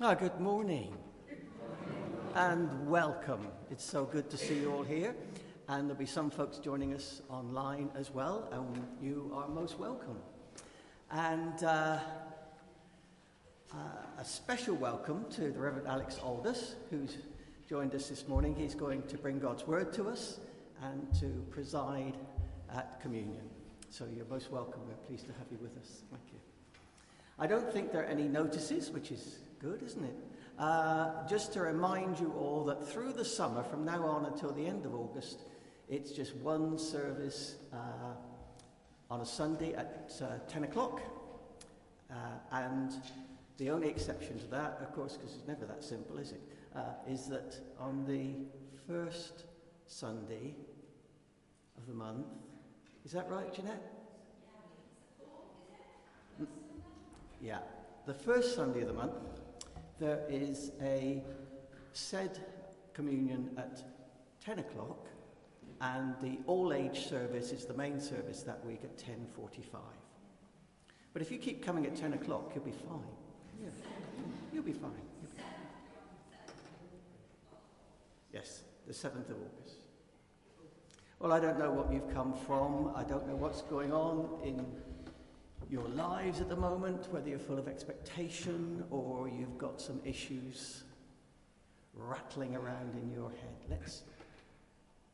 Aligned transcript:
Ah, 0.00 0.14
good 0.14 0.38
morning. 0.38 0.96
And 2.36 2.88
welcome. 2.88 3.48
It's 3.68 3.82
so 3.82 4.04
good 4.04 4.30
to 4.30 4.36
see 4.36 4.60
you 4.60 4.72
all 4.72 4.84
here. 4.84 5.12
And 5.66 5.88
there'll 5.88 5.98
be 5.98 6.06
some 6.06 6.30
folks 6.30 6.58
joining 6.58 6.94
us 6.94 7.20
online 7.28 7.90
as 7.96 8.12
well, 8.12 8.48
and 8.52 8.86
you 9.02 9.32
are 9.34 9.48
most 9.48 9.76
welcome. 9.76 10.18
And 11.10 11.64
uh, 11.64 11.98
uh, 13.74 13.76
a 14.20 14.24
special 14.24 14.76
welcome 14.76 15.24
to 15.30 15.50
the 15.50 15.58
Reverend 15.58 15.88
Alex 15.88 16.20
Aldous, 16.22 16.76
who's 16.90 17.16
joined 17.68 17.92
us 17.92 18.08
this 18.08 18.28
morning. 18.28 18.54
He's 18.54 18.76
going 18.76 19.02
to 19.08 19.18
bring 19.18 19.40
God's 19.40 19.66
word 19.66 19.92
to 19.94 20.08
us 20.10 20.38
and 20.80 21.12
to 21.18 21.44
preside 21.50 22.16
at 22.72 23.00
communion. 23.00 23.50
So 23.90 24.06
you're 24.14 24.26
most 24.26 24.52
welcome. 24.52 24.82
We're 24.86 24.94
pleased 25.08 25.26
to 25.26 25.32
have 25.32 25.48
you 25.50 25.58
with 25.60 25.76
us. 25.76 26.02
Thank 26.08 26.22
you. 26.32 26.57
I 27.38 27.46
don't 27.46 27.72
think 27.72 27.92
there 27.92 28.02
are 28.02 28.06
any 28.06 28.26
notices, 28.26 28.90
which 28.90 29.12
is 29.12 29.38
good, 29.60 29.82
isn't 29.82 30.04
it? 30.04 30.16
Uh, 30.58 31.26
just 31.28 31.52
to 31.52 31.60
remind 31.60 32.18
you 32.18 32.32
all 32.32 32.64
that 32.64 32.88
through 32.88 33.12
the 33.12 33.24
summer, 33.24 33.62
from 33.62 33.84
now 33.84 34.04
on 34.04 34.26
until 34.26 34.50
the 34.50 34.66
end 34.66 34.84
of 34.84 34.94
August, 34.94 35.42
it's 35.88 36.10
just 36.10 36.34
one 36.36 36.76
service 36.76 37.54
uh, 37.72 38.14
on 39.08 39.20
a 39.20 39.26
Sunday 39.26 39.72
at 39.74 40.12
uh, 40.20 40.38
10 40.48 40.64
o'clock. 40.64 41.00
Uh, 42.10 42.14
and 42.50 42.92
the 43.58 43.70
only 43.70 43.88
exception 43.88 44.38
to 44.40 44.46
that, 44.46 44.78
of 44.82 44.92
course, 44.92 45.16
because 45.16 45.36
it's 45.36 45.46
never 45.46 45.64
that 45.64 45.84
simple, 45.84 46.18
is 46.18 46.32
it? 46.32 46.40
Uh, 46.74 46.80
is 47.08 47.26
that 47.26 47.56
on 47.78 48.04
the 48.04 48.34
first 48.88 49.44
Sunday 49.86 50.56
of 51.76 51.86
the 51.86 51.94
month, 51.94 52.26
is 53.04 53.12
that 53.12 53.30
right, 53.30 53.52
Jeanette? 53.54 53.92
Mm. 56.42 56.46
Yeah. 57.40 57.58
The 58.06 58.14
first 58.14 58.54
Sunday 58.54 58.80
of 58.82 58.88
the 58.88 58.94
month, 58.94 59.12
there 59.98 60.24
is 60.28 60.72
a 60.80 61.22
said 61.92 62.38
communion 62.94 63.50
at 63.56 63.82
10 64.44 64.60
o'clock, 64.60 65.06
and 65.80 66.14
the 66.20 66.38
all-age 66.46 67.06
service 67.06 67.52
is 67.52 67.64
the 67.64 67.74
main 67.74 68.00
service 68.00 68.42
that 68.42 68.64
week 68.64 68.80
at 68.82 68.96
10.45. 68.96 69.80
But 71.12 71.22
if 71.22 71.30
you 71.30 71.38
keep 71.38 71.64
coming 71.64 71.86
at 71.86 71.96
10 71.96 72.14
o'clock, 72.14 72.52
you'll 72.54 72.64
be 72.64 72.72
fine. 72.72 73.00
Yeah. 73.62 73.68
You'll 74.52 74.62
be 74.62 74.72
fine. 74.72 74.90
You'll 75.22 75.30
be 75.30 75.36
fine. 75.36 75.44
Yes, 78.32 78.62
the 78.86 78.92
7th 78.92 79.30
of 79.30 79.36
August. 79.36 79.76
Well, 81.18 81.32
I 81.32 81.40
don't 81.40 81.58
know 81.58 81.70
what 81.70 81.92
you've 81.92 82.12
come 82.14 82.32
from. 82.46 82.92
I 82.94 83.02
don't 83.02 83.26
know 83.26 83.34
what's 83.34 83.62
going 83.62 83.92
on 83.92 84.28
in 84.44 84.64
your 85.70 85.88
lives 85.88 86.40
at 86.40 86.48
the 86.48 86.56
moment, 86.56 87.08
whether 87.12 87.28
you're 87.28 87.38
full 87.38 87.58
of 87.58 87.68
expectation 87.68 88.84
or 88.90 89.28
you've 89.28 89.58
got 89.58 89.80
some 89.80 90.00
issues 90.04 90.84
rattling 91.94 92.56
around 92.56 92.94
in 92.94 93.10
your 93.10 93.30
head. 93.30 93.56
Let's 93.68 94.02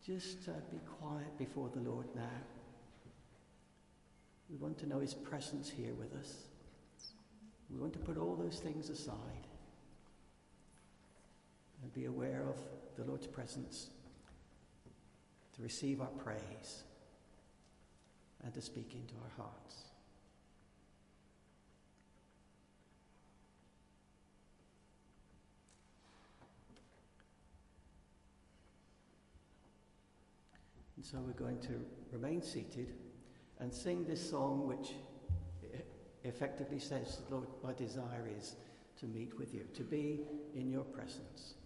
just 0.07 0.49
uh, 0.49 0.53
be 0.71 0.79
quiet 1.01 1.37
before 1.39 1.71
the 1.75 1.81
Lord 1.81 2.07
now. 2.15 2.29
We 4.51 4.57
want 4.57 4.79
to 4.79 4.87
know 4.87 5.01
His 5.01 5.15
presence 5.15 5.71
here 5.71 5.95
with 5.95 6.15
us. 6.15 6.35
We 7.71 7.81
want 7.81 7.95
to 7.95 7.99
put 7.99 8.19
all 8.19 8.37
those 8.37 8.59
things 8.59 8.91
aside 8.91 9.49
and 11.83 11.93
be 11.93 12.05
aware 12.05 12.45
of 12.49 12.59
the 12.97 13.05
Lord's 13.05 13.27
presence 13.27 13.89
to 15.57 15.63
receive 15.63 16.01
our 16.01 16.07
praise 16.09 16.85
and 18.45 18.53
to 18.55 18.61
speak 18.61 18.95
into 18.95 19.15
our 19.15 19.45
hearts. 19.45 19.85
And 30.94 30.94
so 31.05 31.19
we're 31.19 31.33
going 31.33 31.61
to 31.61 31.85
remain 32.11 32.41
seated 32.41 32.95
and 33.61 33.73
sing 33.73 34.07
this 34.07 34.31
song, 34.31 34.67
which 34.67 34.95
effectively 36.23 36.79
says, 36.79 37.21
Lord, 37.29 37.47
my 37.63 37.75
desire 37.75 38.27
is 38.39 38.57
to 39.01 39.07
meet 39.07 39.39
with 39.39 39.53
you, 39.53 39.65
to 39.75 39.83
be 39.83 40.23
in 40.55 40.71
your 40.71 40.85
presence. 40.85 41.57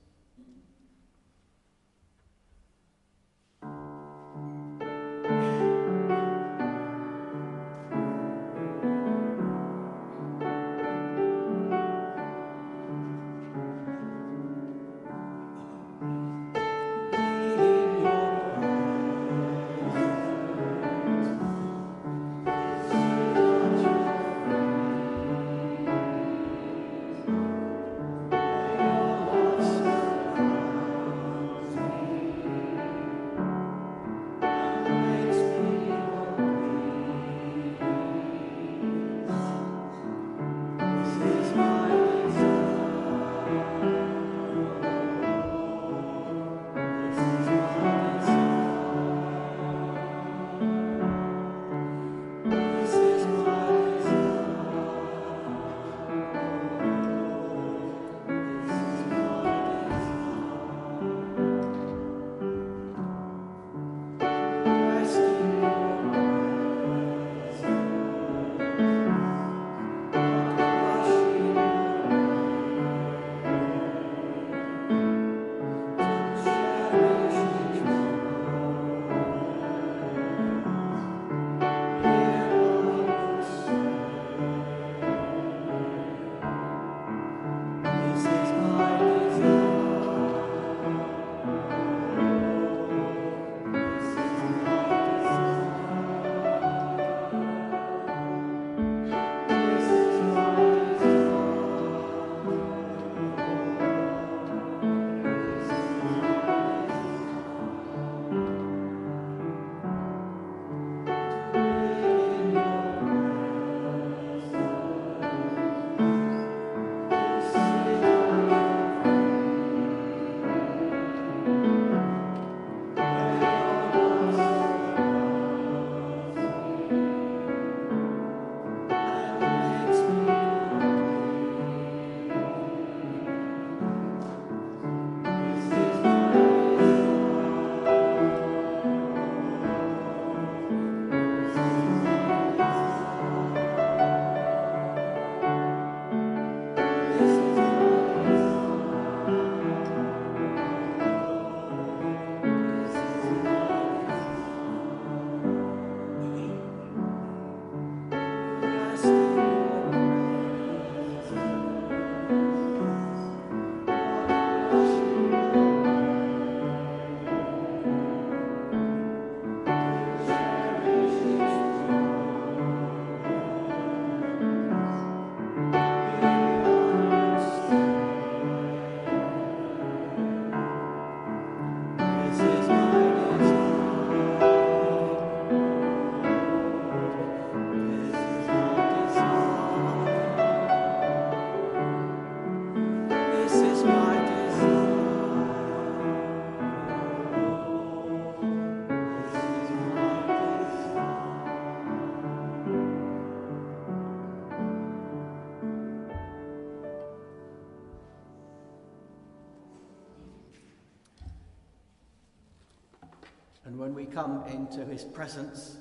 When 213.88 213.94
we 213.94 214.04
come 214.04 214.44
into 214.48 214.84
his 214.84 215.02
presence, 215.02 215.78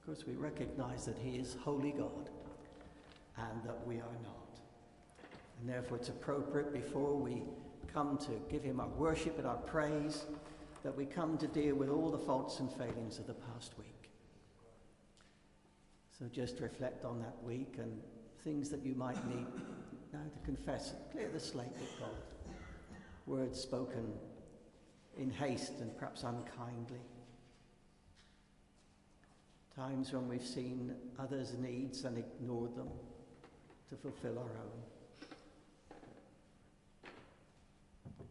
of 0.00 0.06
course, 0.06 0.26
we 0.26 0.34
recognize 0.34 1.04
that 1.04 1.16
he 1.16 1.36
is 1.36 1.56
holy 1.62 1.92
God 1.92 2.30
and 3.36 3.62
that 3.64 3.86
we 3.86 3.98
are 3.98 4.18
not. 4.24 4.58
And 5.60 5.68
therefore, 5.68 5.98
it's 5.98 6.08
appropriate 6.08 6.72
before 6.72 7.14
we 7.14 7.44
come 7.94 8.18
to 8.18 8.32
give 8.50 8.64
him 8.64 8.80
our 8.80 8.88
worship 8.88 9.38
and 9.38 9.46
our 9.46 9.56
praise 9.56 10.24
that 10.82 10.96
we 10.96 11.06
come 11.06 11.38
to 11.38 11.46
deal 11.46 11.76
with 11.76 11.90
all 11.90 12.10
the 12.10 12.18
faults 12.18 12.58
and 12.58 12.72
failings 12.72 13.20
of 13.20 13.28
the 13.28 13.34
past 13.34 13.78
week. 13.78 14.10
So 16.18 16.24
just 16.26 16.58
reflect 16.58 17.04
on 17.04 17.20
that 17.20 17.36
week 17.44 17.76
and 17.78 18.00
things 18.42 18.68
that 18.70 18.84
you 18.84 18.96
might 18.96 19.24
need 19.28 19.46
now 20.12 20.24
to 20.24 20.44
confess. 20.44 20.94
Clear 21.12 21.28
the 21.32 21.38
slate 21.38 21.68
with 21.78 22.00
God. 22.00 22.10
Words 23.26 23.60
spoken 23.60 24.12
in 25.18 25.30
haste 25.30 25.74
and 25.80 25.96
perhaps 25.96 26.22
unkindly. 26.22 27.00
Times 29.74 30.12
when 30.12 30.28
we've 30.28 30.44
seen 30.44 30.94
others' 31.18 31.54
needs 31.58 32.04
and 32.04 32.18
ignored 32.18 32.74
them 32.76 32.88
to 33.88 33.96
fulfill 33.96 34.38
our 34.38 34.44
own. 34.44 34.82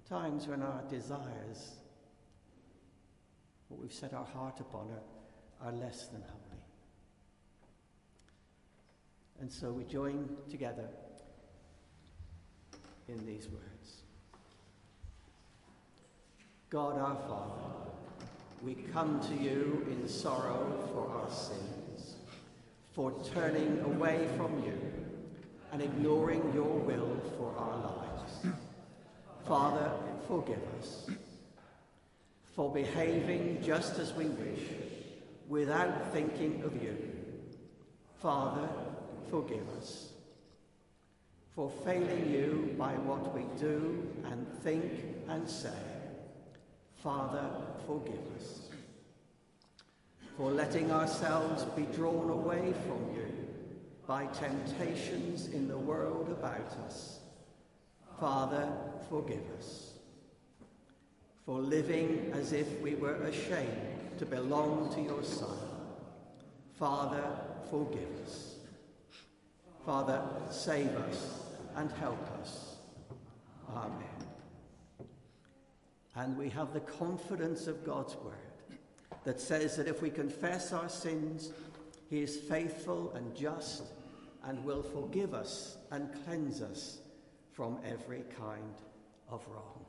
Times 0.09 0.47
when 0.47 0.61
our 0.61 0.83
desires, 0.89 1.75
what 3.69 3.81
we've 3.81 3.93
set 3.93 4.13
our 4.13 4.25
heart 4.25 4.59
upon, 4.59 4.89
are, 4.91 5.67
are 5.67 5.71
less 5.71 6.07
than 6.07 6.21
holy. 6.21 6.61
And 9.39 9.51
so 9.51 9.71
we 9.71 9.83
join 9.83 10.29
together 10.49 10.87
in 13.07 13.25
these 13.25 13.47
words 13.49 13.74
God 16.69 16.97
our 16.97 17.15
Father, 17.27 17.75
we 18.63 18.73
come 18.91 19.19
to 19.19 19.35
you 19.35 19.85
in 19.89 20.07
sorrow 20.07 20.89
for 20.91 21.15
our 21.15 21.29
sins, 21.29 22.15
for 22.93 23.13
turning 23.33 23.79
away 23.81 24.27
from 24.35 24.63
you 24.63 24.75
and 25.71 25.81
ignoring 25.81 26.41
your 26.53 26.79
will 26.79 27.17
for 27.37 27.55
our 27.57 27.77
lives. 27.77 28.55
Father, 29.45 29.91
forgive 30.27 30.61
us 30.79 31.07
for 32.55 32.73
behaving 32.73 33.61
just 33.61 33.99
as 33.99 34.13
we 34.13 34.25
wish 34.25 34.63
without 35.47 36.11
thinking 36.13 36.63
of 36.63 36.81
you. 36.81 36.97
Father, 38.21 38.67
forgive 39.29 39.67
us 39.77 40.13
for 41.53 41.69
failing 41.85 42.31
you 42.31 42.73
by 42.77 42.93
what 42.93 43.35
we 43.35 43.43
do 43.59 44.11
and 44.25 44.47
think 44.63 44.91
and 45.29 45.47
say. 45.47 45.94
Father, 47.01 47.49
forgive 47.85 48.19
us 48.35 48.65
for 50.37 50.51
letting 50.51 50.91
ourselves 50.91 51.63
be 51.75 51.83
drawn 51.95 52.29
away 52.29 52.73
from 52.85 53.15
you 53.15 53.25
by 54.05 54.25
temptations 54.27 55.47
in 55.47 55.67
the 55.67 55.77
world 55.77 56.29
about 56.29 56.75
us. 56.85 57.19
Father, 58.19 58.67
forgive 59.09 59.43
us. 59.57 59.93
For 61.45 61.59
living 61.59 62.31
as 62.33 62.51
if 62.51 62.79
we 62.81 62.95
were 62.95 63.15
ashamed 63.23 64.17
to 64.17 64.25
belong 64.25 64.93
to 64.95 65.01
your 65.01 65.23
Son. 65.23 65.57
Father, 66.77 67.23
forgive 67.69 68.09
us. 68.25 68.55
Father, 69.85 70.21
save 70.49 70.89
us 70.89 71.43
and 71.75 71.91
help 71.93 72.29
us. 72.41 72.75
Amen. 73.73 74.14
And 76.15 76.37
we 76.37 76.49
have 76.49 76.73
the 76.73 76.79
confidence 76.79 77.67
of 77.67 77.85
God's 77.85 78.15
word 78.15 78.35
that 79.25 79.39
says 79.39 79.75
that 79.75 79.87
if 79.87 80.01
we 80.01 80.09
confess 80.09 80.71
our 80.71 80.87
sins, 80.87 81.51
he 82.09 82.21
is 82.21 82.37
faithful 82.37 83.11
and 83.13 83.35
just 83.35 83.83
and 84.45 84.63
will 84.63 84.83
forgive 84.83 85.33
us 85.33 85.77
and 85.91 86.09
cleanse 86.23 86.61
us 86.61 86.99
from 87.51 87.79
every 87.85 88.23
kind 88.37 88.75
of 89.29 89.45
wrong. 89.47 89.85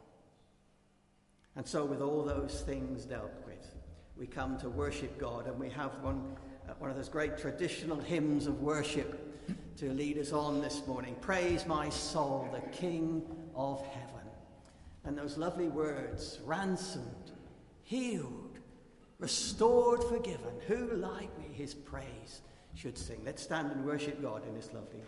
And 1.57 1.67
so, 1.67 1.85
with 1.85 2.01
all 2.01 2.23
those 2.23 2.63
things 2.63 3.05
dealt 3.05 3.33
with, 3.47 3.75
we 4.17 4.27
come 4.27 4.59
to 4.59 4.69
worship 4.69 5.19
God, 5.19 5.47
and 5.47 5.59
we 5.59 5.69
have 5.71 5.93
one, 6.03 6.37
uh, 6.69 6.73
one 6.79 6.91
of 6.91 6.97
those 6.97 7.09
great 7.09 7.39
traditional 7.39 7.99
hymns 7.99 8.47
of 8.47 8.61
worship 8.61 9.23
to 9.79 9.93
lead 9.93 10.19
us 10.19 10.33
on 10.33 10.61
this 10.61 10.87
morning. 10.87 11.17
Praise 11.21 11.67
my 11.67 11.89
soul, 11.89 12.49
the 12.53 12.77
King 12.77 13.23
of 13.55 13.85
heaven. 13.87 14.16
And 15.07 15.17
those 15.17 15.39
lovely 15.39 15.69
words 15.69 16.41
ransomed, 16.45 17.31
healed, 17.85 18.59
restored, 19.19 20.03
forgiven. 20.05 20.53
Who 20.67 20.97
like 20.97 21.37
me 21.39 21.47
his 21.53 21.75
praise 21.75 22.43
should 22.75 22.99
sing? 22.99 23.23
Let's 23.25 23.43
stand 23.43 23.71
and 23.71 23.87
worship 23.87 24.21
God 24.21 24.47
in 24.47 24.55
this 24.55 24.71
lovely 24.75 25.01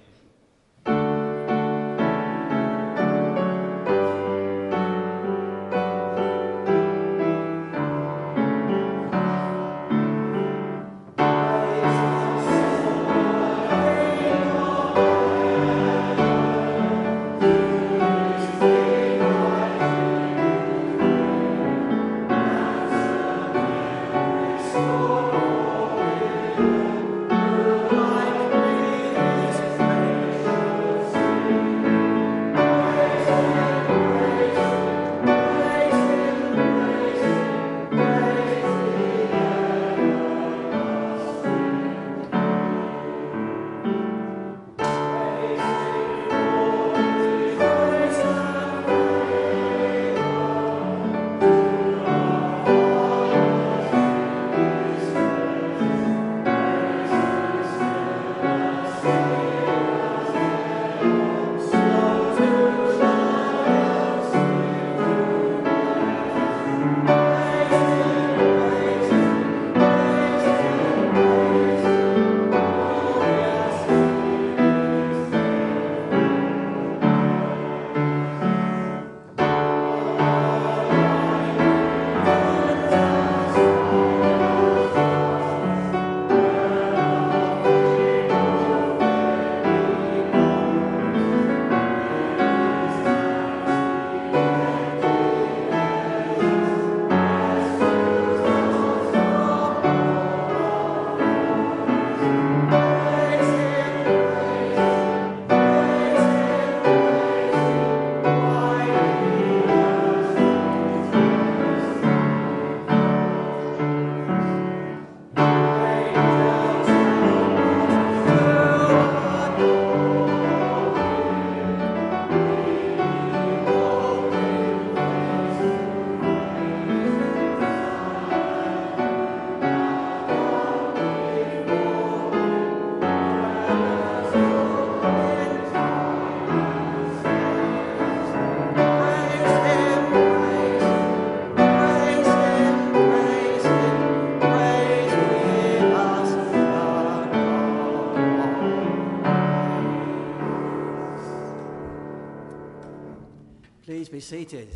seated. 154.29 154.69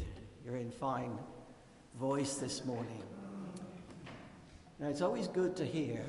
You're 0.47 0.57
in 0.57 0.71
fine 0.71 1.19
voice 2.01 2.37
this 2.37 2.65
morning. 2.65 3.03
Now, 4.79 4.89
it's 4.89 5.03
always 5.03 5.29
good 5.29 5.55
to 5.57 5.67
hear 5.67 6.03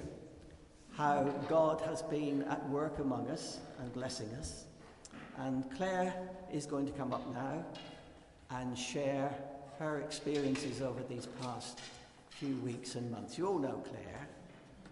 how 0.93 1.23
God 1.50 1.81
has 1.81 2.01
been 2.03 2.43
at 2.43 2.65
work 2.69 3.00
among 3.00 3.29
us 3.29 3.59
and 3.79 3.91
blessing 3.91 4.29
us. 4.39 4.63
And 5.39 5.69
Claire 5.75 6.13
is 6.53 6.65
going 6.65 6.85
to 6.85 6.93
come 6.93 7.12
up 7.12 7.29
now 7.33 7.65
and 8.50 8.77
share 8.77 9.35
her 9.77 10.00
experiences 10.00 10.81
over 10.81 11.03
these 11.09 11.27
past 11.41 11.81
few 12.29 12.55
weeks 12.59 12.95
and 12.95 13.12
months. 13.12 13.38
You 13.38 13.47
all 13.47 13.59
know 13.59 13.83
Claire. 13.89 14.29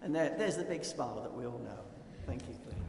And 0.02 0.14
there, 0.14 0.34
there's 0.36 0.58
the 0.58 0.64
big 0.64 0.84
smile 0.84 1.22
that 1.22 1.32
we 1.32 1.46
all 1.46 1.60
know. 1.64 1.80
Thank 2.26 2.42
you, 2.42 2.54
Claire. 2.66 2.82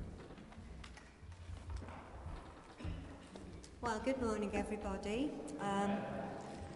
Well, 3.83 4.01
good 4.05 4.21
morning, 4.21 4.49
everybody. 4.53 5.29
Um, 5.59 5.91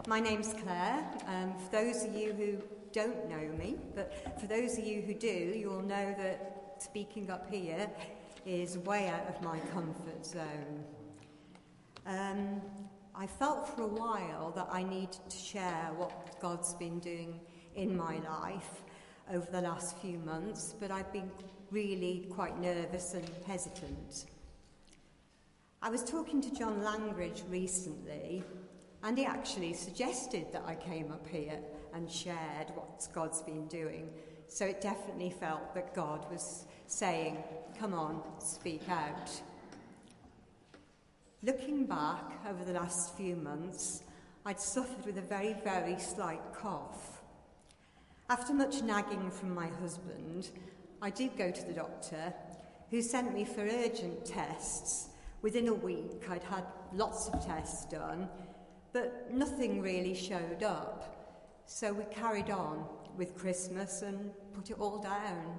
my 0.07 0.19
name's 0.19 0.53
Claire. 0.53 1.05
Um, 1.27 1.53
for 1.57 1.71
those 1.71 2.03
of 2.03 2.15
you 2.15 2.33
who 2.33 2.57
don't 2.91 3.29
know 3.29 3.55
me, 3.57 3.75
but 3.95 4.39
for 4.39 4.47
those 4.47 4.77
of 4.77 4.85
you 4.85 5.01
who 5.01 5.13
do, 5.13 5.27
you'll 5.27 5.81
know 5.81 6.15
that 6.17 6.75
speaking 6.79 7.29
up 7.29 7.49
here 7.51 7.89
is 8.45 8.77
way 8.79 9.07
out 9.07 9.27
of 9.27 9.41
my 9.41 9.59
comfort 9.73 10.25
zone. 10.25 10.83
Um, 12.05 12.61
I 13.13 13.27
felt 13.27 13.75
for 13.75 13.83
a 13.83 13.87
while 13.87 14.51
that 14.51 14.67
I 14.71 14.83
needed 14.83 15.19
to 15.29 15.37
share 15.37 15.91
what 15.95 16.39
God's 16.39 16.73
been 16.75 16.99
doing 16.99 17.39
in 17.75 17.95
my 17.97 18.19
life 18.19 18.81
over 19.33 19.49
the 19.51 19.61
last 19.61 19.97
few 19.97 20.19
months, 20.19 20.73
but 20.79 20.91
I've 20.91 21.11
been 21.11 21.29
really 21.71 22.27
quite 22.29 22.59
nervous 22.59 23.13
and 23.13 23.29
hesitant. 23.45 24.25
I 25.81 25.89
was 25.89 26.03
talking 26.03 26.41
to 26.41 26.53
John 26.55 26.83
Langridge 26.83 27.43
recently, 27.49 28.43
and 29.03 29.17
he 29.17 29.25
actually 29.25 29.73
suggested 29.73 30.47
that 30.51 30.63
I 30.65 30.75
came 30.75 31.11
up 31.11 31.27
here 31.27 31.59
and 31.93 32.09
shared 32.09 32.69
what 32.75 33.07
God's 33.13 33.41
been 33.41 33.67
doing. 33.67 34.09
So 34.47 34.65
it 34.65 34.81
definitely 34.81 35.29
felt 35.29 35.73
that 35.75 35.93
God 35.93 36.29
was 36.31 36.65
saying, 36.87 37.37
Come 37.79 37.93
on, 37.93 38.21
speak 38.39 38.87
out. 38.89 39.29
Looking 41.43 41.85
back 41.85 42.31
over 42.49 42.63
the 42.63 42.73
last 42.73 43.15
few 43.15 43.35
months, 43.35 44.03
I'd 44.45 44.59
suffered 44.59 45.05
with 45.05 45.17
a 45.17 45.21
very, 45.21 45.55
very 45.63 45.99
slight 45.99 46.41
cough. 46.53 47.21
After 48.29 48.53
much 48.53 48.81
nagging 48.81 49.29
from 49.29 49.53
my 49.53 49.67
husband, 49.67 50.49
I 51.01 51.11
did 51.11 51.37
go 51.37 51.51
to 51.51 51.63
the 51.63 51.73
doctor, 51.73 52.33
who 52.89 53.01
sent 53.01 53.33
me 53.33 53.45
for 53.45 53.61
urgent 53.61 54.25
tests 54.25 55.09
Within 55.41 55.67
a 55.67 55.73
week, 55.73 56.27
I'd 56.29 56.43
had 56.43 56.65
lots 56.93 57.27
of 57.29 57.45
tests 57.45 57.85
done, 57.85 58.27
but 58.93 59.31
nothing 59.31 59.81
really 59.81 60.13
showed 60.13 60.63
up. 60.63 61.13
So 61.65 61.93
we 61.93 62.03
carried 62.05 62.49
on 62.49 62.85
with 63.17 63.35
Christmas 63.35 64.01
and 64.01 64.31
put 64.53 64.69
it 64.69 64.79
all 64.79 65.01
down. 65.01 65.57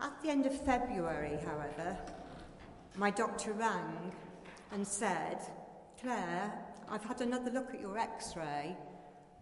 At 0.00 0.22
the 0.22 0.30
end 0.30 0.46
of 0.46 0.64
February, 0.64 1.38
however, 1.44 1.96
my 2.96 3.10
doctor 3.10 3.52
rang 3.52 4.12
and 4.72 4.86
said, 4.86 5.38
Claire, 6.00 6.52
I've 6.88 7.04
had 7.04 7.20
another 7.20 7.50
look 7.50 7.74
at 7.74 7.80
your 7.80 7.98
x 7.98 8.34
ray. 8.36 8.76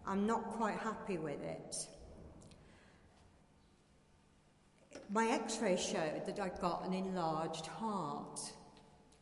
I'm 0.05 0.27
not 0.27 0.43
quite 0.51 0.77
happy 0.77 1.17
with 1.17 1.41
it. 1.41 1.75
My 5.11 5.27
x 5.29 5.59
ray 5.59 5.75
showed 5.75 6.25
that 6.25 6.39
I'd 6.39 6.59
got 6.59 6.85
an 6.85 6.93
enlarged 6.93 7.65
heart. 7.65 8.39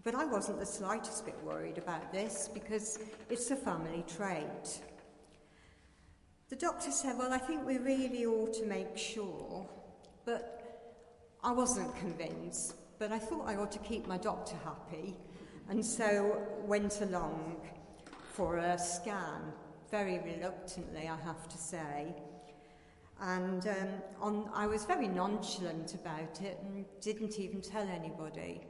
But 0.08 0.16
I 0.16 0.24
wasn't 0.24 0.58
the 0.58 0.66
slightest 0.66 1.26
bit 1.26 1.36
worried 1.44 1.78
about 1.78 2.14
this 2.14 2.50
because 2.54 2.98
it's 3.30 3.52
a 3.52 3.58
family 3.58 4.06
trait. 4.08 4.80
The 6.48 6.56
doctor 6.56 6.92
said, 6.92 7.18
Well, 7.18 7.34
I 7.34 7.38
think 7.38 7.68
we 7.68 7.78
really 7.78 8.26
ought 8.26 8.54
to 8.54 8.66
make 8.66 8.98
sure. 8.98 9.70
But 10.24 10.96
I 11.44 11.52
wasn't 11.52 11.94
convinced. 11.98 12.76
But 13.00 13.12
I 13.12 13.20
thought 13.20 13.50
I 13.50 13.58
ought 13.58 13.74
to 13.74 13.80
keep 13.80 14.08
my 14.08 14.18
doctor 14.18 14.56
happy. 14.64 15.14
And 15.68 15.86
so 15.86 16.42
went 16.66 17.02
along 17.02 17.58
for 18.32 18.60
a 18.60 18.80
scan, 18.80 19.52
very 19.92 20.20
reluctantly, 20.20 21.10
I 21.10 21.18
have 21.26 21.50
to 21.50 21.58
say. 21.58 22.16
And 23.20 23.68
um, 23.68 23.90
on, 24.22 24.50
I 24.54 24.68
was 24.68 24.86
very 24.86 25.10
nonchalant 25.10 25.96
about 25.96 26.40
it 26.42 26.60
and 26.64 26.86
didn't 27.02 27.40
even 27.40 27.60
tell 27.60 27.86
anybody. 27.90 28.62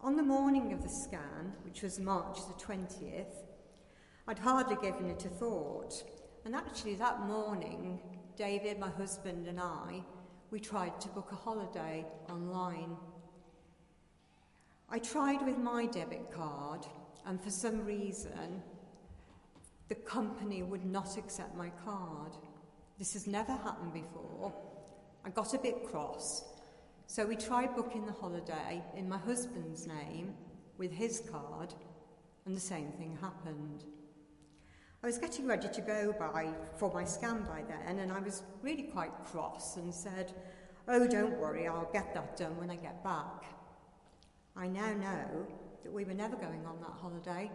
On 0.00 0.14
the 0.14 0.22
morning 0.22 0.72
of 0.72 0.80
the 0.80 0.88
scan, 0.88 1.52
which 1.64 1.82
was 1.82 1.98
March 1.98 2.38
the 2.46 2.64
20th, 2.64 3.34
I'd 4.28 4.38
hardly 4.38 4.76
given 4.80 5.10
it 5.10 5.24
a 5.24 5.28
thought. 5.28 5.92
And 6.44 6.54
actually, 6.54 6.94
that 6.94 7.26
morning, 7.26 7.98
David, 8.36 8.78
my 8.78 8.90
husband, 8.90 9.48
and 9.48 9.58
I, 9.58 10.04
we 10.52 10.60
tried 10.60 11.00
to 11.00 11.08
book 11.08 11.30
a 11.32 11.34
holiday 11.34 12.06
online. 12.30 12.96
I 14.88 15.00
tried 15.00 15.44
with 15.44 15.58
my 15.58 15.86
debit 15.86 16.30
card, 16.30 16.86
and 17.26 17.42
for 17.42 17.50
some 17.50 17.84
reason, 17.84 18.62
the 19.88 19.96
company 19.96 20.62
would 20.62 20.84
not 20.84 21.18
accept 21.18 21.56
my 21.56 21.70
card. 21.84 22.36
This 23.00 23.14
has 23.14 23.26
never 23.26 23.52
happened 23.52 23.94
before. 23.94 24.54
I 25.24 25.30
got 25.30 25.54
a 25.54 25.58
bit 25.58 25.84
cross. 25.90 26.44
So 27.10 27.24
we 27.24 27.36
tried 27.36 27.74
booking 27.74 28.04
the 28.04 28.12
holiday 28.12 28.82
in 28.94 29.08
my 29.08 29.16
husband's 29.16 29.86
name 29.86 30.34
with 30.76 30.92
his 30.92 31.22
card, 31.32 31.72
and 32.44 32.54
the 32.54 32.60
same 32.60 32.92
thing 32.92 33.16
happened. 33.18 33.84
I 35.02 35.06
was 35.06 35.16
getting 35.16 35.46
ready 35.46 35.68
to 35.68 35.80
go 35.80 36.14
by 36.18 36.50
for 36.76 36.92
my 36.92 37.04
scan 37.04 37.44
by 37.44 37.62
then, 37.66 38.00
and 38.00 38.12
I 38.12 38.20
was 38.20 38.42
really 38.60 38.82
quite 38.82 39.10
cross 39.24 39.78
and 39.78 39.92
said, 39.92 40.34
Oh, 40.86 41.08
don't 41.08 41.38
worry, 41.38 41.66
I'll 41.66 41.90
get 41.94 42.12
that 42.12 42.36
done 42.36 42.58
when 42.58 42.68
I 42.68 42.76
get 42.76 43.02
back. 43.02 43.44
I 44.54 44.68
now 44.68 44.92
know 44.92 45.46
that 45.84 45.90
we 45.90 46.04
were 46.04 46.14
never 46.14 46.36
going 46.36 46.66
on 46.66 46.78
that 46.80 46.92
holiday 47.00 47.50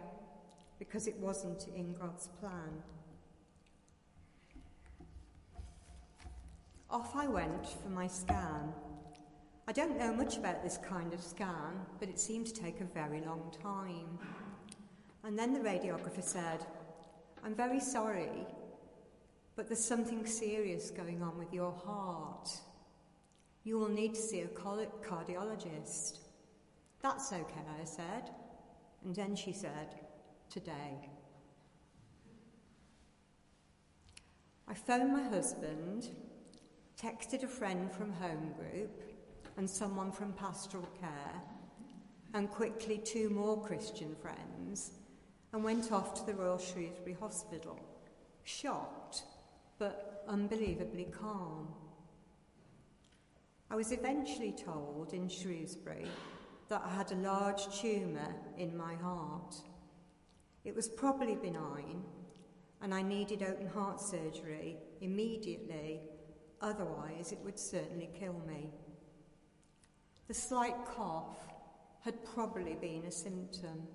because 0.80 1.06
it 1.06 1.16
wasn't 1.18 1.68
in 1.76 1.94
God's 1.94 2.26
plan. 2.40 2.82
Off 6.90 7.14
I 7.14 7.28
went 7.28 7.68
for 7.68 7.90
my 7.90 8.08
scan. 8.08 8.72
I 9.66 9.72
don't 9.72 9.98
know 9.98 10.12
much 10.12 10.36
about 10.36 10.62
this 10.62 10.76
kind 10.76 11.14
of 11.14 11.22
scan, 11.22 11.86
but 11.98 12.10
it 12.10 12.18
seemed 12.20 12.46
to 12.46 12.52
take 12.52 12.80
a 12.80 12.84
very 12.84 13.22
long 13.22 13.50
time. 13.62 14.18
And 15.24 15.38
then 15.38 15.54
the 15.54 15.60
radiographer 15.60 16.22
said, 16.22 16.66
I'm 17.42 17.54
very 17.54 17.80
sorry, 17.80 18.46
but 19.56 19.66
there's 19.66 19.82
something 19.82 20.26
serious 20.26 20.90
going 20.90 21.22
on 21.22 21.38
with 21.38 21.52
your 21.52 21.72
heart. 21.72 22.50
You 23.64 23.78
will 23.78 23.88
need 23.88 24.14
to 24.14 24.20
see 24.20 24.40
a 24.40 24.48
cardiologist. 24.48 26.18
That's 27.00 27.32
okay, 27.32 27.64
I 27.80 27.84
said. 27.84 28.30
And 29.02 29.14
then 29.14 29.34
she 29.34 29.52
said, 29.52 29.94
Today. 30.50 31.08
I 34.68 34.74
phoned 34.74 35.12
my 35.12 35.22
husband 35.22 36.10
texted 37.00 37.42
a 37.42 37.48
friend 37.48 37.90
from 37.90 38.12
home 38.12 38.52
group 38.56 39.13
and 39.56 39.68
someone 39.68 40.10
from 40.10 40.32
pastoral 40.32 40.88
care, 41.00 41.42
and 42.34 42.50
quickly 42.50 42.98
two 42.98 43.30
more 43.30 43.62
Christian 43.62 44.14
friends, 44.16 44.92
and 45.52 45.62
went 45.62 45.92
off 45.92 46.14
to 46.14 46.26
the 46.26 46.34
Royal 46.34 46.58
Shrewsbury 46.58 47.16
Hospital, 47.20 47.78
shocked 48.42 49.22
but 49.78 50.24
unbelievably 50.28 51.08
calm. 51.18 51.68
I 53.70 53.76
was 53.76 53.92
eventually 53.92 54.52
told 54.52 55.12
in 55.12 55.28
Shrewsbury 55.28 56.06
that 56.68 56.82
I 56.84 56.94
had 56.94 57.12
a 57.12 57.16
large 57.16 57.80
tumour 57.80 58.34
in 58.56 58.76
my 58.76 58.94
heart. 58.94 59.56
It 60.64 60.74
was 60.74 60.88
probably 60.88 61.36
benign, 61.36 62.02
and 62.82 62.94
I 62.94 63.02
needed 63.02 63.42
open 63.42 63.66
heart 63.66 64.00
surgery 64.00 64.78
immediately 65.00 66.00
Otherwise, 66.64 67.30
it 67.30 67.38
would 67.44 67.58
certainly 67.58 68.08
kill 68.18 68.40
me. 68.46 68.70
The 70.26 70.34
slight 70.34 70.74
cough 70.86 71.36
had 72.00 72.24
probably 72.24 72.74
been 72.74 73.04
a 73.06 73.10
symptom. 73.10 73.86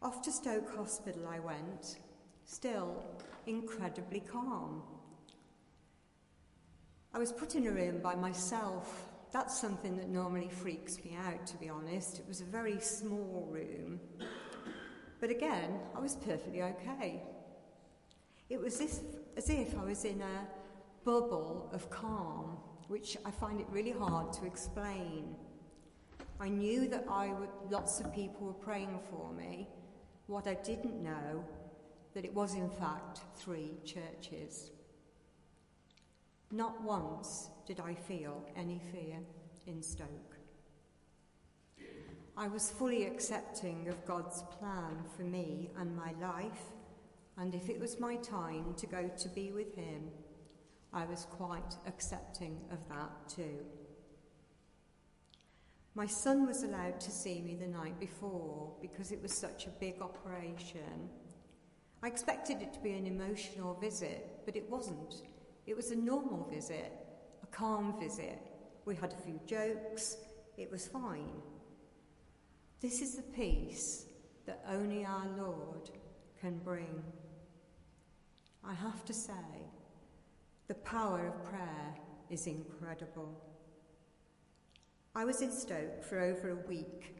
Off 0.00 0.22
to 0.22 0.30
Stoke 0.30 0.76
Hospital 0.76 1.26
I 1.28 1.40
went, 1.40 1.98
still 2.44 3.04
incredibly 3.46 4.20
calm. 4.20 4.82
I 7.12 7.18
was 7.18 7.32
put 7.32 7.56
in 7.56 7.66
a 7.66 7.72
room 7.72 7.98
by 8.00 8.14
myself. 8.14 9.08
That's 9.32 9.60
something 9.60 9.96
that 9.96 10.08
normally 10.08 10.48
freaks 10.48 11.02
me 11.04 11.16
out, 11.26 11.44
to 11.48 11.56
be 11.56 11.68
honest. 11.68 12.20
It 12.20 12.28
was 12.28 12.40
a 12.40 12.44
very 12.44 12.78
small 12.78 13.48
room. 13.50 13.98
But 15.20 15.30
again, 15.30 15.80
I 15.96 15.98
was 15.98 16.14
perfectly 16.14 16.62
okay. 16.62 17.22
It 18.48 18.60
was 18.60 18.80
as 18.80 19.00
if, 19.00 19.00
as 19.36 19.50
if 19.50 19.76
I 19.76 19.84
was 19.84 20.04
in 20.04 20.22
a 20.22 20.46
bubble 21.04 21.68
of 21.72 21.90
calm, 21.90 22.58
which 22.88 23.16
I 23.24 23.30
find 23.30 23.60
it 23.60 23.66
really 23.70 23.92
hard 23.92 24.32
to 24.34 24.46
explain. 24.46 25.36
I 26.40 26.48
knew 26.48 26.88
that 26.88 27.04
I 27.08 27.28
would, 27.28 27.50
lots 27.70 28.00
of 28.00 28.14
people 28.14 28.46
were 28.46 28.52
praying 28.52 28.98
for 29.10 29.32
me. 29.32 29.68
What 30.26 30.46
I 30.46 30.54
didn't 30.54 31.02
know, 31.02 31.44
that 32.14 32.24
it 32.24 32.34
was 32.34 32.54
in 32.54 32.70
fact 32.70 33.20
three 33.36 33.72
churches. 33.84 34.70
Not 36.50 36.82
once 36.82 37.50
did 37.66 37.80
I 37.80 37.94
feel 37.94 38.42
any 38.56 38.80
fear 38.92 39.18
in 39.66 39.82
Stoke. 39.82 40.08
I 42.36 42.48
was 42.48 42.70
fully 42.70 43.04
accepting 43.04 43.88
of 43.88 44.06
God's 44.06 44.42
plan 44.58 45.04
for 45.16 45.24
me 45.24 45.70
and 45.76 45.94
my 45.96 46.12
life, 46.20 46.72
and 47.36 47.54
if 47.54 47.68
it 47.68 47.80
was 47.80 48.00
my 48.00 48.16
time 48.16 48.74
to 48.76 48.86
go 48.86 49.10
to 49.18 49.28
be 49.28 49.50
with 49.50 49.74
Him, 49.74 50.10
I 50.92 51.04
was 51.04 51.26
quite 51.30 51.76
accepting 51.86 52.60
of 52.70 52.78
that 52.88 53.10
too. 53.28 53.64
My 55.94 56.06
son 56.06 56.46
was 56.46 56.62
allowed 56.62 57.00
to 57.00 57.10
see 57.10 57.40
me 57.40 57.56
the 57.56 57.66
night 57.66 57.98
before 57.98 58.72
because 58.80 59.10
it 59.10 59.20
was 59.20 59.32
such 59.32 59.66
a 59.66 59.80
big 59.80 60.00
operation. 60.00 61.10
I 62.02 62.06
expected 62.06 62.62
it 62.62 62.72
to 62.74 62.80
be 62.80 62.92
an 62.92 63.06
emotional 63.06 63.74
visit, 63.74 64.40
but 64.46 64.54
it 64.54 64.70
wasn't. 64.70 65.22
It 65.66 65.76
was 65.76 65.90
a 65.90 65.96
normal 65.96 66.48
visit, 66.50 66.92
a 67.42 67.46
calm 67.48 67.98
visit. 67.98 68.38
We 68.84 68.94
had 68.94 69.12
a 69.12 69.16
few 69.16 69.40
jokes, 69.46 70.16
it 70.56 70.70
was 70.70 70.86
fine. 70.86 71.42
This 72.80 73.02
is 73.02 73.16
the 73.16 73.22
peace 73.22 74.06
that 74.46 74.64
only 74.70 75.04
our 75.04 75.26
Lord 75.36 75.90
can 76.40 76.58
bring. 76.58 77.02
I 78.64 78.72
have 78.72 79.04
to 79.06 79.12
say, 79.12 79.32
the 80.68 80.74
power 80.74 81.26
of 81.26 81.44
prayer 81.44 81.94
is 82.28 82.46
incredible. 82.46 83.42
I 85.14 85.24
was 85.24 85.40
in 85.40 85.50
Stoke 85.50 86.04
for 86.04 86.20
over 86.20 86.50
a 86.50 86.68
week, 86.68 87.16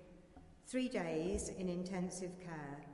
three 0.67 0.89
days 0.89 1.51
in 1.59 1.71
intensive 1.71 2.39
care. 2.41 2.85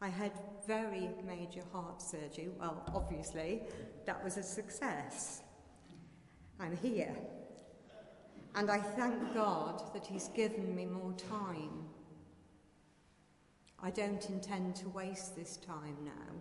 I 0.00 0.08
had 0.08 0.32
very 0.66 1.10
major 1.26 1.62
heart 1.72 2.00
surgery. 2.00 2.48
Well, 2.58 2.82
obviously, 2.94 3.62
that 4.06 4.22
was 4.22 4.36
a 4.36 4.42
success. 4.42 5.42
I'm 6.60 6.76
here. 6.76 7.14
And 8.54 8.70
I 8.70 8.78
thank 8.78 9.34
God 9.34 9.82
that 9.94 10.06
He's 10.06 10.28
given 10.28 10.74
me 10.74 10.86
more 10.86 11.12
time. 11.12 11.84
I 13.82 13.90
don't 13.90 14.24
intend 14.30 14.76
to 14.76 14.88
waste 14.90 15.34
this 15.34 15.56
time 15.56 15.96
now. 16.04 16.34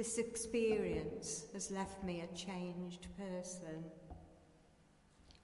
This 0.00 0.16
experience 0.16 1.44
has 1.52 1.70
left 1.70 2.02
me 2.02 2.22
a 2.22 2.34
changed 2.34 3.06
person. 3.18 3.84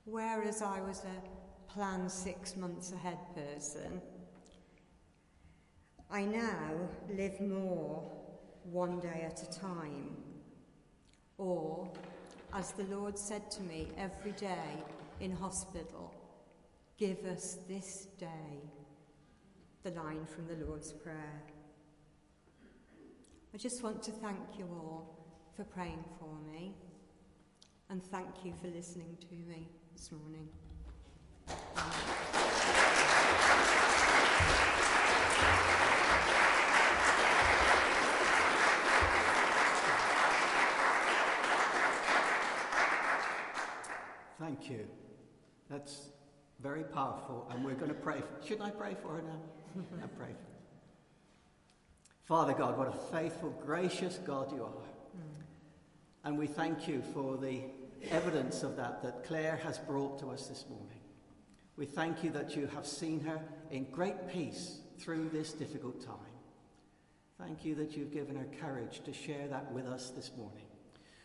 Whereas 0.07 0.62
I 0.62 0.81
was 0.81 1.05
a 1.05 1.71
plan 1.71 2.09
six 2.09 2.57
months 2.57 2.90
ahead 2.92 3.19
person, 3.35 4.01
I 6.11 6.25
now 6.25 6.88
live 7.11 7.38
more 7.38 8.11
one 8.62 8.99
day 8.99 9.29
at 9.31 9.42
a 9.42 9.61
time. 9.61 10.16
Or, 11.37 11.92
as 12.55 12.73
the 12.73 12.85
Lord 12.85 13.19
said 13.19 13.51
to 13.51 13.62
me 13.62 13.88
every 13.99 14.33
day 14.33 14.83
in 15.21 15.33
hospital, 15.33 16.14
give 16.97 17.23
us 17.27 17.59
this 17.69 18.07
day 18.19 18.62
the 19.83 19.90
line 19.90 20.25
from 20.25 20.47
the 20.47 20.64
Lord's 20.64 20.95
Prayer. 20.95 21.42
I 23.57 23.59
just 23.59 23.83
want 23.83 24.03
to 24.03 24.11
thank 24.11 24.59
you 24.59 24.66
all 24.66 25.16
for 25.57 25.64
praying 25.64 26.05
for 26.21 26.29
me 26.53 26.75
and 27.88 28.03
thank 28.03 28.45
you 28.45 28.53
for 28.61 28.69
listening 28.69 29.16
to 29.19 29.35
me 29.49 29.71
this 29.95 30.12
morning. 30.12 30.47
Thank 44.38 44.69
you. 44.69 44.87
That's 45.71 46.11
very 46.61 46.85
powerful, 46.85 47.51
and 47.51 47.64
we're 47.64 47.73
going 47.73 47.88
to 47.88 47.95
pray. 47.95 48.23
Should 48.47 48.61
I 48.61 48.69
pray 48.69 48.95
for 49.01 49.14
her 49.14 49.23
now? 49.23 49.40
I 50.05 50.07
pray 50.09 50.27
for 50.27 50.51
her. 50.51 50.56
Father 52.26 52.54
God, 52.54 52.76
what 52.76 52.88
a 52.88 53.12
faithful, 53.16 53.50
gracious 53.64 54.18
God 54.18 54.50
you 54.52 54.64
are. 54.64 55.22
And 56.24 56.36
we 56.36 56.48
thank 56.48 56.88
you 56.88 57.00
for 57.14 57.36
the 57.36 57.60
evidence 58.10 58.64
of 58.64 58.74
that 58.76 59.00
that 59.04 59.22
Claire 59.24 59.60
has 59.62 59.78
brought 59.78 60.18
to 60.18 60.30
us 60.30 60.48
this 60.48 60.64
morning. 60.68 60.98
We 61.76 61.86
thank 61.86 62.24
you 62.24 62.30
that 62.30 62.56
you 62.56 62.66
have 62.66 62.84
seen 62.84 63.20
her 63.20 63.40
in 63.70 63.84
great 63.92 64.28
peace 64.28 64.80
through 64.98 65.28
this 65.28 65.52
difficult 65.52 66.04
time. 66.04 66.16
Thank 67.38 67.64
you 67.64 67.76
that 67.76 67.96
you've 67.96 68.12
given 68.12 68.34
her 68.34 68.48
courage 68.60 69.02
to 69.04 69.12
share 69.12 69.46
that 69.46 69.70
with 69.70 69.86
us 69.86 70.10
this 70.10 70.32
morning. 70.36 70.64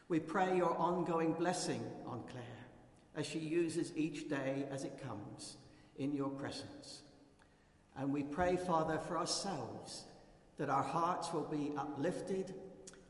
We 0.07 0.19
pray 0.19 0.55
your 0.55 0.77
ongoing 0.77 1.33
blessing 1.33 1.83
on 2.05 2.21
Claire 2.29 2.67
as 3.15 3.25
she 3.25 3.39
uses 3.39 3.91
each 3.97 4.29
day 4.29 4.67
as 4.69 4.83
it 4.83 5.01
comes 5.03 5.57
in 5.97 6.13
your 6.13 6.29
presence. 6.29 7.01
And 7.97 8.13
we 8.13 8.21
pray, 8.21 8.55
Father, 8.55 8.99
for 8.99 9.17
ourselves 9.17 10.03
that 10.62 10.69
our 10.69 10.84
hearts 10.84 11.34
will 11.34 11.45
be 11.45 11.71
uplifted 11.76 12.54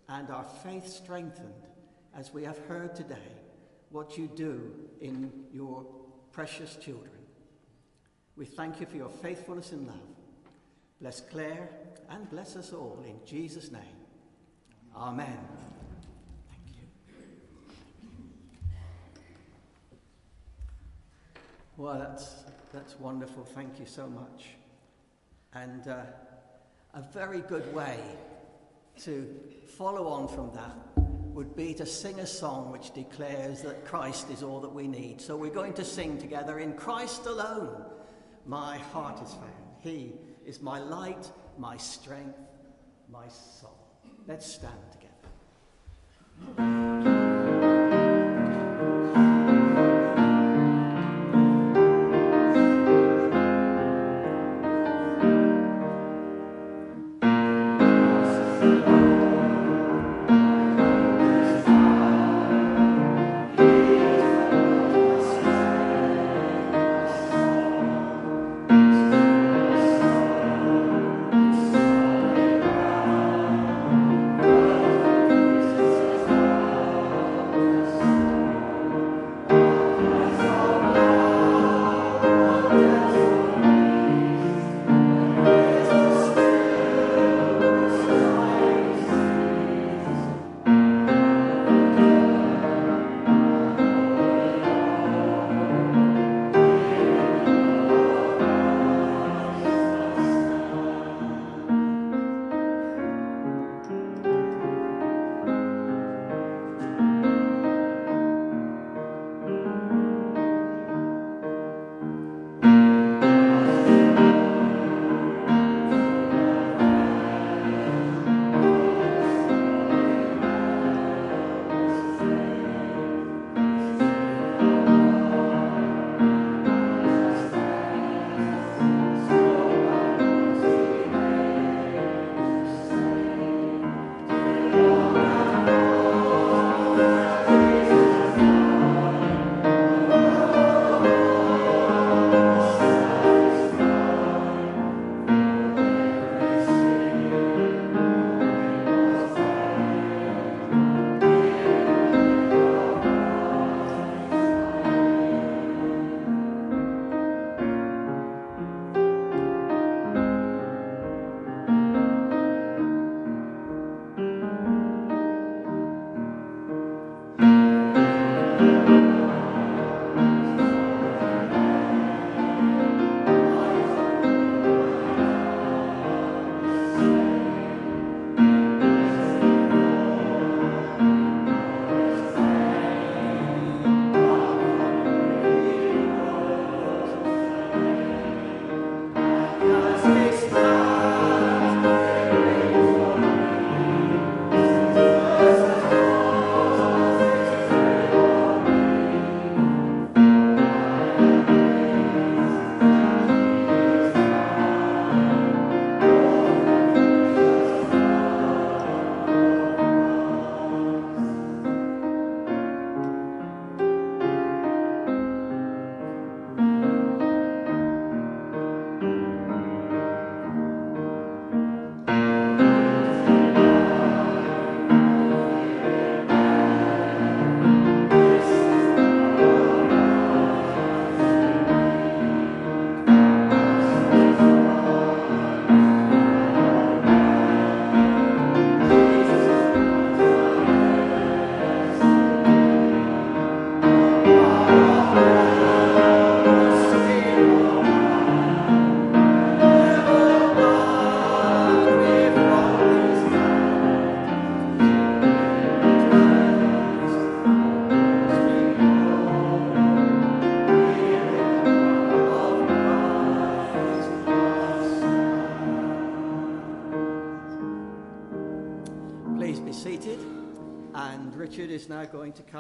and 0.08 0.30
our 0.30 0.46
faith 0.64 0.88
strengthened 0.88 1.68
as 2.16 2.34
we 2.34 2.46
have 2.46 2.58
heard 2.60 2.96
today 2.96 3.36
what 3.90 4.18
you 4.18 4.30
do 4.38 4.72
in 5.02 5.30
your 5.52 5.86
precious 6.32 6.78
children. 6.78 7.12
We 8.38 8.46
thank 8.46 8.80
you 8.80 8.86
for 8.86 8.96
your 8.96 9.10
faithfulness 9.10 9.74
and 9.74 9.86
love. 9.86 9.98
Bless 11.02 11.20
Claire 11.20 11.70
and 12.10 12.30
bless 12.30 12.56
us 12.56 12.72
all 12.72 13.04
in 13.06 13.20
Jesus' 13.26 13.70
name. 13.70 13.82
Amen. 14.96 15.38
Thank 16.50 16.78
you. 16.78 16.88
Well, 21.76 22.00
that's, 22.00 22.46
that's 22.72 22.98
wonderful. 22.98 23.44
Thank 23.44 23.78
you 23.78 23.86
so 23.86 24.08
much. 24.08 24.52
And 25.54 25.86
uh, 25.90 26.04
a 26.94 27.02
very 27.02 27.42
good 27.42 27.74
way 27.74 28.00
to 29.04 29.28
follow 29.78 30.08
on 30.08 30.28
from 30.28 30.52
that 30.54 30.76
would 30.98 31.56
be 31.56 31.74
to 31.74 31.86
sing 31.86 32.20
a 32.20 32.28
song 32.28 32.72
which 32.72 32.94
declares 32.94 33.62
that 33.62 33.86
Christ 33.86 34.30
is 34.30 34.44
all 34.44 34.60
that 34.60 34.74
we 34.74 34.88
need. 34.88 35.22
So 35.22 35.38
we're 35.38 35.50
going 35.50 35.74
to 35.74 35.86
sing 35.86 36.18
together 36.18 36.60
in 36.60 36.74
Christ 36.74 37.26
alone. 37.26 37.86
My 38.46 38.78
heart 38.78 39.22
is 39.22 39.34
found. 39.34 39.52
He 39.80 40.14
is 40.46 40.62
my 40.62 40.80
light, 40.80 41.32
my 41.58 41.78
strength, 41.78 42.38
my 43.10 43.28
soul. 43.30 43.78
Let's 44.28 44.46
stand 44.46 44.74
together. 44.92 45.12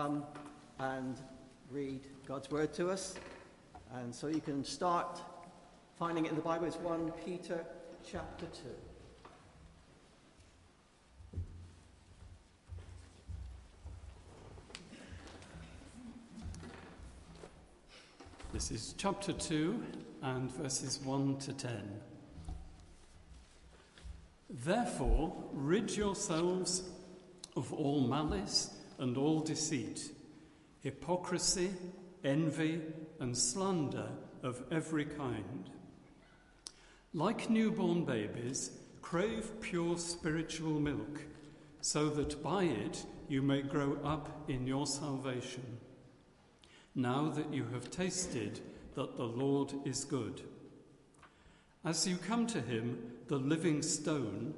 Come 0.01 0.23
and 0.79 1.15
read 1.69 2.01
God's 2.27 2.49
word 2.49 2.73
to 2.73 2.89
us. 2.89 3.13
And 3.93 4.15
so 4.15 4.29
you 4.29 4.41
can 4.41 4.63
start 4.63 5.21
finding 5.99 6.25
it 6.25 6.29
in 6.29 6.35
the 6.35 6.41
Bible. 6.41 6.65
It's 6.65 6.77
1 6.77 7.11
Peter 7.23 7.63
chapter 8.03 8.47
2. 8.47 8.61
This 18.53 18.71
is 18.71 18.95
chapter 18.97 19.33
2 19.33 19.83
and 20.23 20.51
verses 20.51 20.99
1 21.03 21.37
to 21.37 21.53
10. 21.53 22.01
Therefore, 24.49 25.31
rid 25.53 25.95
yourselves 25.95 26.89
of 27.55 27.71
all 27.71 28.01
malice 28.01 28.80
and 29.01 29.17
all 29.17 29.39
deceit, 29.41 30.11
hypocrisy, 30.81 31.71
envy, 32.23 32.79
and 33.19 33.35
slander 33.35 34.07
of 34.43 34.63
every 34.71 35.05
kind. 35.05 35.69
Like 37.13 37.49
newborn 37.49 38.05
babies, 38.05 38.71
crave 39.01 39.59
pure 39.59 39.97
spiritual 39.97 40.79
milk, 40.79 41.25
so 41.81 42.09
that 42.09 42.41
by 42.43 42.65
it 42.65 43.05
you 43.27 43.41
may 43.41 43.63
grow 43.63 43.97
up 44.03 44.29
in 44.47 44.67
your 44.67 44.85
salvation. 44.85 45.79
Now 46.93 47.29
that 47.29 47.51
you 47.51 47.65
have 47.73 47.89
tasted 47.89 48.59
that 48.93 49.17
the 49.17 49.23
Lord 49.23 49.73
is 49.83 50.05
good. 50.05 50.41
As 51.83 52.07
you 52.07 52.17
come 52.17 52.45
to 52.47 52.61
him, 52.61 53.13
the 53.27 53.37
living 53.37 53.81
stone, 53.81 54.53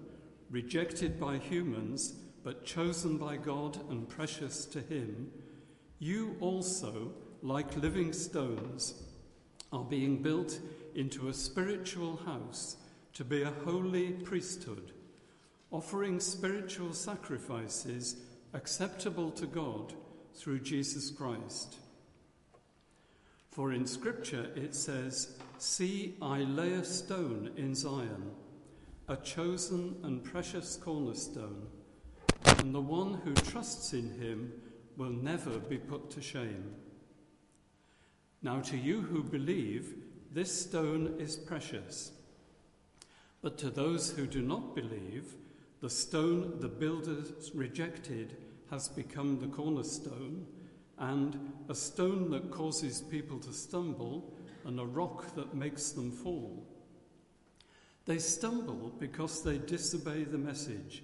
rejected 0.50 1.18
by 1.18 1.38
humans, 1.38 2.16
but 2.44 2.66
chosen 2.66 3.18
by 3.18 3.38
God 3.38 3.80
and 3.90 4.08
precious 4.08 4.66
to 4.66 4.82
him, 4.82 5.32
you 6.00 6.36
also, 6.42 7.14
like 7.42 7.78
living 7.78 8.12
stones, 8.12 9.02
are 9.72 9.84
being 9.84 10.22
built 10.22 10.60
into 10.94 11.30
a 11.30 11.34
spiritual 11.34 12.18
house 12.26 12.78
to 13.14 13.24
be 13.24 13.44
a 13.44 13.54
holy 13.66 14.12
priesthood, 14.12 14.92
offering 15.72 16.20
spiritual 16.20 16.94
sacrifices 16.94 18.18
acceptable 18.54 19.32
to 19.32 19.46
God 19.46 19.94
through 20.36 20.60
Jesus 20.60 21.10
Christ. 21.10 21.78
For 23.52 23.72
in 23.72 23.86
Scripture 23.86 24.50
it 24.56 24.76
says, 24.76 25.38
See, 25.58 26.16
I 26.22 26.40
lay 26.40 26.74
a 26.74 26.84
stone 26.84 27.52
in 27.56 27.76
Zion, 27.76 28.32
a 29.08 29.16
chosen 29.18 29.98
and 30.04 30.24
precious 30.24 30.76
cornerstone, 30.76 31.68
and 32.46 32.74
the 32.74 32.82
one 32.82 33.16
who 33.24 33.34
trusts 33.34 33.94
in 33.94 34.12
him 34.20 34.52
will 34.98 35.10
never 35.10 35.60
be 35.60 35.78
put 35.78 36.10
to 36.12 36.22
shame. 36.22 36.76
Now, 38.42 38.60
to 38.62 38.78
you 38.78 39.02
who 39.02 39.24
believe, 39.24 39.96
this 40.32 40.64
stone 40.64 41.16
is 41.20 41.38
precious. 41.38 42.12
But 43.42 43.58
to 43.60 43.70
those 43.70 44.12
who 44.12 44.26
do 44.26 44.42
not 44.42 44.76
believe, 44.76 45.36
the 45.82 45.90
stone 45.90 46.60
the 46.60 46.68
builders 46.68 47.52
rejected 47.54 48.38
has 48.70 48.88
become 48.88 49.40
the 49.40 49.48
cornerstone, 49.48 50.46
and 50.98 51.54
a 51.70 51.76
stone 51.76 52.32
that 52.32 52.52
causes 52.52 53.02
people 53.02 53.40
to 53.40 53.54
stumble, 53.54 54.34
and 54.66 54.80
a 54.80 54.86
rock 54.86 55.36
that 55.36 55.54
makes 55.54 55.92
them 55.92 56.12
fall. 56.12 56.66
They 58.06 58.18
stumble 58.18 58.94
because 59.00 59.44
they 59.44 59.58
disobey 59.58 60.24
the 60.24 60.38
message, 60.38 61.04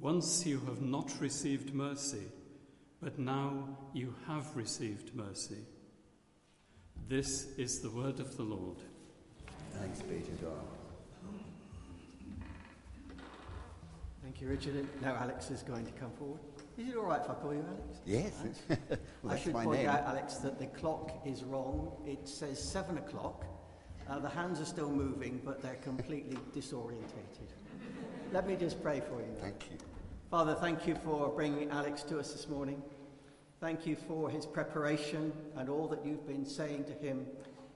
Once 0.00 0.46
you 0.46 0.60
have 0.66 0.82
not 0.82 1.12
received 1.20 1.74
mercy, 1.74 2.24
but 3.00 3.18
now 3.18 3.66
you 3.92 4.14
have 4.26 4.54
received 4.56 5.14
mercy. 5.14 5.64
This 7.08 7.46
is 7.56 7.80
the 7.80 7.90
word 7.90 8.20
of 8.20 8.36
the 8.36 8.42
Lord. 8.42 8.78
Thanks 9.74 10.00
be 10.02 10.20
to 10.20 10.30
God. 10.42 10.52
Thank 14.22 14.40
you, 14.40 14.48
Richard. 14.48 14.86
Now 15.00 15.14
Alex 15.14 15.50
is 15.50 15.62
going 15.62 15.86
to 15.86 15.92
come 15.92 16.10
forward. 16.12 16.40
Is 16.76 16.88
it 16.88 16.96
all 16.96 17.04
right 17.04 17.20
if 17.22 17.30
I 17.30 17.34
call 17.34 17.54
you 17.54 17.64
Alex? 17.66 18.00
Yes. 18.04 18.32
Alex? 18.40 18.58
well, 19.22 19.32
I 19.32 19.38
should 19.38 19.52
my 19.52 19.64
point 19.64 19.80
name. 19.80 19.88
out, 19.88 20.02
Alex, 20.02 20.34
that 20.38 20.58
the 20.58 20.66
clock 20.66 21.12
is 21.24 21.44
wrong. 21.44 21.92
It 22.04 22.28
says 22.28 22.62
seven 22.62 22.98
o'clock. 22.98 23.44
Uh, 24.08 24.18
the 24.18 24.28
hands 24.28 24.60
are 24.60 24.64
still 24.66 24.90
moving, 24.90 25.40
but 25.44 25.62
they're 25.62 25.76
completely 25.76 26.38
disorientated. 26.54 27.50
Let 28.32 28.46
me 28.46 28.56
just 28.56 28.82
pray 28.82 29.00
for 29.00 29.20
you. 29.20 29.34
Thank 29.40 29.70
you. 29.70 29.78
Father, 30.30 30.56
thank 30.56 30.88
you 30.88 30.96
for 30.96 31.28
bringing 31.28 31.70
Alex 31.70 32.02
to 32.02 32.18
us 32.18 32.32
this 32.32 32.48
morning. 32.48 32.82
Thank 33.60 33.86
you 33.86 33.94
for 33.94 34.28
his 34.28 34.44
preparation 34.44 35.32
and 35.54 35.68
all 35.68 35.86
that 35.86 36.04
you've 36.04 36.26
been 36.26 36.44
saying 36.44 36.84
to 36.86 36.92
him 36.94 37.24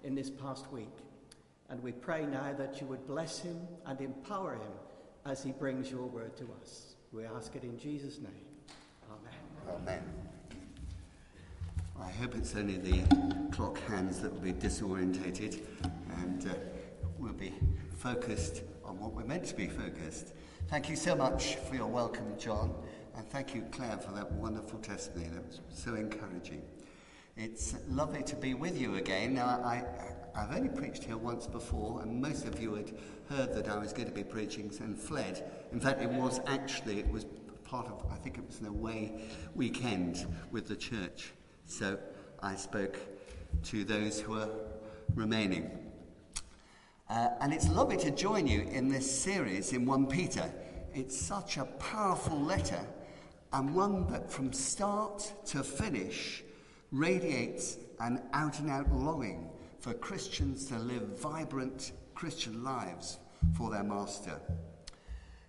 in 0.02 0.16
this 0.16 0.30
past 0.30 0.70
week. 0.72 0.90
And 1.68 1.80
we 1.80 1.92
pray 1.92 2.26
now 2.26 2.52
that 2.58 2.80
you 2.80 2.88
would 2.88 3.06
bless 3.06 3.38
him 3.38 3.56
and 3.86 4.00
empower 4.00 4.54
him 4.54 4.72
as 5.24 5.44
he 5.44 5.52
brings 5.52 5.92
your 5.92 6.06
word 6.06 6.36
to 6.38 6.48
us. 6.60 6.96
We 7.12 7.24
ask 7.24 7.54
it 7.54 7.62
in 7.62 7.78
Jesus' 7.78 8.18
name. 8.18 8.32
Amen. 9.12 9.80
Amen. 9.82 10.02
I 12.00 12.10
hope 12.10 12.34
it's 12.34 12.56
only 12.56 12.78
the 12.78 13.04
clock 13.52 13.78
hands 13.82 14.20
that 14.22 14.32
will 14.32 14.40
be 14.40 14.54
disorientated 14.54 15.60
and 16.18 16.50
uh, 16.50 16.54
we'll 17.16 17.32
be 17.32 17.54
focused 17.96 18.62
on 18.84 18.98
what 18.98 19.12
we're 19.12 19.22
meant 19.22 19.44
to 19.44 19.54
be 19.54 19.68
focused. 19.68 20.32
Thank 20.70 20.88
you 20.88 20.94
so 20.94 21.16
much 21.16 21.56
for 21.56 21.74
your 21.74 21.88
welcome, 21.88 22.38
John, 22.38 22.72
and 23.16 23.28
thank 23.28 23.56
you, 23.56 23.64
Claire, 23.72 23.96
for 23.96 24.12
that 24.12 24.30
wonderful 24.30 24.78
testimony. 24.78 25.28
That 25.34 25.44
was 25.44 25.60
so 25.70 25.96
encouraging. 25.96 26.62
It's 27.36 27.74
lovely 27.88 28.22
to 28.22 28.36
be 28.36 28.54
with 28.54 28.80
you 28.80 28.94
again. 28.94 29.34
Now, 29.34 29.60
I, 29.64 29.82
I've 30.32 30.54
only 30.54 30.68
preached 30.68 31.02
here 31.02 31.16
once 31.16 31.48
before, 31.48 32.02
and 32.02 32.22
most 32.22 32.46
of 32.46 32.62
you 32.62 32.74
had 32.74 32.92
heard 33.28 33.52
that 33.52 33.68
I 33.68 33.78
was 33.78 33.92
going 33.92 34.06
to 34.06 34.14
be 34.14 34.22
preaching 34.22 34.72
and 34.78 34.96
fled. 34.96 35.50
In 35.72 35.80
fact, 35.80 36.02
it 36.02 36.08
was 36.08 36.38
actually, 36.46 37.00
it 37.00 37.10
was 37.10 37.26
part 37.64 37.88
of, 37.88 38.06
I 38.08 38.14
think 38.14 38.38
it 38.38 38.46
was 38.46 38.60
an 38.60 38.66
away 38.66 39.24
weekend 39.56 40.24
with 40.52 40.68
the 40.68 40.76
church. 40.76 41.32
So 41.66 41.98
I 42.44 42.54
spoke 42.54 42.96
to 43.64 43.82
those 43.82 44.20
who 44.20 44.38
are 44.38 44.50
remaining. 45.16 45.89
Uh, 47.10 47.28
and 47.40 47.52
it's 47.52 47.68
lovely 47.68 47.96
to 47.96 48.12
join 48.12 48.46
you 48.46 48.60
in 48.70 48.88
this 48.88 49.20
series 49.20 49.72
in 49.72 49.84
1 49.84 50.06
Peter. 50.06 50.48
It's 50.94 51.20
such 51.20 51.56
a 51.56 51.64
powerful 51.64 52.40
letter, 52.40 52.86
and 53.52 53.74
one 53.74 54.06
that 54.12 54.30
from 54.30 54.52
start 54.52 55.32
to 55.46 55.64
finish 55.64 56.44
radiates 56.92 57.78
an 57.98 58.22
out 58.32 58.60
and 58.60 58.70
out 58.70 58.92
longing 58.92 59.50
for 59.80 59.92
Christians 59.92 60.66
to 60.66 60.78
live 60.78 61.18
vibrant 61.18 61.90
Christian 62.14 62.62
lives 62.62 63.18
for 63.54 63.70
their 63.70 63.82
Master. 63.82 64.40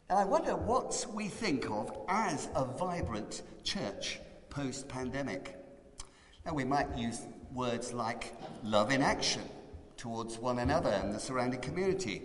And 0.09 0.17
I 0.17 0.25
wonder 0.25 0.55
what 0.55 1.05
we 1.13 1.27
think 1.27 1.69
of 1.69 1.95
as 2.09 2.49
a 2.55 2.65
vibrant 2.65 3.43
church 3.63 4.19
post 4.49 4.87
pandemic. 4.87 5.57
Now, 6.43 6.55
we 6.55 6.63
might 6.63 6.97
use 6.97 7.21
words 7.53 7.93
like 7.93 8.33
love 8.63 8.91
in 8.91 9.03
action 9.03 9.43
towards 10.01 10.39
one 10.39 10.57
another 10.57 10.89
and 10.89 11.13
the 11.13 11.19
surrounding 11.19 11.61
community. 11.61 12.23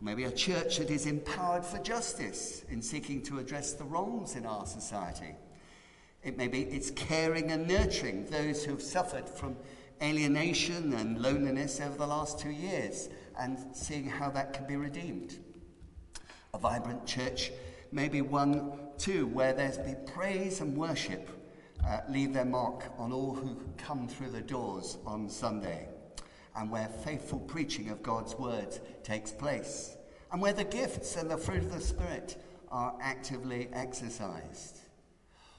Maybe 0.00 0.22
a 0.22 0.30
church 0.30 0.78
that 0.78 0.88
is 0.88 1.04
empowered 1.04 1.64
for 1.64 1.78
justice 1.78 2.64
in 2.70 2.80
seeking 2.80 3.22
to 3.22 3.40
address 3.40 3.72
the 3.72 3.82
wrongs 3.82 4.36
in 4.36 4.46
our 4.46 4.64
society. 4.66 5.34
It 6.22 6.36
may 6.36 6.46
be 6.46 6.62
it's 6.62 6.92
caring 6.92 7.50
and 7.50 7.66
nurturing 7.66 8.26
those 8.26 8.64
who 8.64 8.70
have 8.70 8.82
suffered 8.82 9.28
from 9.28 9.56
alienation 10.00 10.92
and 10.92 11.20
loneliness 11.20 11.80
over 11.80 11.98
the 11.98 12.06
last 12.06 12.38
two 12.38 12.52
years 12.52 13.08
and 13.36 13.58
seeing 13.72 14.08
how 14.08 14.30
that 14.30 14.52
can 14.52 14.68
be 14.68 14.76
redeemed. 14.76 15.40
A 16.54 16.58
vibrant 16.58 17.04
church 17.04 17.50
may 17.90 18.08
be 18.08 18.22
one, 18.22 18.78
too, 18.96 19.26
where 19.26 19.52
there's 19.52 19.78
be 19.78 19.94
praise 20.06 20.60
and 20.60 20.76
worship 20.76 21.28
uh, 21.84 21.98
leave 22.08 22.32
their 22.32 22.44
mark 22.44 22.84
on 22.96 23.12
all 23.12 23.34
who 23.34 23.56
come 23.76 24.06
through 24.06 24.30
the 24.30 24.40
doors 24.40 24.98
on 25.04 25.28
Sunday, 25.28 25.88
and 26.58 26.70
where 26.70 26.88
faithful 26.88 27.38
preaching 27.38 27.88
of 27.88 28.02
God's 28.02 28.34
word 28.34 28.78
takes 29.04 29.30
place, 29.30 29.96
and 30.32 30.42
where 30.42 30.52
the 30.52 30.64
gifts 30.64 31.16
and 31.16 31.30
the 31.30 31.38
fruit 31.38 31.62
of 31.62 31.72
the 31.72 31.80
Spirit 31.80 32.36
are 32.70 32.94
actively 33.00 33.68
exercised. 33.72 34.80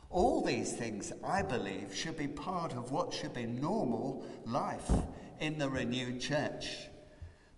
All 0.09 0.43
these 0.43 0.73
things, 0.73 1.13
I 1.23 1.41
believe, 1.41 1.95
should 1.95 2.17
be 2.17 2.27
part 2.27 2.73
of 2.73 2.91
what 2.91 3.13
should 3.13 3.33
be 3.33 3.45
normal 3.45 4.25
life 4.45 4.91
in 5.39 5.57
the 5.57 5.69
renewed 5.69 6.19
church. 6.19 6.89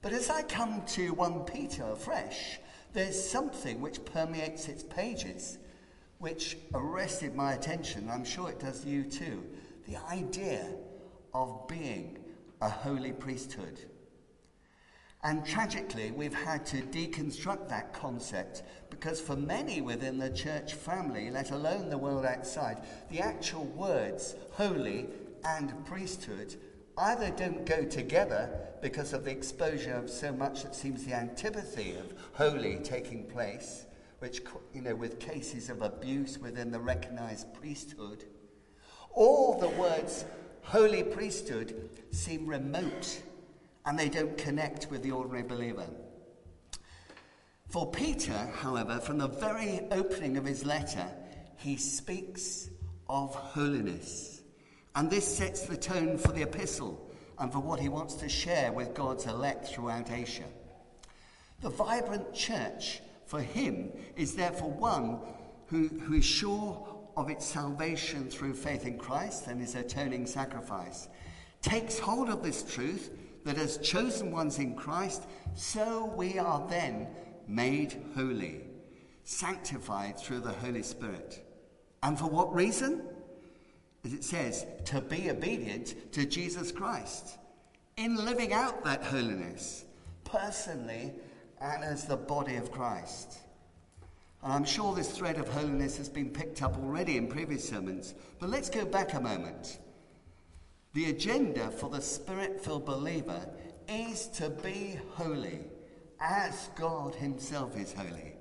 But 0.02 0.14
as 0.14 0.30
I 0.30 0.44
come 0.44 0.84
to 0.88 1.14
1 1.14 1.46
Peter 1.46 1.84
afresh, 1.84 2.60
there's 2.94 3.22
something 3.22 3.82
which 3.82 4.04
permeates 4.06 4.68
its 4.68 4.84
pages, 4.84 5.58
which 6.20 6.58
arrested 6.74 7.36
my 7.36 7.54
attention. 7.54 8.02
And 8.02 8.12
I'm 8.12 8.26
sure 8.26 8.50
it 8.50 8.60
does 8.60 8.86
you 8.86 9.04
too. 9.04 9.44
The 9.88 9.98
idea 10.12 10.66
of 11.34 11.68
being 11.68 12.18
a 12.62 12.70
holy 12.70 13.12
priesthood. 13.12 13.80
And 15.24 15.46
tragically, 15.46 16.12
we've 16.12 16.34
had 16.34 16.66
to 16.68 16.78
deconstruct 16.78 17.70
that 17.70 17.94
concept 17.94 18.64
because 18.90 19.22
for 19.22 19.36
many 19.36 19.80
within 19.80 20.18
the 20.18 20.32
church 20.32 20.74
family, 20.74 21.30
let 21.30 21.52
alone 21.52 21.90
the 21.90 21.98
world 21.98 22.26
outside, 22.26 22.82
the 23.10 23.20
actual 23.20 23.66
words 23.66 24.36
holy 24.52 25.08
and 25.44 25.86
priesthood 25.86 26.56
either 26.98 27.30
don't 27.32 27.66
go 27.66 27.84
together 27.86 28.50
because 28.82 29.14
of 29.14 29.24
the 29.24 29.32
exposure 29.32 29.94
of 29.94 30.10
so 30.10 30.32
much 30.34 30.64
that 30.64 30.76
seems 30.76 31.06
the 31.06 31.14
antipathy 31.14 31.94
of 31.94 32.14
holy 32.34 32.78
taking 32.78 33.24
place, 33.26 33.86
which, 34.20 34.42
you 34.74 34.82
know, 34.82 34.96
with 34.96 35.20
cases 35.20 35.70
of 35.70 35.82
abuse 35.84 36.40
within 36.40 36.72
the 36.72 36.80
recognized 36.80 37.54
priesthood, 37.54 38.26
or 39.12 39.60
the 39.60 39.70
words 39.70 40.26
holy 40.64 41.04
priesthood 41.04 41.90
seem 42.12 42.46
remote 42.48 43.22
and 43.86 43.98
they 43.98 44.10
don't 44.10 44.38
connect 44.38 44.90
with 44.90 45.04
the 45.04 45.12
ordinary 45.12 45.44
believer. 45.44 45.88
For 47.68 47.90
Peter, 47.90 48.52
however, 48.56 49.00
from 49.00 49.18
the 49.18 49.28
very 49.28 49.82
opening 49.92 50.38
of 50.38 50.46
his 50.46 50.66
letter, 50.66 51.08
he 51.58 51.78
speaks 51.78 52.70
of 53.10 53.34
holiness. 53.34 54.42
And 54.96 55.10
this 55.10 55.26
sets 55.26 55.66
the 55.66 55.78
tone 55.78 56.18
for 56.18 56.34
the 56.34 56.42
epistle 56.42 57.10
and 57.40 57.52
for 57.52 57.60
what 57.60 57.80
he 57.80 57.90
wants 57.90 58.16
to 58.16 58.30
share 58.30 58.72
with 58.72 58.94
God's 58.94 59.26
elect 59.26 59.68
throughout 59.68 60.12
Asia. 60.12 60.44
The 61.62 61.70
vibrant 61.70 62.34
church 62.34 63.02
for 63.26 63.42
him 63.42 63.92
is 64.16 64.36
therefore 64.36 64.72
one 64.72 65.20
who, 65.68 65.88
who 65.88 66.16
is 66.16 66.26
sure 66.26 67.01
of 67.18 67.30
its 67.30 67.46
salvation 67.46 68.30
through 68.30 68.54
faith 68.54 68.86
in 68.86 68.98
Christ 68.98 69.48
and 69.48 69.60
his 69.60 69.76
atoning 69.76 70.26
sacrifice, 70.26 71.08
takes 71.62 72.00
hold 72.00 72.30
of 72.30 72.44
this 72.44 72.64
truth 72.64 73.12
that 73.44 73.58
as 73.58 73.78
chosen 73.78 74.32
ones 74.32 74.60
in 74.60 74.76
Christ, 74.76 75.28
so 75.56 76.14
we 76.16 76.38
are 76.38 76.66
then 76.70 77.08
made 77.48 78.02
holy, 78.16 78.62
sanctified 79.24 80.18
through 80.18 80.42
the 80.42 80.52
Holy 80.52 80.84
Spirit. 80.84 81.46
And 82.04 82.18
for 82.18 82.26
what 82.26 82.54
reason? 82.54 83.04
As 84.04 84.14
it 84.14 84.24
says, 84.24 84.66
to 84.86 85.02
be 85.02 85.30
obedient 85.30 86.14
to 86.14 86.26
Jesus 86.26 86.72
Christ 86.72 87.38
in 87.98 88.16
living 88.16 88.54
out 88.54 88.84
that 88.84 89.04
holiness 89.04 89.86
personally 90.24 91.14
and 91.60 91.84
as 91.84 92.06
the 92.06 92.18
body 92.18 92.56
of 92.56 92.72
Christ. 92.72 93.38
And 94.44 94.54
I'm 94.54 94.64
sure 94.64 94.96
this 94.96 95.12
thread 95.12 95.38
of 95.38 95.48
holiness 95.48 95.98
has 95.98 96.10
been 96.10 96.30
picked 96.30 96.64
up 96.64 96.78
already 96.78 97.18
in 97.18 97.28
previous 97.28 97.68
sermons, 97.68 98.16
but 98.40 98.50
let's 98.50 98.70
go 98.70 98.86
back 98.86 99.14
a 99.14 99.22
moment. 99.22 99.80
The 100.94 101.10
agenda 101.10 101.70
for 101.70 101.90
the 101.90 102.02
spirit 102.02 102.64
filled 102.64 102.86
believer 102.86 103.48
is 103.88 104.28
to 104.30 104.50
be 104.50 105.00
holy 105.12 105.62
as 106.20 106.70
God 106.76 107.16
Himself 107.16 107.78
is 107.78 107.94
holy. 107.94 108.34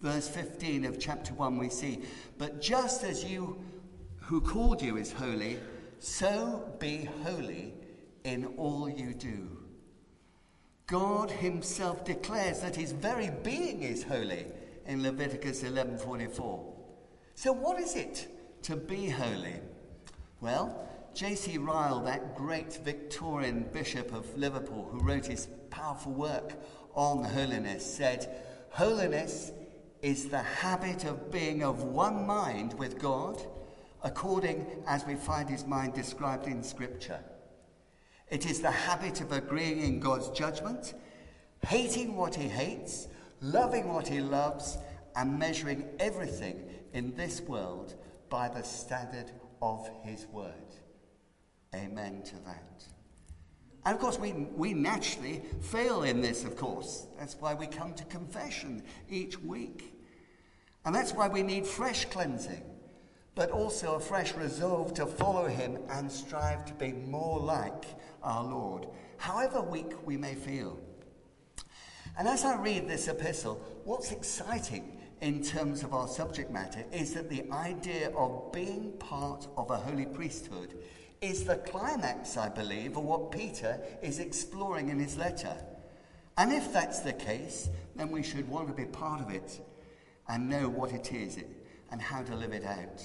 Verse 0.00 0.28
15 0.28 0.84
of 0.84 0.98
chapter 0.98 1.34
1, 1.34 1.58
we 1.58 1.68
see, 1.68 2.02
But 2.36 2.60
just 2.60 3.04
as 3.04 3.24
you 3.24 3.58
who 4.20 4.40
called 4.40 4.82
you 4.82 4.96
is 4.96 5.12
holy, 5.12 5.58
so 5.98 6.72
be 6.78 7.08
holy 7.24 7.74
in 8.24 8.44
all 8.56 8.88
you 8.88 9.14
do. 9.14 9.58
God 10.86 11.30
himself 11.30 12.04
declares 12.04 12.60
that 12.60 12.76
his 12.76 12.92
very 12.92 13.30
being 13.42 13.82
is 13.82 14.02
holy 14.02 14.46
in 14.88 15.02
Leviticus 15.02 15.62
11:44. 15.62 16.74
So 17.34 17.52
what 17.52 17.78
is 17.78 17.94
it 17.94 18.26
to 18.62 18.74
be 18.74 19.08
holy? 19.08 19.60
Well, 20.40 20.88
J.C. 21.14 21.58
Ryle, 21.58 22.00
that 22.04 22.36
great 22.36 22.80
Victorian 22.84 23.68
bishop 23.72 24.12
of 24.12 24.36
Liverpool 24.36 24.88
who 24.90 25.00
wrote 25.00 25.26
his 25.26 25.48
powerful 25.70 26.12
work 26.12 26.54
on 26.94 27.22
holiness, 27.22 27.84
said, 27.84 28.28
Holiness 28.70 29.52
is 30.02 30.28
the 30.28 30.42
habit 30.42 31.04
of 31.04 31.30
being 31.30 31.62
of 31.62 31.82
one 31.82 32.26
mind 32.26 32.74
with 32.74 32.98
God, 32.98 33.40
according 34.02 34.66
as 34.86 35.04
we 35.04 35.14
find 35.16 35.48
his 35.48 35.66
mind 35.66 35.94
described 35.94 36.46
in 36.46 36.62
Scripture. 36.62 37.20
It 38.30 38.48
is 38.48 38.60
the 38.60 38.70
habit 38.70 39.20
of 39.20 39.32
agreeing 39.32 39.80
in 39.80 40.00
God's 40.00 40.30
judgment, 40.30 40.94
hating 41.66 42.14
what 42.14 42.34
he 42.34 42.48
hates, 42.48 43.08
loving 43.40 43.92
what 43.92 44.08
he 44.08 44.20
loves, 44.20 44.78
and 45.16 45.38
measuring 45.38 45.88
everything 45.98 46.62
in 46.92 47.14
this 47.16 47.40
world 47.40 47.94
by 48.28 48.48
the 48.48 48.62
standard 48.62 49.32
of 49.60 49.88
his 50.04 50.26
word. 50.26 50.52
Amen 51.74 52.22
to 52.22 52.34
that. 52.46 52.84
And 53.84 53.94
of 53.94 54.00
course, 54.00 54.18
we, 54.18 54.32
we 54.32 54.74
naturally 54.74 55.42
fail 55.60 56.02
in 56.02 56.20
this, 56.20 56.44
of 56.44 56.56
course. 56.56 57.06
That's 57.18 57.36
why 57.40 57.54
we 57.54 57.66
come 57.66 57.94
to 57.94 58.04
confession 58.04 58.82
each 59.08 59.40
week. 59.40 59.94
And 60.84 60.94
that's 60.94 61.12
why 61.12 61.28
we 61.28 61.42
need 61.42 61.66
fresh 61.66 62.04
cleansing, 62.06 62.62
but 63.34 63.50
also 63.50 63.94
a 63.94 64.00
fresh 64.00 64.34
resolve 64.34 64.94
to 64.94 65.06
follow 65.06 65.46
Him 65.46 65.78
and 65.90 66.10
strive 66.10 66.64
to 66.66 66.74
be 66.74 66.92
more 66.92 67.40
like 67.40 67.86
our 68.22 68.44
Lord, 68.44 68.86
however 69.16 69.60
weak 69.60 69.94
we 70.06 70.16
may 70.16 70.34
feel. 70.34 70.78
And 72.18 72.26
as 72.26 72.44
I 72.44 72.56
read 72.56 72.88
this 72.88 73.06
epistle, 73.06 73.62
what's 73.84 74.10
exciting 74.10 74.98
in 75.20 75.40
terms 75.40 75.84
of 75.84 75.94
our 75.94 76.08
subject 76.08 76.50
matter 76.50 76.84
is 76.92 77.14
that 77.14 77.30
the 77.30 77.48
idea 77.52 78.10
of 78.10 78.50
being 78.50 78.90
part 78.98 79.46
of 79.56 79.70
a 79.70 79.76
holy 79.76 80.06
priesthood 80.06 80.74
is 81.20 81.44
the 81.44 81.58
climax, 81.58 82.36
I 82.36 82.48
believe, 82.48 82.96
of 82.96 83.04
what 83.04 83.30
Peter 83.30 83.80
is 84.02 84.18
exploring 84.18 84.88
in 84.88 84.98
his 84.98 85.16
letter. 85.16 85.56
And 86.36 86.52
if 86.52 86.72
that's 86.72 87.00
the 87.00 87.12
case, 87.12 87.68
then 87.94 88.10
we 88.10 88.24
should 88.24 88.48
want 88.48 88.66
to 88.66 88.74
be 88.74 88.84
part 88.84 89.20
of 89.20 89.30
it 89.30 89.60
and 90.28 90.48
know 90.48 90.68
what 90.68 90.90
it 90.90 91.12
is 91.12 91.38
and 91.92 92.02
how 92.02 92.22
to 92.22 92.34
live 92.34 92.52
it 92.52 92.64
out. 92.64 93.00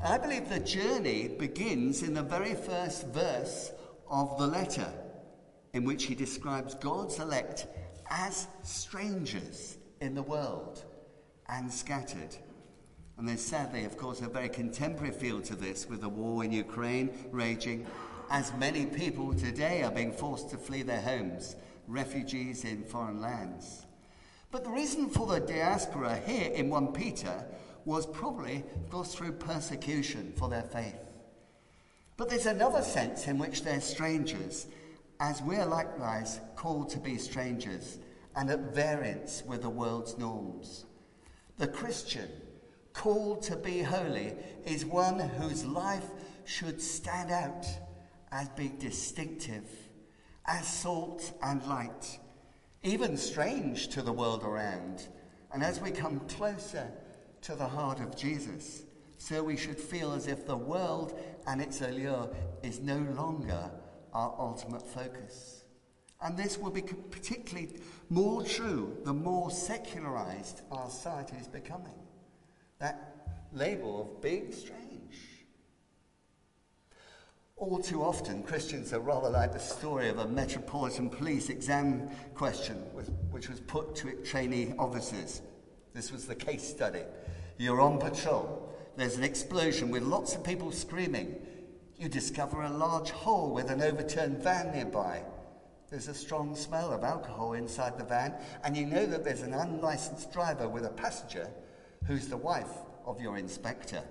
And 0.00 0.12
I 0.12 0.18
believe 0.18 0.48
the 0.48 0.58
journey 0.58 1.28
begins 1.28 2.02
in 2.02 2.14
the 2.14 2.22
very 2.24 2.54
first 2.54 3.06
verse 3.08 3.70
of 4.10 4.36
the 4.38 4.46
letter, 4.48 4.92
in 5.72 5.84
which 5.84 6.06
he 6.06 6.16
describes 6.16 6.74
God's 6.74 7.20
elect 7.20 7.68
as 8.10 8.48
strangers 8.62 9.76
in 10.00 10.14
the 10.14 10.22
world 10.22 10.84
and 11.48 11.72
scattered. 11.72 12.36
And 13.16 13.28
there's 13.28 13.44
sadly, 13.44 13.84
of 13.84 13.96
course, 13.96 14.20
a 14.20 14.28
very 14.28 14.48
contemporary 14.48 15.12
feel 15.12 15.40
to 15.42 15.56
this 15.56 15.88
with 15.88 16.02
the 16.02 16.08
war 16.08 16.44
in 16.44 16.52
Ukraine 16.52 17.10
raging, 17.32 17.86
as 18.30 18.52
many 18.58 18.86
people 18.86 19.34
today 19.34 19.82
are 19.82 19.90
being 19.90 20.12
forced 20.12 20.50
to 20.50 20.56
flee 20.56 20.82
their 20.82 21.00
homes, 21.00 21.56
refugees 21.88 22.64
in 22.64 22.84
foreign 22.84 23.20
lands. 23.20 23.86
But 24.50 24.64
the 24.64 24.70
reason 24.70 25.10
for 25.10 25.26
the 25.26 25.40
diaspora 25.40 26.20
here 26.26 26.52
in 26.52 26.70
1 26.70 26.92
Peter 26.92 27.44
was 27.84 28.06
probably, 28.06 28.64
of 28.76 28.90
course, 28.90 29.14
through 29.14 29.32
persecution 29.32 30.32
for 30.36 30.48
their 30.48 30.62
faith. 30.62 31.12
But 32.16 32.28
there's 32.28 32.46
another 32.46 32.82
sense 32.82 33.26
in 33.26 33.38
which 33.38 33.62
they're 33.62 33.80
strangers, 33.80 34.66
as 35.20 35.42
we're 35.42 35.66
likewise 35.66 36.40
called 36.54 36.90
to 36.90 36.98
be 36.98 37.16
strangers 37.16 37.98
and 38.36 38.50
at 38.50 38.74
variance 38.74 39.42
with 39.46 39.62
the 39.62 39.70
world's 39.70 40.16
norms. 40.16 40.84
The 41.56 41.66
Christian 41.66 42.28
called 42.92 43.42
to 43.42 43.56
be 43.56 43.82
holy 43.82 44.34
is 44.64 44.84
one 44.84 45.18
whose 45.18 45.64
life 45.64 46.06
should 46.44 46.80
stand 46.80 47.30
out 47.30 47.66
as 48.30 48.48
being 48.50 48.76
distinctive, 48.78 49.68
as 50.46 50.66
salt 50.66 51.32
and 51.42 51.64
light, 51.66 52.18
even 52.82 53.16
strange 53.16 53.88
to 53.88 54.02
the 54.02 54.12
world 54.12 54.44
around. 54.44 55.08
And 55.52 55.62
as 55.62 55.80
we 55.80 55.90
come 55.90 56.20
closer 56.20 56.90
to 57.42 57.54
the 57.54 57.66
heart 57.66 58.00
of 58.00 58.16
Jesus, 58.16 58.82
so 59.18 59.42
we 59.42 59.56
should 59.56 59.78
feel 59.78 60.12
as 60.12 60.28
if 60.28 60.46
the 60.46 60.56
world 60.56 61.18
and 61.46 61.60
its 61.60 61.80
allure 61.80 62.28
is 62.62 62.80
no 62.80 62.98
longer 63.16 63.70
our 64.18 64.34
ultimate 64.40 64.82
focus. 64.82 65.62
And 66.20 66.36
this 66.36 66.58
will 66.58 66.72
be 66.72 66.82
particularly 66.82 67.68
more 68.10 68.42
true 68.42 68.96
the 69.04 69.12
more 69.12 69.48
secularized 69.52 70.62
our 70.72 70.90
society 70.90 71.36
is 71.40 71.46
becoming 71.46 71.94
that 72.80 73.36
label 73.52 74.02
of 74.02 74.20
being 74.20 74.50
strange. 74.52 75.44
All 77.56 77.78
too 77.78 78.02
often, 78.02 78.42
Christians 78.42 78.92
are 78.92 79.00
rather 79.00 79.30
like 79.30 79.52
the 79.52 79.60
story 79.60 80.08
of 80.08 80.18
a 80.18 80.26
Metropolitan 80.26 81.10
Police 81.10 81.48
exam 81.48 82.10
question 82.34 82.76
which 83.30 83.48
was 83.48 83.60
put 83.60 83.94
to 83.96 84.10
trainee 84.24 84.74
officers. 84.78 85.42
This 85.94 86.10
was 86.10 86.26
the 86.26 86.34
case 86.34 86.68
study. 86.68 87.02
You're 87.56 87.80
on 87.80 87.98
patrol. 87.98 88.72
There's 88.96 89.16
an 89.16 89.24
explosion 89.24 89.90
with 89.90 90.02
lots 90.02 90.34
of 90.34 90.42
people 90.42 90.72
screaming. 90.72 91.36
You 91.98 92.08
discover 92.08 92.62
a 92.62 92.70
large 92.70 93.10
hole 93.10 93.52
with 93.52 93.70
an 93.70 93.82
overturned 93.82 94.40
van 94.40 94.70
nearby. 94.70 95.22
There's 95.90 96.06
a 96.06 96.14
strong 96.14 96.54
smell 96.54 96.92
of 96.92 97.02
alcohol 97.02 97.54
inside 97.54 97.98
the 97.98 98.04
van, 98.04 98.34
and 98.62 98.76
you 98.76 98.86
know 98.86 99.04
that 99.06 99.24
there's 99.24 99.42
an 99.42 99.52
unlicensed 99.52 100.32
driver 100.32 100.68
with 100.68 100.84
a 100.84 100.90
passenger 100.90 101.50
who's 102.06 102.28
the 102.28 102.36
wife 102.36 102.70
of 103.04 103.20
your 103.20 103.36
inspector. 103.36 104.04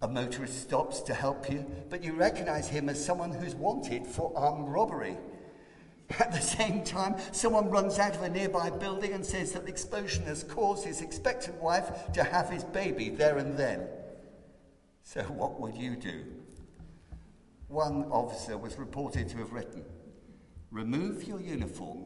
A 0.00 0.08
motorist 0.08 0.60
stops 0.60 1.00
to 1.02 1.14
help 1.14 1.48
you, 1.48 1.64
but 1.88 2.02
you 2.02 2.14
recognize 2.14 2.68
him 2.68 2.88
as 2.88 3.04
someone 3.04 3.30
who's 3.30 3.54
wanted 3.54 4.04
for 4.04 4.32
armed 4.34 4.68
robbery. 4.68 5.16
At 6.18 6.32
the 6.32 6.40
same 6.40 6.82
time, 6.82 7.14
someone 7.30 7.70
runs 7.70 8.00
out 8.00 8.16
of 8.16 8.22
a 8.22 8.28
nearby 8.28 8.70
building 8.70 9.12
and 9.12 9.24
says 9.24 9.52
that 9.52 9.66
the 9.66 9.70
explosion 9.70 10.24
has 10.24 10.42
caused 10.42 10.84
his 10.84 11.00
expectant 11.00 11.62
wife 11.62 12.10
to 12.14 12.24
have 12.24 12.50
his 12.50 12.64
baby 12.64 13.08
there 13.08 13.38
and 13.38 13.56
then. 13.56 13.86
So, 15.04 15.22
what 15.22 15.60
would 15.60 15.76
you 15.76 15.94
do? 15.94 16.24
One 17.72 18.04
officer 18.10 18.58
was 18.58 18.78
reported 18.78 19.30
to 19.30 19.38
have 19.38 19.54
written 19.54 19.82
Remove 20.70 21.24
your 21.24 21.40
uniform 21.40 22.04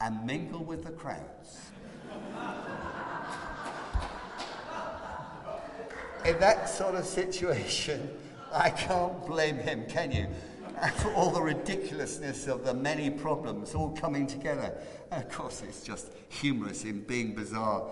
and 0.00 0.24
mingle 0.24 0.64
with 0.64 0.82
the 0.82 0.92
crowds. 0.92 1.70
In 6.24 6.40
that 6.40 6.70
sort 6.70 6.94
of 6.94 7.04
situation, 7.04 8.08
I 8.50 8.70
can't 8.70 9.26
blame 9.26 9.58
him, 9.58 9.84
can 9.90 10.10
you? 10.10 10.26
for 10.96 11.12
all 11.12 11.30
the 11.30 11.42
ridiculousness 11.42 12.46
of 12.46 12.64
the 12.64 12.72
many 12.72 13.10
problems 13.10 13.74
all 13.74 13.90
coming 13.90 14.26
together. 14.26 14.74
Of 15.12 15.28
course, 15.28 15.62
it's 15.68 15.82
just 15.82 16.12
humorous 16.30 16.84
in 16.84 17.02
being 17.02 17.34
bizarre. 17.34 17.90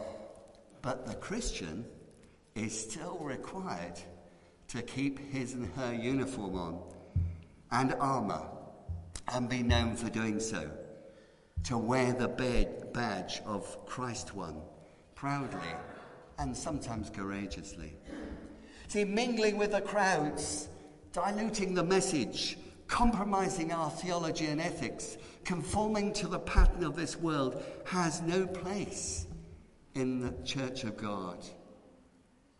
But 0.80 1.06
the 1.06 1.16
Christian 1.16 1.84
is 2.54 2.80
still 2.80 3.18
required 3.20 4.00
to 4.68 4.80
keep 4.80 5.18
his 5.30 5.52
and 5.52 5.70
her 5.74 5.92
uniform 5.92 6.56
on 6.56 6.80
and 7.72 7.94
armour 7.94 8.46
and 9.34 9.48
be 9.48 9.62
known 9.62 9.96
for 9.96 10.10
doing 10.10 10.38
so. 10.38 10.70
To 11.64 11.78
wear 11.78 12.12
the 12.12 12.28
badge 12.28 13.40
of 13.46 13.86
Christ 13.86 14.34
one 14.34 14.60
proudly 15.14 15.60
and 16.38 16.56
sometimes 16.56 17.08
courageously. 17.08 17.94
See, 18.88 19.04
mingling 19.04 19.56
with 19.56 19.72
the 19.72 19.80
crowds, 19.80 20.68
diluting 21.12 21.74
the 21.74 21.84
message, 21.84 22.58
compromising 22.88 23.72
our 23.72 23.90
theology 23.90 24.46
and 24.46 24.60
ethics, 24.60 25.16
conforming 25.44 26.12
to 26.14 26.26
the 26.26 26.40
pattern 26.40 26.84
of 26.84 26.96
this 26.96 27.16
world, 27.16 27.62
has 27.84 28.20
no 28.22 28.46
place 28.46 29.26
in 29.94 30.20
the 30.20 30.34
church 30.44 30.84
of 30.84 30.96
God 30.96 31.38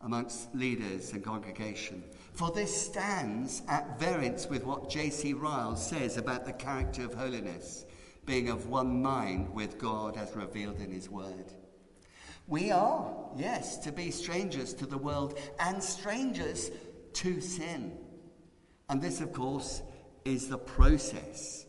amongst 0.01 0.55
leaders 0.55 1.13
and 1.13 1.25
congregation. 1.25 2.03
For 2.33 2.51
this 2.51 2.75
stands 2.87 3.63
at 3.69 3.99
variance 3.99 4.49
with 4.49 4.65
what 4.65 4.89
J.C. 4.89 5.35
Ryle 5.35 5.77
says 5.77 6.17
about 6.17 6.47
the 6.47 6.53
character 6.53 7.05
of 7.05 7.13
holiness, 7.13 7.85
being 8.25 8.49
of 8.49 8.69
one 8.69 9.03
mind 9.03 9.53
with 9.53 9.79
God 9.79 10.17
as 10.17 10.35
revealed 10.35 10.81
in 10.81 10.91
His 10.91 11.11
Word. 11.11 11.53
We 12.49 12.71
are, 12.71 13.15
yes, 13.37 13.79
to 13.79 13.93
be 13.93 14.11
strangers 14.11 14.73
to 14.75 14.87
the 14.87 14.99
world 14.99 15.39
and 15.61 15.83
strangers 15.83 16.71
to 17.15 17.41
sin. 17.41 17.99
And 18.89 19.01
this, 19.01 19.21
of 19.21 19.33
course, 19.33 19.83
is 20.25 20.49
the 20.49 20.59
process, 20.59 21.67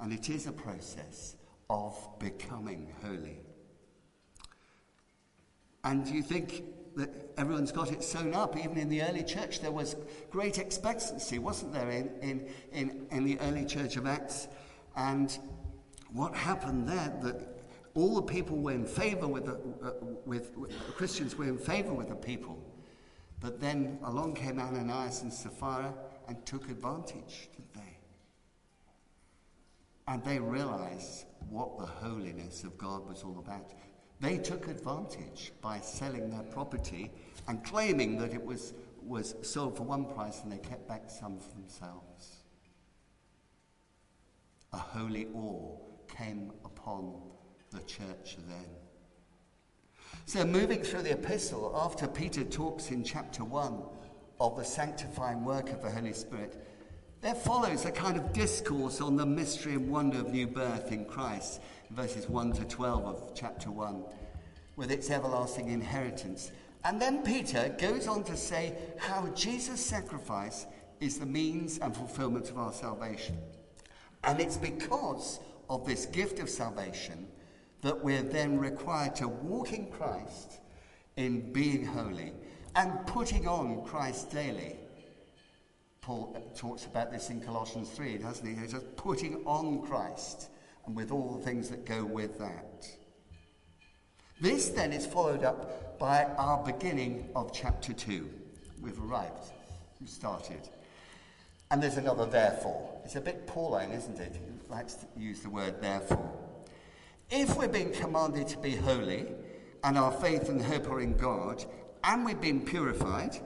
and 0.00 0.12
it 0.12 0.28
is 0.28 0.46
a 0.46 0.52
process 0.52 1.36
of 1.70 1.96
becoming 2.18 2.92
holy. 3.02 3.40
And 5.82 6.06
you 6.06 6.22
think 6.22 6.62
that 6.96 7.10
everyone's 7.36 7.72
got 7.72 7.90
it 7.92 8.02
sewn 8.02 8.34
up. 8.34 8.56
Even 8.56 8.76
in 8.76 8.88
the 8.88 9.02
early 9.02 9.24
church, 9.24 9.60
there 9.60 9.72
was 9.72 9.96
great 10.30 10.58
expectancy, 10.58 11.38
wasn't 11.38 11.72
there, 11.72 11.90
in, 11.90 12.10
in, 12.20 12.48
in, 12.72 13.06
in 13.10 13.24
the 13.24 13.38
early 13.40 13.64
church 13.64 13.96
of 13.96 14.06
Acts? 14.06 14.48
And 14.96 15.36
what 16.12 16.34
happened 16.34 16.88
there, 16.88 17.12
that 17.22 17.54
all 17.94 18.14
the 18.14 18.22
people 18.22 18.56
were 18.56 18.72
in 18.72 18.86
favor 18.86 19.26
with 19.26 19.46
the, 19.46 19.54
uh, 19.84 19.92
with, 20.24 20.56
with 20.56 20.70
the 20.70 20.92
Christians 20.92 21.36
were 21.36 21.44
in 21.44 21.58
favor 21.58 21.92
with 21.92 22.08
the 22.08 22.16
people. 22.16 22.58
But 23.40 23.60
then 23.60 23.98
along 24.04 24.34
came 24.34 24.58
Ananias 24.58 25.22
and 25.22 25.32
Sapphira 25.32 25.92
and 26.28 26.44
took 26.46 26.68
advantage, 26.70 27.50
didn't 27.52 27.74
they? 27.74 27.98
And 30.08 30.24
they 30.24 30.38
realized 30.38 31.26
what 31.50 31.78
the 31.78 31.86
holiness 31.86 32.64
of 32.64 32.78
God 32.78 33.06
was 33.06 33.22
all 33.22 33.38
about. 33.38 33.70
They 34.20 34.38
took 34.38 34.68
advantage 34.68 35.52
by 35.60 35.80
selling 35.80 36.30
their 36.30 36.42
property 36.42 37.10
and 37.48 37.62
claiming 37.64 38.18
that 38.18 38.32
it 38.32 38.44
was, 38.44 38.74
was 39.02 39.34
sold 39.42 39.76
for 39.76 39.82
one 39.82 40.06
price 40.06 40.42
and 40.42 40.52
they 40.52 40.58
kept 40.58 40.88
back 40.88 41.10
some 41.10 41.38
for 41.38 41.50
themselves. 41.50 42.44
A 44.72 44.78
holy 44.78 45.26
awe 45.34 45.76
came 46.08 46.52
upon 46.64 47.20
the 47.70 47.80
church 47.80 48.36
then. 48.48 48.66
So, 50.26 50.44
moving 50.44 50.82
through 50.82 51.02
the 51.02 51.12
epistle, 51.12 51.72
after 51.76 52.06
Peter 52.06 52.44
talks 52.44 52.90
in 52.90 53.04
chapter 53.04 53.44
1 53.44 53.82
of 54.40 54.56
the 54.56 54.64
sanctifying 54.64 55.44
work 55.44 55.70
of 55.70 55.82
the 55.82 55.90
Holy 55.90 56.12
Spirit, 56.12 56.56
there 57.20 57.34
follows 57.34 57.84
a 57.84 57.90
kind 57.90 58.16
of 58.16 58.32
discourse 58.32 59.00
on 59.00 59.16
the 59.16 59.26
mystery 59.26 59.74
and 59.74 59.90
wonder 59.90 60.18
of 60.18 60.28
new 60.30 60.46
birth 60.46 60.92
in 60.92 61.04
Christ, 61.04 61.60
verses 61.94 62.28
1 62.28 62.52
to 62.54 62.64
12 62.64 63.04
of 63.04 63.32
chapter 63.34 63.70
1, 63.70 64.02
with 64.76 64.90
its 64.90 65.10
everlasting 65.10 65.70
inheritance. 65.70 66.50
And 66.84 67.00
then 67.00 67.22
Peter 67.22 67.74
goes 67.78 68.08
on 68.08 68.24
to 68.24 68.36
say 68.36 68.74
how 68.98 69.28
Jesus' 69.28 69.84
sacrifice 69.84 70.66
is 71.00 71.18
the 71.18 71.26
means 71.26 71.78
and 71.78 71.96
fulfillment 71.96 72.50
of 72.50 72.58
our 72.58 72.72
salvation. 72.72 73.38
And 74.24 74.40
it's 74.40 74.56
because 74.56 75.38
of 75.70 75.86
this 75.86 76.06
gift 76.06 76.40
of 76.40 76.50
salvation 76.50 77.28
that 77.82 78.02
we're 78.02 78.22
then 78.22 78.58
required 78.58 79.14
to 79.16 79.28
walk 79.28 79.72
in 79.72 79.86
Christ 79.86 80.60
in 81.16 81.52
being 81.52 81.86
holy 81.86 82.32
and 82.74 83.06
putting 83.06 83.46
on 83.46 83.84
Christ 83.84 84.32
daily. 84.32 84.76
Paul 86.00 86.36
talks 86.56 86.86
about 86.86 87.12
this 87.12 87.30
in 87.30 87.40
Colossians 87.40 87.88
3, 87.90 88.18
doesn't 88.18 88.46
he? 88.46 88.60
He's 88.60 88.72
just 88.72 88.96
putting 88.96 89.36
on 89.46 89.80
Christ 89.86 90.48
and 90.86 90.96
with 90.96 91.10
all 91.10 91.36
the 91.36 91.44
things 91.44 91.68
that 91.70 91.84
go 91.84 92.04
with 92.04 92.38
that. 92.38 92.86
This 94.40 94.68
then 94.68 94.92
is 94.92 95.06
followed 95.06 95.44
up 95.44 95.98
by 95.98 96.24
our 96.24 96.62
beginning 96.64 97.30
of 97.34 97.52
chapter 97.52 97.92
2. 97.92 98.28
We've 98.82 99.00
arrived, 99.00 99.52
we've 100.00 100.10
started. 100.10 100.68
And 101.70 101.82
there's 101.82 101.96
another 101.96 102.26
therefore. 102.26 103.00
It's 103.04 103.16
a 103.16 103.20
bit 103.20 103.46
Pauline, 103.46 103.92
isn't 103.92 104.18
it? 104.18 104.34
He 104.34 104.70
likes 104.72 104.94
to 104.94 105.06
use 105.16 105.40
the 105.40 105.50
word 105.50 105.80
therefore. 105.80 106.32
If 107.30 107.56
we're 107.56 107.68
being 107.68 107.92
commanded 107.92 108.48
to 108.48 108.58
be 108.58 108.76
holy, 108.76 109.26
and 109.82 109.98
our 109.98 110.12
faith 110.12 110.48
and 110.48 110.62
hope 110.62 110.88
are 110.90 111.00
in 111.00 111.16
God, 111.16 111.64
and 112.02 112.24
we've 112.24 112.40
been 112.40 112.60
purified, 112.60 113.36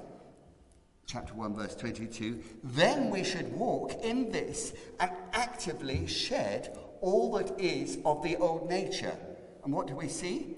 chapter 1.06 1.34
1, 1.34 1.54
verse 1.54 1.74
22, 1.74 2.42
then 2.62 3.10
we 3.10 3.24
should 3.24 3.52
walk 3.52 3.92
in 4.02 4.30
this 4.30 4.72
and 5.00 5.10
actively 5.32 6.06
shed 6.06 6.76
all 7.00 7.32
that 7.32 7.58
is 7.60 7.98
of 8.04 8.22
the 8.22 8.36
old 8.36 8.68
nature. 8.68 9.16
And 9.64 9.72
what 9.72 9.86
do 9.86 9.94
we 9.94 10.08
see? 10.08 10.56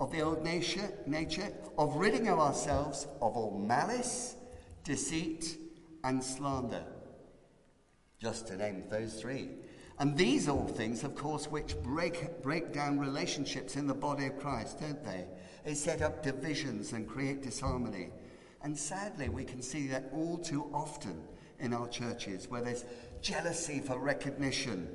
Of 0.00 0.10
the 0.10 0.22
old 0.22 0.42
nature, 0.42 0.92
nature, 1.06 1.52
of 1.78 1.96
ridding 1.96 2.28
of 2.28 2.38
ourselves 2.38 3.06
of 3.20 3.36
all 3.36 3.58
malice, 3.58 4.36
deceit, 4.84 5.56
and 6.04 6.22
slander. 6.22 6.84
Just 8.18 8.48
to 8.48 8.56
name 8.56 8.84
those 8.90 9.20
three. 9.20 9.50
And 9.98 10.16
these 10.16 10.48
all 10.48 10.66
things, 10.66 11.04
of 11.04 11.14
course, 11.14 11.46
which 11.46 11.80
break, 11.82 12.42
break 12.42 12.72
down 12.72 12.98
relationships 12.98 13.76
in 13.76 13.86
the 13.86 13.94
body 13.94 14.26
of 14.26 14.38
Christ, 14.38 14.80
don't 14.80 15.04
they? 15.04 15.26
They 15.64 15.74
set 15.74 16.02
up 16.02 16.22
divisions 16.22 16.92
and 16.92 17.08
create 17.08 17.42
disharmony. 17.42 18.10
And 18.62 18.76
sadly, 18.76 19.28
we 19.28 19.44
can 19.44 19.62
see 19.62 19.86
that 19.88 20.10
all 20.12 20.38
too 20.38 20.68
often 20.72 21.22
in 21.60 21.72
our 21.72 21.88
churches, 21.88 22.48
where 22.48 22.62
there's 22.62 22.84
jealousy 23.20 23.80
for 23.80 23.98
recognition 23.98 24.88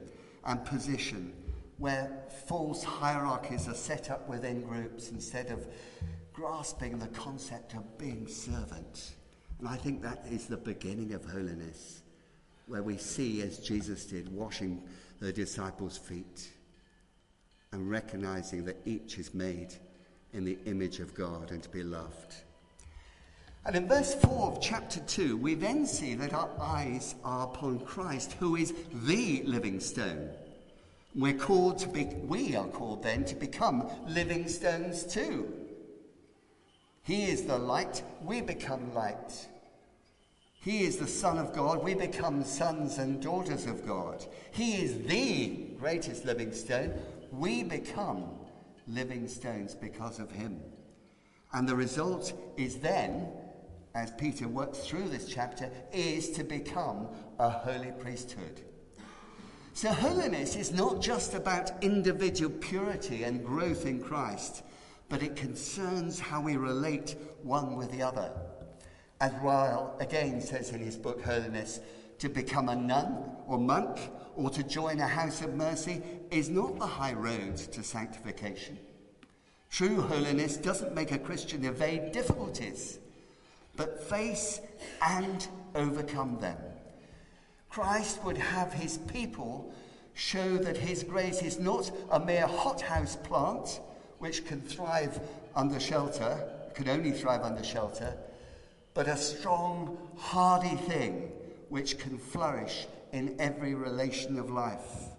and 0.47 0.65
position, 0.65 1.33
where 1.77 2.23
false 2.47 2.83
hierarchies 2.83 3.67
are 3.67 3.75
set 3.75 4.09
up 4.09 4.27
within 4.27 4.61
groups 4.61 5.11
instead 5.11 5.51
of 5.51 5.67
grasping 6.33 6.97
the 6.97 7.07
concept 7.07 7.73
of 7.73 7.97
being 7.97 8.27
servant. 8.27 9.13
And 9.59 9.67
I 9.67 9.75
think 9.75 10.01
that 10.01 10.25
is 10.31 10.47
the 10.47 10.57
beginning 10.57 11.13
of 11.13 11.25
holiness 11.25 12.01
where 12.67 12.83
we 12.83 12.97
see, 12.97 13.41
as 13.41 13.59
Jesus 13.59 14.05
did, 14.05 14.31
washing 14.33 14.83
the 15.19 15.33
disciples' 15.33 15.97
feet 15.97 16.49
and 17.71 17.89
recognizing 17.89 18.65
that 18.65 18.77
each 18.85 19.17
is 19.17 19.33
made 19.33 19.73
in 20.33 20.45
the 20.45 20.57
image 20.65 20.99
of 20.99 21.13
God 21.13 21.51
and 21.51 21.61
to 21.63 21.69
be 21.69 21.83
loved. 21.83 22.35
And 23.65 23.75
in 23.75 23.87
verse 23.87 24.15
4 24.15 24.51
of 24.51 24.61
chapter 24.61 24.99
2, 25.01 25.37
we 25.37 25.53
then 25.53 25.85
see 25.85 26.15
that 26.15 26.33
our 26.33 26.49
eyes 26.59 27.15
are 27.23 27.47
upon 27.47 27.79
Christ, 27.81 28.33
who 28.39 28.55
is 28.55 28.73
the 28.93 29.43
living 29.43 29.79
stone. 29.79 30.29
We're 31.15 31.33
called 31.33 31.79
to 31.79 31.87
be, 31.87 32.05
we 32.05 32.55
are 32.55 32.67
called 32.67 33.03
then 33.03 33.25
to 33.25 33.35
become 33.35 33.89
living 34.07 34.47
stones 34.47 35.03
too. 35.03 35.51
He 37.03 37.25
is 37.25 37.43
the 37.43 37.57
light, 37.57 38.03
we 38.23 38.41
become 38.41 38.93
light. 38.93 39.47
He 40.59 40.83
is 40.83 40.97
the 40.97 41.07
Son 41.07 41.37
of 41.37 41.53
God, 41.53 41.83
we 41.83 41.93
become 41.93 42.43
sons 42.43 42.97
and 42.97 43.21
daughters 43.21 43.65
of 43.65 43.87
God. 43.87 44.25
He 44.51 44.75
is 44.83 45.07
the 45.07 45.69
greatest 45.79 46.25
living 46.25 46.51
stone, 46.51 46.93
we 47.31 47.63
become 47.63 48.25
living 48.87 49.27
stones 49.27 49.75
because 49.75 50.19
of 50.19 50.31
him. 50.31 50.59
And 51.53 51.67
the 51.67 51.75
result 51.75 52.33
is 52.57 52.77
then, 52.77 53.27
as 53.97 54.11
Peter 54.11 54.47
works 54.47 54.79
through 54.79 55.09
this 55.09 55.27
chapter, 55.27 55.71
is 55.91 56.29
to 56.29 56.43
become 56.43 57.07
a 57.39 57.49
holy 57.49 57.91
priesthood. 57.99 58.61
So, 59.73 59.91
holiness 59.91 60.55
is 60.55 60.71
not 60.71 61.01
just 61.01 61.33
about 61.33 61.83
individual 61.83 62.51
purity 62.59 63.23
and 63.23 63.43
growth 63.43 63.85
in 63.85 63.99
Christ, 63.99 64.63
but 65.09 65.23
it 65.23 65.35
concerns 65.35 66.19
how 66.19 66.41
we 66.41 66.57
relate 66.57 67.15
one 67.41 67.75
with 67.75 67.91
the 67.91 68.03
other. 68.03 68.31
As 69.19 69.33
Ryle 69.41 69.97
again 69.99 70.41
says 70.41 70.69
in 70.71 70.79
his 70.79 70.95
book 70.95 71.23
Holiness, 71.23 71.79
to 72.19 72.29
become 72.29 72.69
a 72.69 72.75
nun 72.75 73.31
or 73.47 73.57
monk 73.57 73.99
or 74.35 74.51
to 74.51 74.63
join 74.63 74.99
a 74.99 75.07
house 75.07 75.41
of 75.41 75.55
mercy 75.55 76.03
is 76.29 76.49
not 76.49 76.77
the 76.77 76.85
high 76.85 77.13
road 77.13 77.57
to 77.57 77.83
sanctification. 77.83 78.77
True 79.71 80.01
holiness 80.01 80.57
doesn't 80.57 80.93
make 80.93 81.11
a 81.11 81.19
Christian 81.19 81.65
evade 81.65 82.11
difficulties, 82.11 82.99
but 83.77 84.03
face 84.03 84.59
and 85.01 85.47
overcome 85.75 86.39
them. 86.39 86.57
Christ 87.69 88.23
would 88.23 88.37
have 88.37 88.73
his 88.73 88.97
people 88.97 89.71
show 90.15 90.57
that 90.57 90.75
his 90.75 91.03
grace 91.03 91.43
is 91.43 91.59
not 91.59 91.91
a 92.09 92.19
mere 92.19 92.47
hothouse 92.47 93.15
plant 93.15 93.79
which 94.17 94.45
can 94.45 94.59
thrive 94.61 95.19
under 95.55 95.79
shelter, 95.79 96.43
can 96.73 96.89
only 96.89 97.11
thrive 97.11 97.43
under 97.43 97.63
shelter, 97.63 98.17
but 98.95 99.07
a 99.07 99.15
strong, 99.15 99.95
hardy 100.17 100.75
thing 100.75 101.31
which 101.69 101.99
can 101.99 102.17
flourish 102.17 102.87
in 103.13 103.35
every 103.39 103.75
relation 103.75 104.39
of 104.39 104.49
life. 104.49 105.11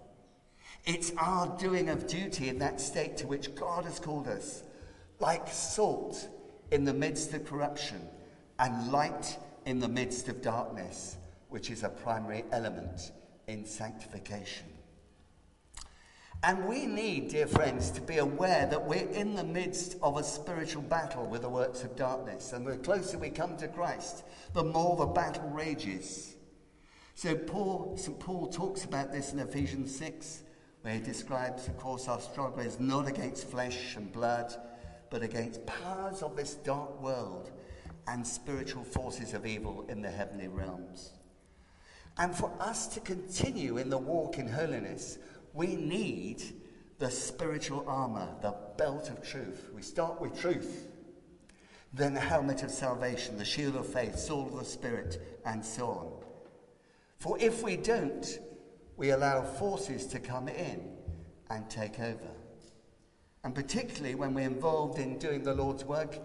It's 0.85 1.13
our 1.17 1.47
doing 1.57 1.89
of 1.89 2.07
duty 2.07 2.49
in 2.49 2.59
that 2.59 2.81
state 2.81 3.15
to 3.17 3.27
which 3.27 3.55
God 3.55 3.85
has 3.85 3.99
called 3.99 4.27
us, 4.27 4.63
like 5.21 5.47
salt 5.47 6.27
in 6.71 6.83
the 6.83 6.93
midst 6.93 7.33
of 7.33 7.45
corruption 7.45 8.01
and 8.59 8.91
light 8.91 9.37
in 9.65 9.79
the 9.79 9.87
midst 9.87 10.27
of 10.27 10.41
darkness, 10.41 11.17
which 11.47 11.69
is 11.69 11.83
a 11.83 11.89
primary 11.89 12.43
element 12.51 13.11
in 13.47 13.65
sanctification. 13.65 14.67
And 16.41 16.67
we 16.67 16.85
need, 16.85 17.29
dear 17.29 17.47
friends, 17.47 17.91
to 17.91 18.01
be 18.01 18.17
aware 18.17 18.65
that 18.67 18.85
we're 18.85 19.09
in 19.09 19.35
the 19.35 19.43
midst 19.43 19.97
of 20.01 20.17
a 20.17 20.23
spiritual 20.23 20.83
battle 20.83 21.25
with 21.25 21.41
the 21.41 21.49
works 21.49 21.83
of 21.83 21.97
darkness. 21.97 22.53
And 22.53 22.65
the 22.65 22.77
closer 22.77 23.17
we 23.17 23.29
come 23.29 23.57
to 23.57 23.67
Christ, 23.67 24.23
the 24.53 24.63
more 24.63 24.95
the 24.95 25.05
battle 25.05 25.49
rages. 25.49 26.35
So 27.15 27.35
Paul, 27.35 27.97
St. 27.97 28.17
Paul 28.19 28.47
talks 28.47 28.85
about 28.85 29.11
this 29.11 29.33
in 29.33 29.39
Ephesians 29.39 29.93
6, 29.97 30.43
where 30.81 30.93
he 30.93 31.01
describes, 31.01 31.67
of 31.67 31.77
course, 31.77 32.07
our 32.07 32.21
struggle 32.21 32.59
is 32.59 32.79
not 32.79 33.05
against 33.05 33.49
flesh 33.49 33.97
and 33.97 34.09
blood, 34.09 34.55
but 35.09 35.21
against 35.21 35.65
powers 35.65 36.21
of 36.21 36.37
this 36.37 36.55
dark 36.55 37.01
world 37.01 37.51
and 38.09 38.25
spiritual 38.25 38.83
forces 38.83 39.33
of 39.33 39.45
evil 39.45 39.85
in 39.87 40.01
the 40.01 40.09
heavenly 40.09 40.47
realms. 40.47 41.11
And 42.17 42.35
for 42.35 42.51
us 42.59 42.87
to 42.87 42.99
continue 42.99 43.77
in 43.77 43.89
the 43.89 43.97
walk 43.97 44.39
in 44.39 44.47
holiness, 44.47 45.19
we 45.53 45.75
need 45.75 46.41
the 46.97 47.09
spiritual 47.09 47.85
armor, 47.87 48.27
the 48.41 48.55
belt 48.77 49.09
of 49.09 49.21
truth. 49.21 49.69
We 49.73 49.83
start 49.83 50.19
with 50.19 50.39
truth, 50.39 50.87
then 51.93 52.13
the 52.13 52.19
helmet 52.19 52.63
of 52.63 52.71
salvation, 52.71 53.37
the 53.37 53.45
shield 53.45 53.75
of 53.75 53.85
faith, 53.85 54.17
sword 54.17 54.53
of 54.53 54.59
the 54.59 54.65
Spirit, 54.65 55.21
and 55.45 55.63
so 55.63 55.87
on. 55.87 56.11
For 57.19 57.37
if 57.39 57.63
we 57.63 57.77
don't, 57.77 58.39
we 58.97 59.11
allow 59.11 59.43
forces 59.43 60.07
to 60.07 60.19
come 60.19 60.47
in 60.47 60.89
and 61.49 61.69
take 61.69 61.99
over. 61.99 62.31
And 63.43 63.55
particularly 63.55 64.15
when 64.15 64.33
we're 64.33 64.47
involved 64.47 64.99
in 64.99 65.19
doing 65.19 65.43
the 65.43 65.53
Lord's 65.53 65.85
work 65.85 66.19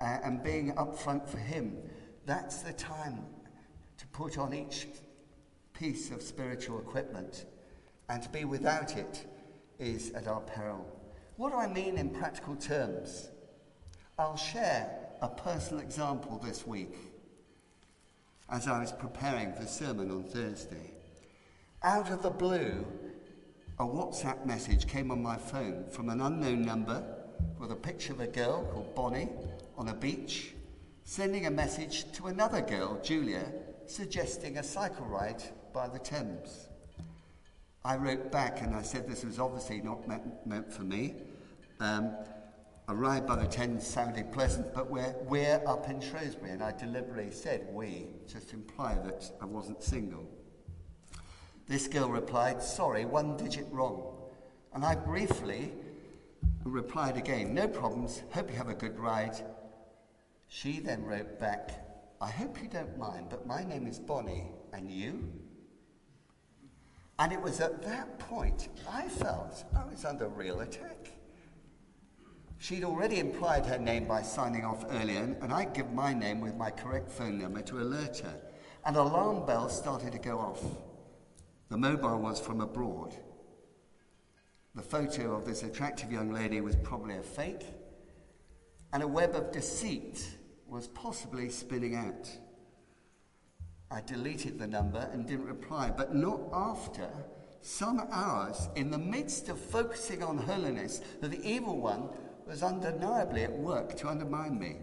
and 0.00 0.42
being 0.42 0.72
upfront 0.74 1.28
for 1.28 1.38
Him, 1.38 1.76
that's 2.26 2.58
the 2.62 2.72
time 2.72 3.24
to 3.98 4.06
put 4.08 4.38
on 4.38 4.54
each 4.54 4.86
piece 5.72 6.10
of 6.10 6.22
spiritual 6.22 6.78
equipment 6.78 7.46
and 8.08 8.22
to 8.22 8.28
be 8.28 8.44
without 8.44 8.96
it 8.96 9.26
is 9.78 10.12
at 10.12 10.28
our 10.28 10.40
peril. 10.40 10.86
What 11.36 11.50
do 11.50 11.58
I 11.58 11.66
mean 11.66 11.98
in 11.98 12.10
practical 12.10 12.54
terms? 12.54 13.28
I'll 14.18 14.36
share 14.36 14.88
a 15.20 15.28
personal 15.28 15.82
example 15.82 16.40
this 16.44 16.66
week 16.66 16.94
as 18.50 18.68
I 18.68 18.80
was 18.80 18.92
preparing 18.92 19.52
for 19.52 19.66
sermon 19.66 20.10
on 20.10 20.24
Thursday. 20.24 20.92
Out 21.82 22.10
of 22.10 22.22
the 22.22 22.30
blue, 22.30 22.86
a 23.78 23.84
WhatsApp 23.84 24.46
message 24.46 24.86
came 24.86 25.10
on 25.10 25.22
my 25.22 25.36
phone 25.36 25.84
from 25.90 26.08
an 26.08 26.20
unknown 26.20 26.62
number 26.62 27.02
with 27.58 27.72
a 27.72 27.76
picture 27.76 28.12
of 28.12 28.20
a 28.20 28.26
girl 28.26 28.64
called 28.72 28.94
Bonnie 28.94 29.28
on 29.76 29.88
a 29.88 29.94
beach, 29.94 30.54
sending 31.04 31.46
a 31.46 31.50
message 31.50 32.10
to 32.12 32.26
another 32.26 32.60
girl, 32.60 33.00
Julia, 33.02 33.52
suggesting 33.86 34.58
a 34.58 34.62
cycle 34.62 35.06
ride 35.06 35.42
by 35.72 35.88
the 35.88 35.98
Thames. 35.98 36.68
I 37.84 37.96
wrote 37.96 38.32
back 38.32 38.62
and 38.62 38.74
I 38.74 38.82
said 38.82 39.08
this 39.08 39.24
was 39.24 39.38
obviously 39.38 39.80
not 39.80 40.08
meant, 40.08 40.46
meant 40.46 40.72
for 40.72 40.82
me. 40.82 41.14
Um, 41.80 42.16
a 42.88 42.94
ride 42.94 43.26
by 43.26 43.36
the 43.36 43.46
Thames 43.46 43.86
sounded 43.86 44.30
pleasant, 44.30 44.74
but 44.74 44.90
we're, 44.90 45.14
we're 45.22 45.62
up 45.66 45.88
in 45.88 46.00
Shrewsbury, 46.00 46.50
and 46.50 46.62
I 46.62 46.72
deliberately 46.72 47.30
said 47.30 47.66
we, 47.72 48.08
just 48.26 48.50
to 48.50 48.56
imply 48.56 48.94
that 49.04 49.30
I 49.40 49.46
wasn't 49.46 49.82
single. 49.82 50.28
This 51.66 51.88
girl 51.88 52.10
replied, 52.10 52.62
Sorry, 52.62 53.06
one 53.06 53.36
digit 53.36 53.66
wrong. 53.70 54.16
And 54.74 54.84
I 54.84 54.94
briefly 54.96 55.72
replied 56.64 57.16
again, 57.16 57.54
No 57.54 57.68
problems, 57.68 58.22
hope 58.32 58.50
you 58.50 58.56
have 58.56 58.68
a 58.68 58.74
good 58.74 58.98
ride. 58.98 59.36
She 60.54 60.78
then 60.78 61.02
wrote 61.02 61.40
back, 61.40 61.72
I 62.20 62.30
hope 62.30 62.62
you 62.62 62.68
don't 62.68 62.96
mind, 62.96 63.26
but 63.28 63.44
my 63.44 63.64
name 63.64 63.88
is 63.88 63.98
Bonnie, 63.98 64.52
and 64.72 64.88
you? 64.88 65.28
And 67.18 67.32
it 67.32 67.42
was 67.42 67.58
at 67.60 67.82
that 67.82 68.20
point 68.20 68.68
I 68.88 69.08
felt 69.08 69.64
I 69.76 69.84
was 69.84 70.04
under 70.04 70.28
real 70.28 70.60
attack. 70.60 71.08
She'd 72.58 72.84
already 72.84 73.18
implied 73.18 73.66
her 73.66 73.78
name 73.78 74.06
by 74.06 74.22
signing 74.22 74.64
off 74.64 74.84
earlier, 74.90 75.36
and 75.42 75.52
I'd 75.52 75.74
give 75.74 75.92
my 75.92 76.14
name 76.14 76.40
with 76.40 76.54
my 76.54 76.70
correct 76.70 77.10
phone 77.10 77.36
number 77.36 77.60
to 77.62 77.80
alert 77.80 78.18
her. 78.20 78.40
An 78.86 78.94
alarm 78.94 79.44
bell 79.46 79.68
started 79.68 80.12
to 80.12 80.20
go 80.20 80.38
off. 80.38 80.62
The 81.68 81.76
mobile 81.76 82.20
was 82.20 82.38
from 82.38 82.60
abroad. 82.60 83.12
The 84.76 84.82
photo 84.82 85.34
of 85.34 85.46
this 85.46 85.64
attractive 85.64 86.12
young 86.12 86.32
lady 86.32 86.60
was 86.60 86.76
probably 86.76 87.16
a 87.16 87.22
fake, 87.22 87.66
and 88.92 89.02
a 89.02 89.08
web 89.08 89.34
of 89.34 89.50
deceit 89.50 90.33
was 90.74 90.88
possibly 90.88 91.48
spinning 91.48 91.94
out. 91.94 92.28
I 93.92 94.00
deleted 94.00 94.58
the 94.58 94.66
number 94.66 95.08
and 95.12 95.24
didn't 95.24 95.46
reply, 95.46 95.92
but 95.96 96.16
not 96.16 96.40
after 96.52 97.08
some 97.60 98.08
hours 98.10 98.68
in 98.74 98.90
the 98.90 98.98
midst 98.98 99.48
of 99.48 99.58
focusing 99.58 100.24
on 100.24 100.36
holiness 100.36 101.00
that 101.20 101.30
the 101.30 101.48
evil 101.48 101.80
one 101.80 102.08
was 102.44 102.64
undeniably 102.64 103.44
at 103.44 103.52
work 103.52 103.96
to 103.98 104.08
undermine 104.08 104.58
me. 104.58 104.78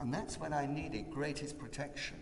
And 0.00 0.12
that's 0.12 0.40
when 0.40 0.54
I 0.54 0.64
needed 0.64 1.10
greatest 1.10 1.58
protection. 1.58 2.16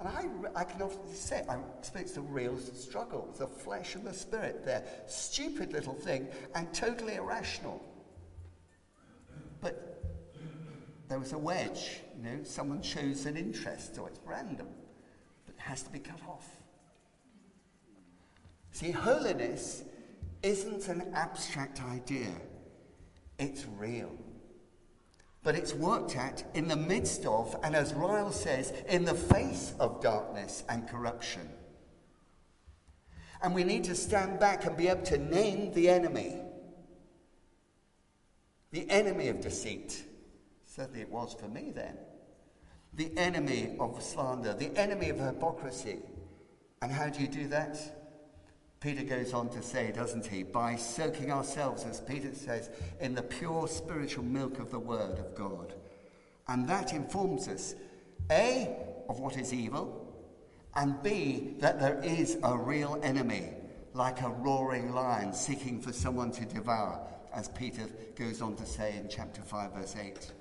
And 0.00 0.08
I, 0.08 0.24
I 0.60 0.64
can 0.64 0.80
often 0.80 1.14
say, 1.14 1.44
I 1.50 1.58
experience 1.78 2.16
a 2.16 2.22
real 2.22 2.56
struggle. 2.56 3.32
The 3.38 3.46
flesh 3.46 3.94
and 3.94 4.06
the 4.06 4.14
spirit, 4.14 4.64
they're 4.64 4.84
stupid 5.06 5.74
little 5.74 5.94
thing 5.94 6.28
and 6.54 6.72
totally 6.72 7.16
irrational. 7.16 7.84
But 9.60 10.02
there 11.12 11.18
was 11.18 11.34
a 11.34 11.38
wedge, 11.38 12.00
you 12.22 12.30
know, 12.30 12.44
someone 12.44 12.82
shows 12.82 13.26
an 13.26 13.36
interest, 13.36 13.96
so 13.96 14.06
it's 14.06 14.20
random 14.24 14.68
but 15.44 15.54
It 15.54 15.60
has 15.60 15.82
to 15.82 15.90
be 15.90 15.98
cut 15.98 16.20
off. 16.28 16.46
See, 18.70 18.90
holiness 18.90 19.82
isn't 20.42 20.88
an 20.88 21.12
abstract 21.14 21.82
idea, 21.82 22.32
it's 23.38 23.66
real. 23.76 24.12
But 25.42 25.56
it's 25.56 25.74
worked 25.74 26.16
at 26.16 26.44
in 26.54 26.68
the 26.68 26.76
midst 26.76 27.26
of, 27.26 27.56
and 27.64 27.74
as 27.74 27.92
Ryle 27.94 28.30
says, 28.30 28.72
in 28.88 29.04
the 29.04 29.14
face 29.14 29.74
of 29.80 30.00
darkness 30.00 30.62
and 30.68 30.88
corruption. 30.88 31.48
And 33.42 33.52
we 33.52 33.64
need 33.64 33.82
to 33.84 33.96
stand 33.96 34.38
back 34.38 34.64
and 34.64 34.76
be 34.76 34.86
able 34.86 35.02
to 35.02 35.18
name 35.18 35.72
the 35.72 35.88
enemy. 35.88 36.36
The 38.70 38.88
enemy 38.88 39.28
of 39.28 39.40
deceit. 39.40 40.04
Certainly 40.64 41.00
it 41.00 41.10
was 41.10 41.34
for 41.34 41.48
me 41.48 41.72
then 41.74 41.98
the 42.94 43.10
enemy 43.16 43.74
of 43.80 44.02
slander, 44.02 44.54
the 44.54 44.76
enemy 44.78 45.08
of 45.08 45.18
hypocrisy. 45.18 45.98
And 46.82 46.92
how 46.92 47.08
do 47.08 47.20
you 47.20 47.28
do 47.28 47.48
that? 47.48 47.78
Peter 48.80 49.04
goes 49.04 49.32
on 49.32 49.48
to 49.50 49.62
say, 49.62 49.92
doesn't 49.92 50.26
he? 50.26 50.42
By 50.42 50.74
soaking 50.74 51.30
ourselves, 51.30 51.84
as 51.84 52.00
Peter 52.00 52.34
says, 52.34 52.70
in 53.00 53.14
the 53.14 53.22
pure 53.22 53.68
spiritual 53.68 54.24
milk 54.24 54.58
of 54.58 54.70
the 54.70 54.78
Word 54.78 55.18
of 55.18 55.34
God. 55.36 55.74
And 56.48 56.68
that 56.68 56.92
informs 56.92 57.46
us, 57.46 57.76
A, 58.30 58.76
of 59.08 59.20
what 59.20 59.38
is 59.38 59.54
evil, 59.54 60.12
and 60.74 61.00
B, 61.02 61.54
that 61.60 61.78
there 61.78 62.00
is 62.02 62.38
a 62.42 62.58
real 62.58 62.98
enemy, 63.04 63.50
like 63.94 64.20
a 64.22 64.28
roaring 64.28 64.92
lion 64.92 65.32
seeking 65.32 65.80
for 65.80 65.92
someone 65.92 66.32
to 66.32 66.44
devour, 66.44 67.00
as 67.32 67.48
Peter 67.48 67.86
goes 68.16 68.42
on 68.42 68.56
to 68.56 68.66
say 68.66 68.96
in 68.96 69.08
chapter 69.08 69.42
5, 69.42 69.74
verse 69.74 69.94
8. 69.96 70.32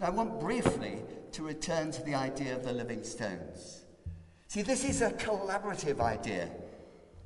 But 0.00 0.06
I 0.06 0.10
want 0.10 0.40
briefly 0.40 1.02
to 1.32 1.42
return 1.42 1.92
to 1.92 2.02
the 2.02 2.14
idea 2.14 2.56
of 2.56 2.64
the 2.64 2.72
living 2.72 3.04
stones. 3.04 3.82
See, 4.48 4.62
this 4.62 4.84
is 4.84 5.02
a 5.02 5.10
collaborative 5.12 6.00
idea, 6.00 6.48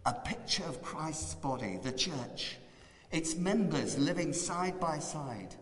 a 0.05 0.13
picture 0.13 0.65
of 0.65 0.83
Christ's 0.83 1.35
body, 1.37 1.79
the 1.83 1.93
church, 1.93 2.57
its 3.13 3.37
members 3.37 3.97
living 3.97 4.33
side 4.33 4.79
by 4.81 4.99
side, 4.99 5.55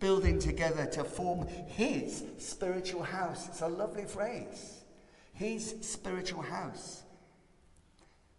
building 0.00 0.38
together 0.38 0.84
to 0.86 1.04
form 1.04 1.46
his 1.46 2.24
spiritual 2.38 3.04
house. 3.04 3.46
It's 3.48 3.62
a 3.62 3.68
lovely 3.68 4.04
phrase. 4.04 4.82
His 5.32 5.76
spiritual 5.80 6.42
house. 6.42 7.04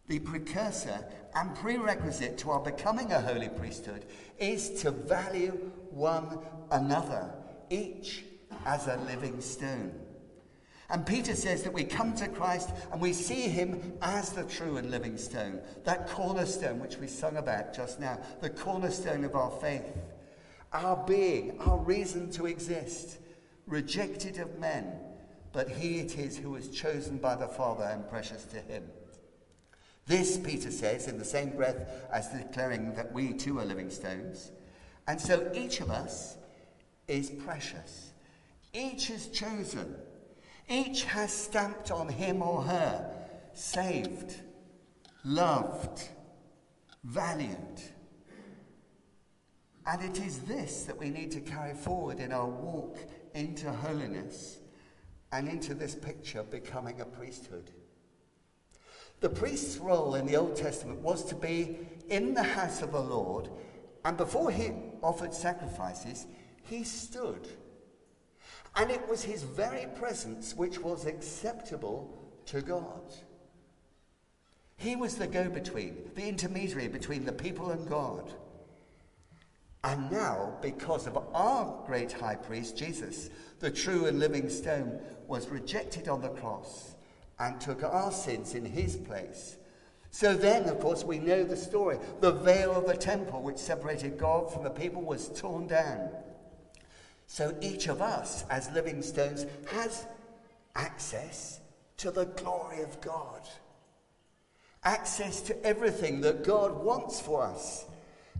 The 0.07 0.19
precursor 0.19 1.05
and 1.35 1.55
prerequisite 1.55 2.37
to 2.39 2.51
our 2.51 2.59
becoming 2.59 3.11
a 3.13 3.21
holy 3.21 3.49
priesthood 3.49 4.05
is 4.37 4.81
to 4.81 4.91
value 4.91 5.71
one 5.91 6.39
another 6.71 7.33
each 7.69 8.23
as 8.65 8.87
a 8.87 8.97
living 9.07 9.41
stone. 9.41 9.93
And 10.91 11.05
Peter 11.05 11.35
says 11.35 11.61
that 11.63 11.73
we 11.73 11.83
come 11.83 12.15
to 12.15 12.27
Christ 12.27 12.71
and 12.91 12.99
we 12.99 13.13
see 13.13 13.43
him 13.43 13.93
as 14.01 14.31
the 14.31 14.43
true 14.43 14.77
and 14.77 14.89
living 14.89 15.17
stone, 15.17 15.61
that 15.83 16.07
cornerstone 16.07 16.79
which 16.79 16.97
we 16.97 17.07
sung 17.07 17.37
about 17.37 17.75
just 17.75 17.99
now, 17.99 18.19
the 18.41 18.49
cornerstone 18.49 19.23
of 19.23 19.35
our 19.35 19.51
faith, 19.51 19.85
our 20.73 20.97
being, 21.05 21.59
our 21.59 21.77
reason 21.77 22.31
to 22.31 22.47
exist, 22.47 23.19
rejected 23.67 24.39
of 24.39 24.57
men, 24.57 24.91
but 25.51 25.69
he 25.69 25.99
it 25.99 26.17
is 26.17 26.37
who 26.37 26.51
was 26.51 26.69
chosen 26.69 27.17
by 27.17 27.35
the 27.35 27.47
Father 27.47 27.83
and 27.83 28.09
precious 28.09 28.45
to 28.45 28.59
him. 28.61 28.83
This, 30.07 30.39
Peter 30.39 30.71
says, 30.71 31.07
in 31.07 31.19
the 31.19 31.25
same 31.25 31.51
breath 31.51 32.07
as 32.11 32.29
declaring 32.29 32.95
that 32.95 33.13
we 33.13 33.33
too 33.33 33.59
are 33.59 33.65
living 33.65 33.91
stones. 33.91 34.51
And 35.07 35.21
so 35.21 35.51
each 35.53 35.81
of 35.81 35.91
us 35.91 36.38
is 37.09 37.29
precious. 37.29 38.13
Each 38.73 39.09
is 39.09 39.27
chosen. 39.27 39.95
Each 40.69 41.03
has 41.05 41.33
stamped 41.33 41.91
on 41.91 42.07
him 42.07 42.41
or 42.41 42.61
her 42.61 43.15
saved, 43.53 44.35
loved, 45.25 46.07
valued. 47.03 47.81
And 49.85 50.01
it 50.03 50.23
is 50.23 50.39
this 50.39 50.83
that 50.83 50.99
we 50.99 51.09
need 51.09 51.31
to 51.31 51.39
carry 51.39 51.73
forward 51.73 52.19
in 52.19 52.31
our 52.31 52.47
walk 52.47 52.97
into 53.33 53.71
holiness 53.71 54.59
and 55.31 55.47
into 55.47 55.73
this 55.73 55.95
picture 55.95 56.43
becoming 56.43 57.01
a 57.01 57.05
priesthood. 57.05 57.71
The 59.19 59.29
priest's 59.29 59.77
role 59.77 60.15
in 60.15 60.27
the 60.27 60.37
Old 60.37 60.55
Testament 60.55 61.01
was 61.01 61.25
to 61.25 61.35
be 61.35 61.77
in 62.09 62.33
the 62.33 62.43
house 62.43 62.81
of 62.81 62.91
the 62.91 63.01
Lord, 63.01 63.49
and 64.05 64.15
before 64.15 64.49
he 64.49 64.71
offered 65.03 65.33
sacrifices, 65.33 66.25
he 66.69 66.83
stood. 66.83 67.47
And 68.75 68.91
it 68.91 69.07
was 69.09 69.23
his 69.23 69.43
very 69.43 69.87
presence 69.95 70.55
which 70.55 70.79
was 70.79 71.05
acceptable 71.05 72.31
to 72.45 72.61
God. 72.61 73.13
He 74.77 74.95
was 74.95 75.15
the 75.15 75.27
go 75.27 75.49
between, 75.49 76.11
the 76.15 76.27
intermediary 76.27 76.87
between 76.87 77.25
the 77.25 77.33
people 77.33 77.71
and 77.71 77.89
God. 77.89 78.31
And 79.83 80.11
now, 80.11 80.57
because 80.61 81.07
of 81.07 81.17
our 81.33 81.83
great 81.85 82.11
high 82.11 82.35
priest, 82.35 82.77
Jesus, 82.77 83.29
the 83.59 83.71
true 83.71 84.05
and 84.05 84.19
living 84.19 84.49
stone, 84.49 84.99
was 85.27 85.49
rejected 85.49 86.07
on 86.07 86.21
the 86.21 86.29
cross 86.29 86.95
and 87.39 87.59
took 87.59 87.83
our 87.83 88.11
sins 88.11 88.55
in 88.55 88.65
his 88.65 88.95
place. 88.95 89.57
So 90.11 90.35
then, 90.35 90.67
of 90.67 90.79
course, 90.79 91.03
we 91.03 91.19
know 91.19 91.43
the 91.43 91.55
story. 91.55 91.97
The 92.19 92.31
veil 92.31 92.71
of 92.71 92.87
the 92.87 92.97
temple, 92.97 93.41
which 93.41 93.57
separated 93.57 94.17
God 94.17 94.51
from 94.51 94.63
the 94.63 94.69
people, 94.69 95.01
was 95.01 95.29
torn 95.39 95.67
down. 95.67 96.09
So 97.31 97.55
each 97.61 97.87
of 97.87 98.01
us, 98.01 98.43
as 98.49 98.71
living 98.71 99.03
stones, 99.03 99.45
has 99.71 100.07
access 100.75 101.59
to 101.97 102.09
the 102.09 102.25
glory 102.25 102.81
of 102.81 102.99
God, 103.01 103.47
access 104.83 105.39
to 105.41 105.63
everything 105.63 106.21
that 106.21 106.43
God 106.43 106.83
wants 106.83 107.21
for 107.21 107.43
us. 107.43 107.85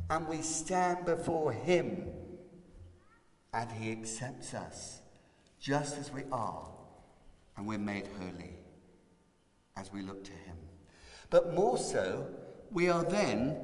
And 0.10 0.28
we 0.28 0.42
stand 0.42 1.06
before 1.06 1.54
Him, 1.54 2.08
and 3.54 3.72
He 3.72 3.92
accepts 3.92 4.56
us 4.56 5.02
just 5.60 6.00
as 6.00 6.12
we 6.12 6.24
are, 6.32 6.68
and 7.58 7.68
we're 7.68 7.78
made 7.78 8.08
holy 8.18 8.56
as 9.78 9.94
we 9.94 10.02
look 10.02 10.24
to 10.24 10.32
Him. 10.32 10.58
But 11.30 11.54
more 11.54 11.78
so, 11.78 12.26
we 12.72 12.90
are 12.90 13.04
then, 13.04 13.56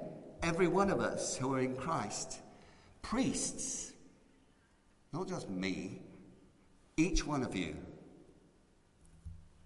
every 0.43 0.67
one 0.67 0.91
of 0.91 0.99
us 0.99 1.35
who 1.35 1.51
are 1.55 1.59
in 1.59 1.75
Christ, 1.75 2.41
priests 3.01 3.93
not 5.15 5.29
just 5.29 5.49
me, 5.49 6.01
each 6.97 7.25
one 7.25 7.41
of 7.41 7.55
you, 7.55 7.73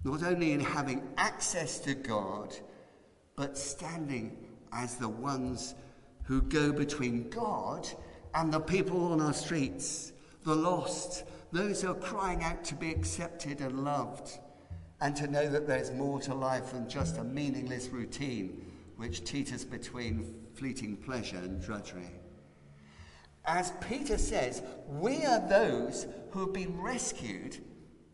not 0.03 0.21
only 0.21 0.51
in 0.51 0.59
having 0.59 1.01
access 1.17 1.79
to 1.79 1.95
God, 1.95 2.55
but 3.35 3.57
standing 3.57 4.37
as 4.71 4.97
the 4.97 5.09
ones 5.09 5.73
who 6.25 6.43
go 6.43 6.71
between 6.71 7.31
God 7.31 7.89
and 8.35 8.53
the 8.53 8.59
people 8.59 9.11
on 9.11 9.21
our 9.21 9.33
streets, 9.33 10.13
the 10.43 10.53
lost, 10.53 11.23
those 11.51 11.81
who 11.81 11.89
are 11.89 11.95
crying 11.95 12.43
out 12.43 12.63
to 12.65 12.75
be 12.75 12.91
accepted 12.91 13.59
and 13.59 13.83
loved, 13.83 14.37
and 15.01 15.15
to 15.15 15.25
know 15.25 15.49
that 15.49 15.65
there's 15.65 15.89
more 15.89 16.21
to 16.21 16.35
life 16.35 16.73
than 16.73 16.87
just 16.87 17.17
a 17.17 17.23
meaningless 17.23 17.87
routine 17.87 18.67
which 18.97 19.23
teeters 19.23 19.65
between 19.65 20.31
fleeting 20.53 20.95
pleasure 20.95 21.37
and 21.37 21.59
drudgery 21.59 22.18
as 23.45 23.73
Peter 23.87 24.17
says, 24.17 24.61
we 24.87 25.25
are 25.25 25.47
those 25.47 26.07
who 26.31 26.41
have 26.41 26.53
been 26.53 26.79
rescued 26.79 27.57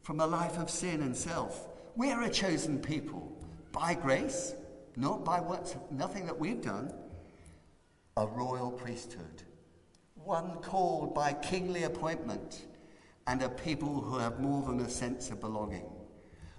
from 0.01 0.19
a 0.19 0.27
life 0.27 0.57
of 0.57 0.69
sin 0.69 1.01
and 1.01 1.15
self. 1.15 1.67
We 1.95 2.11
are 2.11 2.23
a 2.23 2.29
chosen 2.29 2.79
people 2.79 3.35
by 3.71 3.95
grace, 3.95 4.53
not 4.95 5.25
by 5.25 5.39
what, 5.39 5.75
nothing 5.91 6.25
that 6.27 6.39
we've 6.39 6.61
done, 6.61 6.93
a 8.17 8.27
royal 8.27 8.71
priesthood, 8.71 9.43
one 10.15 10.57
called 10.61 11.13
by 11.13 11.33
kingly 11.33 11.83
appointment, 11.83 12.65
and 13.27 13.41
a 13.41 13.49
people 13.49 14.01
who 14.01 14.17
have 14.17 14.39
more 14.39 14.65
than 14.65 14.79
a 14.79 14.89
sense 14.89 15.31
of 15.31 15.41
belonging. 15.41 15.85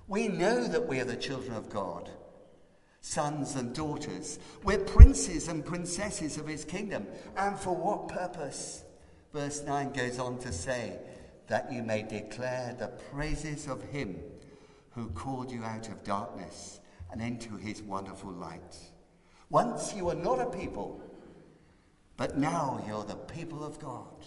We 0.09 0.29
know 0.29 0.67
that 0.67 0.87
we 0.87 1.01
are 1.01 1.05
the 1.05 1.17
children 1.17 1.57
of 1.57 1.71
God 1.71 2.11
sons 3.07 3.55
and 3.55 3.73
daughters. 3.73 4.41
We're 4.65 4.79
princes 4.79 5.47
and 5.47 5.65
princesses 5.65 6.39
of 6.39 6.49
his 6.49 6.65
kingdom. 6.65 7.07
And 7.37 7.57
for 7.57 7.75
what 7.75 8.09
purpose? 8.09 8.83
Verse 9.33 9.63
9 9.63 9.93
goes 9.93 10.19
on 10.19 10.39
to 10.39 10.53
say, 10.53 10.99
that 11.47 11.73
you 11.73 11.85
may 11.85 12.03
declare 12.03 12.75
the 12.77 12.89
praises 12.89 13.69
of 13.69 13.81
him 13.91 14.19
who 14.91 15.07
called 15.11 15.53
you 15.53 15.63
out 15.63 15.89
of 15.89 16.03
darkness 16.03 16.81
and 17.13 17.23
into 17.23 17.57
his 17.57 17.81
wonderful 17.81 18.33
light. 18.33 18.77
Once 19.51 19.95
you 19.95 20.07
were 20.07 20.15
not 20.15 20.41
a 20.41 20.47
people, 20.47 21.01
but 22.17 22.37
now 22.37 22.83
you're 22.89 23.05
the 23.05 23.15
people 23.15 23.63
of 23.63 23.79
God. 23.79 24.27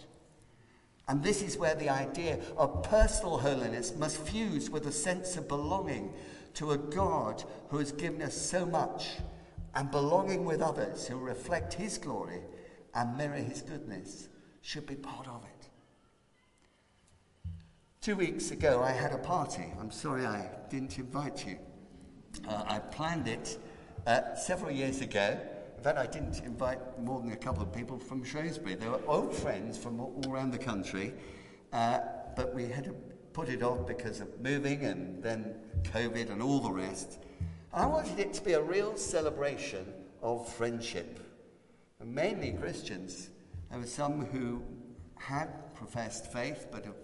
And 1.09 1.21
this 1.21 1.41
is 1.41 1.57
where 1.57 1.75
the 1.75 1.89
idea 1.89 2.39
of 2.55 2.83
personal 2.83 3.39
holiness 3.39 3.93
must 3.97 4.17
fuse 4.17 4.69
with 4.69 4.87
a 4.87 4.91
sense 4.91 5.35
of 5.35 5.49
belonging 5.49 6.13
to 6.55 6.71
a 6.71 6.77
God 6.77 7.43
who 7.69 7.77
has 7.77 7.91
given 7.91 8.21
us 8.21 8.35
so 8.35 8.65
much 8.65 9.17
and 9.75 9.91
belonging 9.91 10.45
with 10.45 10.61
others 10.61 11.07
who 11.07 11.17
reflect 11.17 11.73
his 11.73 11.97
glory 11.97 12.41
and 12.95 13.17
mirror 13.17 13.35
his 13.35 13.61
goodness 13.61 14.29
should 14.61 14.85
be 14.85 14.95
part 14.95 15.27
of 15.27 15.43
it. 15.43 15.69
Two 18.01 18.15
weeks 18.15 18.51
ago, 18.51 18.81
I 18.81 18.91
had 18.91 19.11
a 19.11 19.17
party. 19.17 19.65
I'm 19.79 19.91
sorry 19.91 20.25
I 20.25 20.49
didn't 20.69 20.97
invite 20.97 21.45
you. 21.45 21.57
Uh, 22.47 22.63
I 22.67 22.79
planned 22.79 23.27
it 23.27 23.57
uh, 24.07 24.35
several 24.35 24.71
years 24.71 25.01
ago. 25.01 25.37
In 25.77 25.83
fact, 25.83 25.97
I 25.97 26.07
didn't 26.07 26.41
invite 26.43 26.79
more 27.01 27.21
than 27.21 27.31
a 27.31 27.37
couple 27.37 27.63
of 27.63 27.73
people 27.73 27.99
from 27.99 28.23
Shrewsbury. 28.23 28.75
They 28.75 28.87
were 28.87 29.01
old 29.07 29.33
friends 29.33 29.77
from 29.77 29.99
all 29.99 30.21
around 30.27 30.51
the 30.51 30.57
country, 30.57 31.13
uh, 31.71 31.99
but 32.35 32.53
we 32.53 32.65
had 32.65 32.85
to 32.85 32.95
put 33.39 33.47
it 33.47 33.63
off 33.63 33.87
because 33.87 34.19
of 34.19 34.27
moving 34.41 34.83
and 34.83 35.23
then 35.23 35.55
COVID 35.83 36.29
and 36.29 36.41
all 36.41 36.59
the 36.59 36.69
rest. 36.69 37.19
I 37.71 37.85
wanted 37.85 38.19
it 38.19 38.33
to 38.33 38.43
be 38.43 38.51
a 38.51 38.61
real 38.61 38.97
celebration 38.97 39.93
of 40.21 40.51
friendship, 40.51 41.21
and 42.01 42.13
mainly 42.13 42.51
Christians. 42.51 43.29
There 43.69 43.79
were 43.79 43.85
some 43.85 44.25
who 44.25 44.61
had 45.15 45.73
professed 45.73 46.33
faith 46.33 46.67
but 46.69 46.83
have 46.83 46.97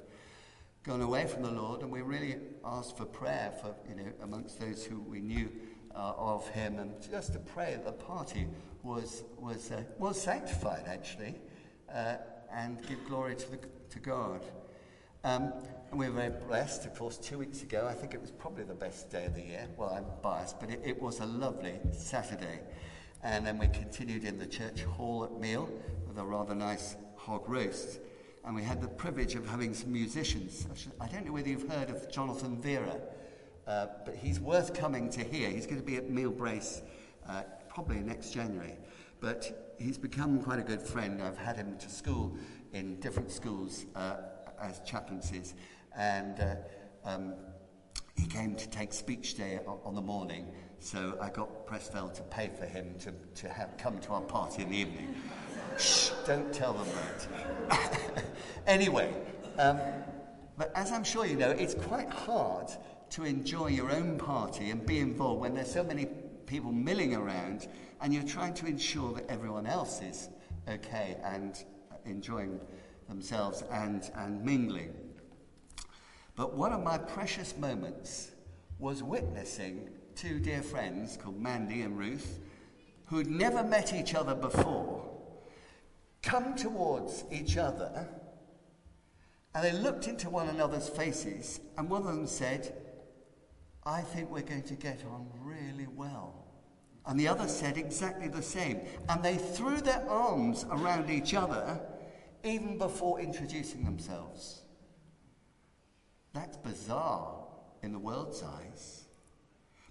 gone 0.84 1.02
away 1.02 1.26
from 1.26 1.42
the 1.42 1.52
Lord, 1.52 1.84
and 1.84 1.90
we 1.90 2.02
really 2.02 2.36
asked 2.66 2.98
for 2.98 3.06
prayer 3.06 3.54
for 3.62 3.74
you 3.88 3.96
know 3.96 4.12
amongst 4.22 4.60
those 4.60 4.84
who 4.84 5.00
we 5.00 5.22
knew 5.22 5.50
uh, 5.96 6.16
of 6.18 6.46
Him, 6.50 6.80
and 6.80 6.92
just 7.10 7.32
to 7.32 7.40
pray 7.40 7.76
that 7.76 7.86
the 7.86 7.94
party 7.94 8.46
was 8.84 9.24
was 9.38 9.72
uh, 9.72 9.84
was 9.98 10.20
sanctified 10.20 10.84
actually, 10.86 11.36
uh, 11.94 12.16
and 12.52 12.86
give 12.90 13.00
glory 13.08 13.36
to 13.36 13.52
the, 13.52 13.60
to 13.90 14.00
God. 14.00 14.46
Um, 15.24 15.54
we 15.98 16.10
were 16.10 16.30
blessed, 16.30 16.86
of 16.86 16.93
course, 16.93 17.18
two 17.18 17.38
weeks 17.38 17.62
ago. 17.62 17.88
I 17.89 17.93
think 17.93 18.14
it 18.14 18.20
was 18.20 18.32
probably 18.32 18.66
the 18.66 18.74
best 18.74 19.10
day 19.10 19.26
of 19.26 19.34
the 19.34 19.41
year. 19.41 19.68
Well, 19.78 19.89
I'm 19.89 20.06
biased, 20.22 20.60
but 20.60 20.70
it, 20.70 20.82
it 20.84 21.02
was 21.02 21.22
a 21.22 21.26
lovely 21.26 21.80
Saturday. 21.91 22.60
And 23.24 23.46
then 23.46 23.58
we 23.58 23.68
continued 23.68 24.26
in 24.26 24.38
the 24.38 24.46
church 24.46 24.84
hall 24.84 25.24
at 25.24 25.39
meal 25.39 25.70
with 26.08 26.18
a 26.18 26.24
rather 26.24 26.54
nice 26.54 26.98
hog 27.16 27.48
roast. 27.48 28.00
And 28.43 28.56
we 28.56 28.62
had 28.62 28.82
the 28.82 28.89
privilege 28.89 29.36
of 29.36 29.48
having 29.48 29.74
some 29.74 29.93
musicians. 29.93 30.68
I 31.00 31.08
don't 31.08 31.26
know 31.26 31.32
whether 31.32 31.48
you've 31.48 31.70
heard 31.70 31.89
of 31.89 32.12
Jonathan 32.12 32.62
Vera, 32.62 32.98
uh, 33.66 33.88
but 34.06 34.16
he's 34.16 34.39
worth 34.39 34.74
coming 34.74 35.10
to 35.12 35.24
hear. 35.24 35.50
He's 35.50 35.66
going 35.66 35.80
to 35.80 35.86
be 35.86 35.96
at 35.96 36.10
Meole 36.10 36.32
Brace 36.32 36.82
uh, 37.28 37.43
probably 37.70 38.02
next 38.02 38.32
January. 38.32 38.76
But 39.22 39.76
he's 39.80 39.98
become 39.98 40.41
quite 40.41 40.60
a 40.60 40.64
good 40.64 40.82
friend. 40.82 41.24
I've 41.24 41.38
had 41.38 41.56
him 41.56 41.78
to 41.78 41.89
school 41.89 42.38
in 42.74 43.00
different 43.00 43.32
schools 43.32 43.86
uh, 43.96 44.18
as 44.62 44.82
chaplaincies. 44.82 45.54
And 45.98 46.39
uh, 46.39 46.56
um, 47.06 47.34
he 48.16 48.28
came 48.28 48.56
to 48.56 48.70
take 48.70 48.93
speech 48.93 49.36
day 49.36 49.60
on 49.66 49.96
the 49.96 50.02
morning 50.02 50.52
so 50.86 51.18
I 51.20 51.30
got 51.30 51.66
Prestfelde 51.66 52.14
to 52.14 52.22
pay 52.22 52.50
for 52.56 52.68
him 52.68 52.93
to, 53.00 53.12
to 53.41 53.50
have 53.50 53.76
come 53.78 53.98
to 54.02 54.12
our 54.12 54.22
party 54.22 54.62
in 54.62 54.70
the 54.70 54.78
evening. 54.78 55.16
Shh, 55.80 56.12
don't 56.28 56.54
tell 56.54 56.74
them 56.74 56.88
that. 57.70 58.24
anyway, 58.68 59.12
um, 59.58 59.80
but 60.58 60.72
as 60.76 60.91
I'm 60.91 61.04
sure 61.04 61.26
you 61.26 61.38
know, 61.38 61.50
it's 61.50 61.74
quite 61.74 62.10
hard 62.10 62.68
to 63.10 63.24
enjoy 63.24 63.68
your 63.68 63.91
own 63.91 64.20
party 64.20 64.70
and 64.70 64.86
be 64.86 65.00
involved 65.00 65.41
when 65.41 65.56
there's 65.56 65.72
so 65.72 65.84
many 65.84 66.06
people 66.46 66.72
milling 66.72 67.16
around 67.16 67.68
and 68.02 68.14
you're 68.14 68.22
trying 68.22 68.54
to 68.54 68.68
ensure 68.68 69.12
that 69.14 69.28
everyone 69.28 69.66
else 69.66 70.02
is 70.02 70.30
okay 70.70 71.18
and 71.24 71.66
enjoying 72.06 72.60
themselves 73.08 73.64
and, 73.72 74.12
and 74.16 74.43
mingling. 74.46 74.93
But 76.36 76.56
one 76.56 76.74
of 76.74 76.84
my 76.84 76.98
precious 76.98 77.58
moments 77.58 78.32
was 78.80 79.02
witnessing 79.02 79.90
two 80.16 80.40
dear 80.40 80.62
friends 80.62 81.18
called 81.18 81.40
Mandy 81.40 81.82
and 81.82 81.98
Ruth, 81.98 82.40
who'd 83.08 83.28
never 83.28 83.64
met 83.64 83.94
each 83.94 84.16
other 84.16 84.36
before, 84.36 85.04
come 86.22 86.56
towards 86.56 87.24
each 87.32 87.58
other 87.58 88.08
and 89.56 89.64
they 89.64 89.72
looked 89.72 90.10
into 90.10 90.30
one 90.30 90.50
another's 90.50 90.90
faces, 90.90 91.62
and 91.78 91.90
one 91.90 92.02
of 92.02 92.08
them 92.14 92.28
said, 92.28 92.76
I 93.86 94.02
think 94.02 94.30
we're 94.30 94.42
going 94.42 94.64
to 94.64 94.76
get 94.76 95.02
on 95.10 95.30
really 95.42 95.88
well. 95.96 96.44
And 97.06 97.18
the 97.18 97.30
other 97.30 97.48
said 97.48 97.78
exactly 97.78 98.28
the 98.28 98.42
same. 98.42 98.82
And 99.08 99.24
they 99.24 99.38
threw 99.38 99.78
their 99.78 100.06
arms 100.10 100.66
around 100.70 101.10
each 101.10 101.34
other 101.34 101.80
even 102.44 102.78
before 102.78 103.22
introducing 103.22 103.86
themselves. 103.86 104.64
That's 106.36 106.58
bizarre 106.58 107.34
in 107.82 107.94
the 107.94 108.00
world's 108.00 108.44
eyes. 108.44 109.06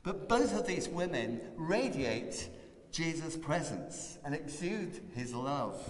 But 0.03 0.29
both 0.29 0.55
of 0.55 0.67
these 0.67 0.89
women 0.89 1.41
radiate 1.57 2.51
Jesus' 2.93 3.37
presence 3.37 4.19
and 4.25 4.35
exude 4.35 5.01
his 5.15 5.35
love. 5.35 5.83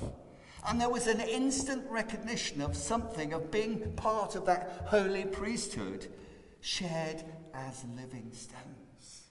And 0.67 0.81
there 0.81 0.89
was 0.89 1.09
an 1.09 1.21
instant 1.21 1.85
recognition 1.91 2.63
of 2.63 2.77
something, 2.77 3.33
of 3.33 3.51
being 3.51 3.93
part 3.97 4.37
of 4.37 4.47
that 4.47 4.85
holy 4.87 5.25
priesthood 5.25 6.07
shared 6.61 7.25
as 7.53 7.85
living 7.97 8.31
stones. 8.33 9.25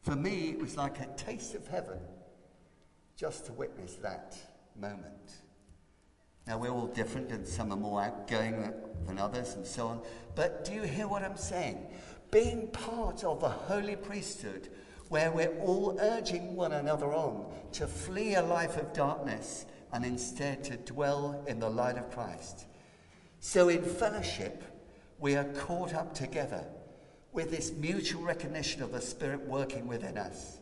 For 0.00 0.16
me, 0.16 0.50
it 0.50 0.58
was 0.58 0.76
like 0.76 0.98
a 1.00 1.14
taste 1.16 1.54
of 1.54 1.68
heaven 1.68 1.98
just 3.14 3.44
to 3.46 3.52
witness 3.52 3.94
that 3.96 4.36
moment. 4.74 5.42
Now, 6.46 6.58
we're 6.58 6.70
all 6.70 6.86
different, 6.86 7.32
and 7.32 7.46
some 7.46 7.72
are 7.72 7.76
more 7.76 8.02
outgoing 8.02 8.72
than 9.06 9.18
others, 9.18 9.54
and 9.54 9.66
so 9.66 9.88
on. 9.88 10.00
But 10.34 10.64
do 10.64 10.72
you 10.72 10.82
hear 10.82 11.08
what 11.08 11.22
I'm 11.22 11.36
saying? 11.36 11.86
being 12.30 12.68
part 12.68 13.24
of 13.24 13.42
a 13.42 13.48
holy 13.48 13.96
priesthood 13.96 14.68
where 15.08 15.30
we're 15.30 15.56
all 15.60 15.96
urging 16.00 16.56
one 16.56 16.72
another 16.72 17.14
on 17.14 17.46
to 17.72 17.86
flee 17.86 18.34
a 18.34 18.42
life 18.42 18.76
of 18.76 18.92
darkness 18.92 19.66
and 19.92 20.04
instead 20.04 20.64
to 20.64 20.76
dwell 20.76 21.44
in 21.46 21.60
the 21.60 21.68
light 21.68 21.96
of 21.96 22.10
Christ. 22.10 22.66
So, 23.38 23.68
in 23.68 23.82
fellowship, 23.82 24.64
we 25.18 25.36
are 25.36 25.44
caught 25.44 25.94
up 25.94 26.14
together 26.14 26.64
with 27.32 27.50
this 27.50 27.72
mutual 27.72 28.22
recognition 28.22 28.82
of 28.82 28.92
the 28.92 29.00
Spirit 29.00 29.46
working 29.46 29.86
within 29.86 30.18
us. 30.18 30.58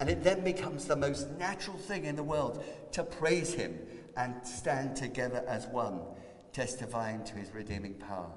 And 0.00 0.10
it 0.10 0.24
then 0.24 0.42
becomes 0.42 0.84
the 0.84 0.96
most 0.96 1.30
natural 1.38 1.78
thing 1.78 2.04
in 2.04 2.16
the 2.16 2.22
world 2.22 2.64
to 2.92 3.04
praise 3.04 3.54
Him 3.54 3.78
and 4.16 4.34
stand 4.46 4.96
together 4.96 5.44
as 5.46 5.66
one, 5.66 6.00
testifying 6.52 7.22
to 7.24 7.34
His 7.34 7.52
redeeming 7.52 7.94
power. 7.94 8.30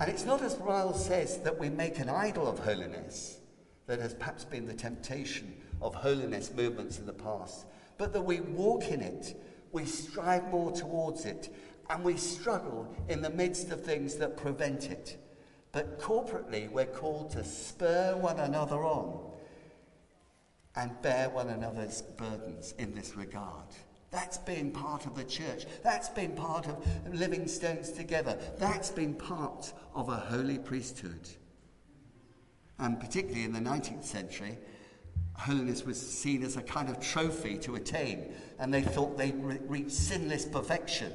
And 0.00 0.10
it's 0.10 0.24
not, 0.24 0.42
as 0.42 0.56
Ryle 0.56 0.94
says, 0.94 1.38
that 1.38 1.58
we 1.58 1.68
make 1.68 1.98
an 1.98 2.08
idol 2.08 2.46
of 2.46 2.58
holiness, 2.58 3.38
that 3.86 4.00
has 4.00 4.14
perhaps 4.14 4.44
been 4.44 4.66
the 4.66 4.74
temptation 4.74 5.54
of 5.80 5.94
holiness 5.94 6.52
movements 6.54 6.98
in 6.98 7.06
the 7.06 7.12
past, 7.12 7.66
but 7.98 8.12
that 8.12 8.22
we 8.22 8.40
walk 8.40 8.84
in 8.84 9.00
it, 9.00 9.40
we 9.72 9.84
strive 9.84 10.48
more 10.50 10.72
towards 10.72 11.24
it, 11.24 11.54
and 11.90 12.02
we 12.02 12.16
struggle 12.16 12.94
in 13.08 13.20
the 13.20 13.30
midst 13.30 13.70
of 13.70 13.84
things 13.84 14.16
that 14.16 14.36
prevent 14.36 14.90
it. 14.90 15.18
But 15.72 15.98
corporately, 15.98 16.70
we're 16.70 16.86
called 16.86 17.30
to 17.32 17.44
spur 17.44 18.16
one 18.16 18.38
another 18.38 18.84
on 18.84 19.32
and 20.76 20.90
bear 21.02 21.28
one 21.30 21.48
another's 21.48 22.02
burdens 22.02 22.74
in 22.78 22.94
this 22.94 23.16
regard. 23.16 23.66
That's 24.14 24.38
been 24.38 24.70
part 24.70 25.06
of 25.06 25.16
the 25.16 25.24
church. 25.24 25.66
That's 25.82 26.08
been 26.08 26.36
part 26.36 26.68
of 26.68 26.86
living 27.12 27.48
stones 27.48 27.90
together. 27.90 28.38
That's 28.58 28.92
been 28.92 29.12
part 29.12 29.72
of 29.92 30.08
a 30.08 30.14
holy 30.14 30.56
priesthood. 30.56 31.28
And 32.78 33.00
particularly 33.00 33.42
in 33.42 33.52
the 33.52 33.58
19th 33.58 34.04
century, 34.04 34.56
holiness 35.32 35.84
was 35.84 36.00
seen 36.00 36.44
as 36.44 36.56
a 36.56 36.62
kind 36.62 36.88
of 36.88 37.00
trophy 37.00 37.58
to 37.58 37.74
attain, 37.74 38.32
and 38.60 38.72
they 38.72 38.82
thought 38.82 39.18
they'd 39.18 39.34
re- 39.42 39.58
reached 39.66 39.90
sinless 39.90 40.44
perfection. 40.44 41.12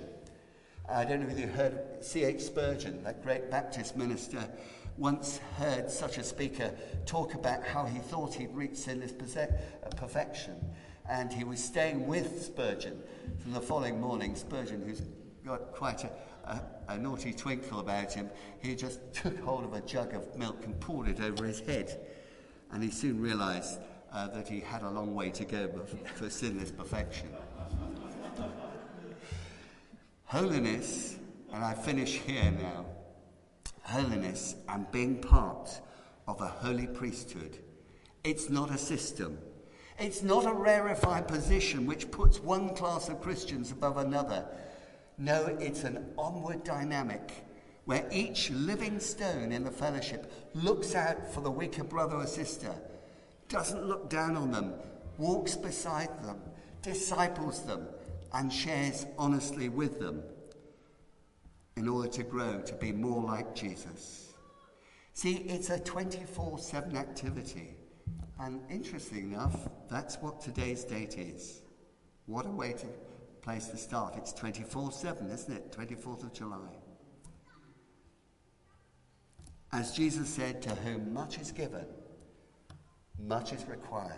I 0.90 1.06
don't 1.06 1.22
know 1.22 1.30
if 1.30 1.40
you 1.40 1.48
heard 1.48 1.80
C.H. 2.02 2.42
Spurgeon, 2.42 3.02
that 3.06 3.24
great 3.24 3.50
Baptist 3.50 3.96
minister, 3.96 4.46
once 4.98 5.38
heard 5.56 5.90
such 5.90 6.18
a 6.18 6.24
speaker 6.24 6.74
talk 7.06 7.34
about 7.34 7.66
how 7.66 7.86
he 7.86 8.00
thought 8.00 8.34
he'd 8.34 8.54
reached 8.54 8.76
sinless 8.76 9.14
perfection 9.96 10.56
and 11.10 11.34
he 11.34 11.44
was 11.44 11.64
staying 11.64 12.08
with 12.08 12.44
Spurgeon. 12.44 13.02
From 13.40 13.54
the 13.54 13.62
following 13.62 14.00
morning, 14.00 14.36
Spurgeon, 14.36 14.84
who's 14.86 15.02
got 15.46 15.72
quite 15.72 16.04
a, 16.04 16.12
a, 16.46 16.62
a, 16.90 16.98
naughty 16.98 17.34
twinkle 17.34 17.80
about 17.80 18.14
him, 18.14 18.30
he 18.60 18.76
just 18.76 19.00
took 19.14 19.38
hold 19.40 19.64
of 19.64 19.74
a 19.74 19.82
jug 19.82 20.14
of 20.14 20.36
milk 20.38 20.64
and 20.66 20.80
poured 20.80 21.08
it 21.08 21.20
over 21.20 21.46
his 21.46 21.62
head. 21.62 22.00
And 22.72 22.84
he 22.84 22.92
soon 22.92 23.20
realized 23.20 23.80
uh, 24.14 24.28
that 24.28 24.48
he 24.48 24.60
had 24.60 24.84
a 24.84 24.90
long 24.90 25.16
way 25.16 25.32
to 25.32 25.46
go 25.46 25.70
for 26.16 26.30
sinless 26.30 26.72
perfection. 26.72 27.30
holiness, 30.26 31.18
and 31.52 31.64
I 31.64 31.74
finish 31.74 32.20
here 32.20 32.52
now 32.52 32.86
holiness 33.82 34.56
and 34.68 34.90
being 34.92 35.20
part 35.20 35.82
of 36.28 36.40
a 36.42 36.48
holy 36.48 36.86
priesthood. 36.86 37.58
It's 38.24 38.50
not 38.50 38.70
a 38.70 38.78
system. 38.78 39.40
It's 40.00 40.24
not 40.24 40.46
a 40.46 40.54
rarefied 40.54 41.28
position 41.28 41.86
which 41.86 42.10
puts 42.10 42.40
one 42.40 42.74
class 42.74 43.10
of 43.10 43.20
Christians 43.20 43.72
above 43.72 43.98
another. 43.98 44.46
No, 45.18 45.58
it's 45.60 45.84
an 45.84 46.14
onward 46.18 46.64
dynamic 46.64 47.46
where 47.84 48.08
each 48.10 48.50
living 48.52 49.00
stone 49.02 49.52
in 49.52 49.66
the 49.66 49.72
fellowship 49.72 50.32
looks 50.54 50.96
out 50.96 51.34
for 51.34 51.42
the 51.42 51.52
weaker 51.52 51.84
brother 51.84 52.16
or 52.16 52.28
sister, 52.28 52.74
doesn't 53.50 53.86
look 53.86 54.10
down 54.10 54.38
on 54.38 54.52
them, 54.52 54.74
walks 55.18 55.58
beside 55.58 56.24
them, 56.24 56.40
disciples 56.82 57.64
them, 57.64 57.86
and 58.34 58.54
shares 58.54 59.06
honestly 59.18 59.68
with 59.68 60.00
them 60.00 60.24
in 61.76 61.90
order 61.90 62.08
to 62.08 62.24
grow 62.24 62.62
to 62.62 62.74
be 62.76 62.94
more 62.94 63.24
like 63.24 63.54
Jesus. 63.54 64.34
See, 65.14 65.38
it's 65.38 65.70
a 65.70 65.80
24 65.80 66.60
7 66.60 66.96
activity. 66.96 67.79
And 68.40 68.62
interesting 68.70 69.34
enough, 69.34 69.68
that's 69.90 70.16
what 70.18 70.40
today's 70.40 70.86
date 70.86 71.18
is. 71.18 71.62
What 72.26 72.46
a 72.46 72.50
way 72.50 72.74
to 72.74 72.88
place 73.42 73.68
to 73.68 73.78
start. 73.78 74.16
It's 74.16 74.32
24 74.32 74.92
7, 74.92 75.30
isn't 75.30 75.54
it? 75.54 75.72
24th 75.72 76.24
of 76.24 76.34
July. 76.34 76.70
As 79.72 79.92
Jesus 79.92 80.30
said, 80.30 80.62
to 80.64 80.70
whom 80.70 81.14
much 81.14 81.38
is 81.38 81.52
given, 81.52 81.86
much 83.20 83.52
is 83.52 83.66
required. 83.66 84.14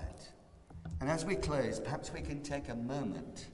And 0.99 1.09
as 1.09 1.25
we 1.25 1.35
close, 1.35 1.79
perhaps 1.79 2.13
we 2.13 2.21
can 2.21 2.41
take 2.43 2.69
a 2.69 2.75
moment 2.75 3.47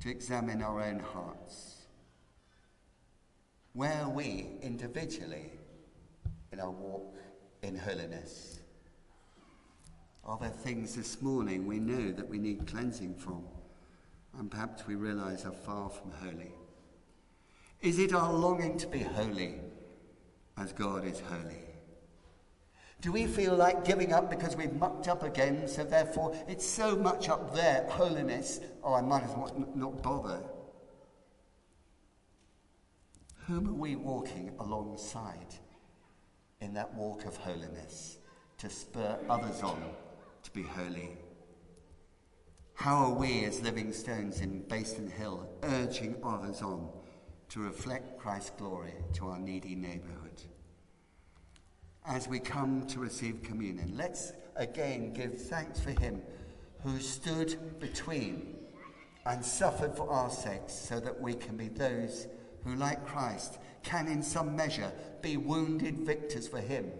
to 0.00 0.10
examine 0.10 0.62
our 0.62 0.82
own 0.82 1.00
hearts. 1.00 1.86
Where 3.72 4.02
are 4.02 4.10
we 4.10 4.58
individually 4.62 5.50
in 6.52 6.60
our 6.60 6.70
walk 6.70 7.16
in 7.62 7.76
holiness? 7.76 8.57
Are 10.28 10.36
there 10.38 10.50
things 10.50 10.94
this 10.94 11.22
morning 11.22 11.66
we 11.66 11.78
know 11.78 12.12
that 12.12 12.28
we 12.28 12.36
need 12.38 12.66
cleansing 12.66 13.14
from? 13.14 13.44
And 14.38 14.50
perhaps 14.50 14.86
we 14.86 14.94
realize 14.94 15.46
are 15.46 15.52
far 15.52 15.88
from 15.88 16.10
holy. 16.10 16.52
Is 17.80 17.98
it 17.98 18.12
our 18.12 18.30
longing 18.30 18.76
to 18.76 18.86
be 18.86 18.98
holy 18.98 19.54
as 20.58 20.74
God 20.74 21.06
is 21.06 21.20
holy? 21.20 21.64
Do 23.00 23.10
we 23.10 23.26
feel 23.26 23.56
like 23.56 23.86
giving 23.86 24.12
up 24.12 24.28
because 24.28 24.54
we've 24.54 24.74
mucked 24.74 25.08
up 25.08 25.22
again, 25.22 25.66
so 25.66 25.82
therefore 25.82 26.36
it's 26.46 26.66
so 26.66 26.94
much 26.94 27.30
up 27.30 27.54
there, 27.54 27.86
holiness, 27.88 28.60
oh, 28.84 28.92
I 28.92 29.00
might 29.00 29.22
as 29.22 29.30
well 29.30 29.70
not 29.74 30.02
bother? 30.02 30.42
Whom 33.46 33.66
are 33.66 33.72
we 33.72 33.96
walking 33.96 34.52
alongside 34.60 35.54
in 36.60 36.74
that 36.74 36.92
walk 36.92 37.24
of 37.24 37.34
holiness 37.38 38.18
to 38.58 38.68
spur 38.68 39.18
others 39.30 39.62
on 39.62 39.82
to 40.48 40.54
be 40.54 40.62
holy? 40.62 41.16
How 42.74 42.96
are 42.96 43.14
we 43.14 43.44
as 43.44 43.60
living 43.60 43.92
stones 43.92 44.40
in 44.40 44.62
Bayston 44.64 45.10
Hill 45.10 45.48
urging 45.62 46.16
others 46.24 46.62
on 46.62 46.88
to 47.50 47.60
reflect 47.60 48.18
Christ's 48.18 48.50
glory 48.50 48.94
to 49.14 49.28
our 49.28 49.38
needy 49.38 49.74
neighbourhood? 49.74 50.42
as 52.08 52.26
we 52.26 52.40
come 52.40 52.86
to 52.86 52.98
receive 52.98 53.42
communion. 53.42 53.92
Let's 53.94 54.32
again 54.56 55.12
give 55.12 55.38
thanks 55.42 55.78
for 55.78 55.90
him 55.90 56.22
who 56.82 56.98
stood 57.00 57.78
between 57.80 58.56
and 59.26 59.44
suffered 59.44 59.94
for 59.94 60.10
our 60.10 60.30
sakes 60.30 60.72
so 60.72 60.98
that 61.00 61.20
we 61.20 61.34
can 61.34 61.56
be 61.56 61.68
those 61.68 62.26
who, 62.64 62.74
like 62.76 63.06
Christ, 63.06 63.58
can 63.82 64.08
in 64.08 64.22
some 64.22 64.56
measure 64.56 64.90
be 65.20 65.36
wounded 65.36 65.98
victors 65.98 66.48
for 66.48 66.60
him. 66.60 66.90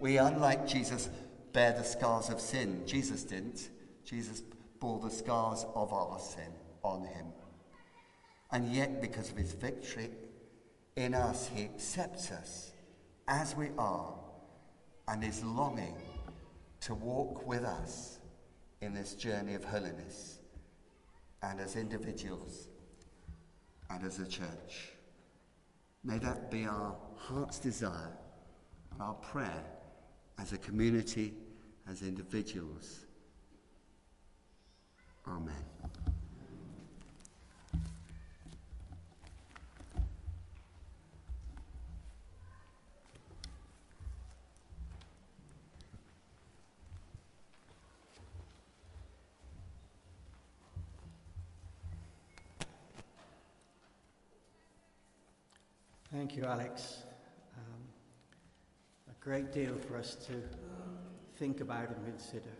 We, 0.00 0.16
unlike 0.16 0.66
Jesus, 0.66 1.10
bear 1.52 1.72
the 1.72 1.84
scars 1.84 2.28
of 2.28 2.40
sin. 2.40 2.82
Jesus 2.86 3.24
didn't. 3.24 3.70
Jesus 4.04 4.42
bore 4.80 4.98
the 5.00 5.10
scars 5.10 5.64
of 5.74 5.92
our 5.92 6.18
sin 6.18 6.52
on 6.82 7.04
him. 7.04 7.26
And 8.50 8.72
yet, 8.72 9.00
because 9.00 9.30
of 9.30 9.36
his 9.36 9.52
victory 9.52 10.10
in 10.96 11.14
us, 11.14 11.48
he 11.54 11.64
accepts 11.64 12.30
us 12.30 12.72
as 13.28 13.56
we 13.56 13.68
are 13.78 14.14
and 15.08 15.24
is 15.24 15.42
longing 15.42 15.96
to 16.80 16.94
walk 16.94 17.46
with 17.46 17.64
us 17.64 18.18
in 18.80 18.92
this 18.92 19.14
journey 19.14 19.54
of 19.54 19.64
holiness 19.64 20.40
and 21.42 21.60
as 21.60 21.76
individuals 21.76 22.68
and 23.90 24.04
as 24.04 24.18
a 24.18 24.26
church. 24.26 24.90
May 26.04 26.18
that 26.18 26.50
be 26.50 26.66
our 26.66 26.96
heart's 27.16 27.58
desire 27.58 28.12
and 28.90 29.00
our 29.00 29.14
prayer 29.14 29.64
as 30.38 30.52
a 30.52 30.58
community, 30.58 31.34
as 31.88 32.02
individuals. 32.02 33.06
Amen. 35.26 35.54
Thank 56.12 56.36
you, 56.36 56.44
Alex. 56.44 57.11
Great 59.22 59.52
deal 59.52 59.76
for 59.86 59.96
us 59.96 60.16
to 60.26 60.32
think 61.36 61.60
about 61.60 61.90
and 61.90 62.04
consider. 62.04 62.50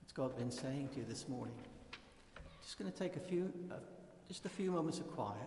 What's 0.00 0.12
God 0.12 0.36
been 0.36 0.50
saying 0.50 0.88
to 0.94 0.98
you 0.98 1.04
this 1.08 1.28
morning? 1.28 1.54
Just 2.60 2.76
going 2.76 2.90
to 2.90 2.98
take 2.98 3.14
a 3.14 3.20
few, 3.20 3.52
uh, 3.70 3.74
just 4.26 4.44
a 4.46 4.48
few 4.48 4.72
moments 4.72 4.98
of 4.98 5.08
quiet, 5.12 5.46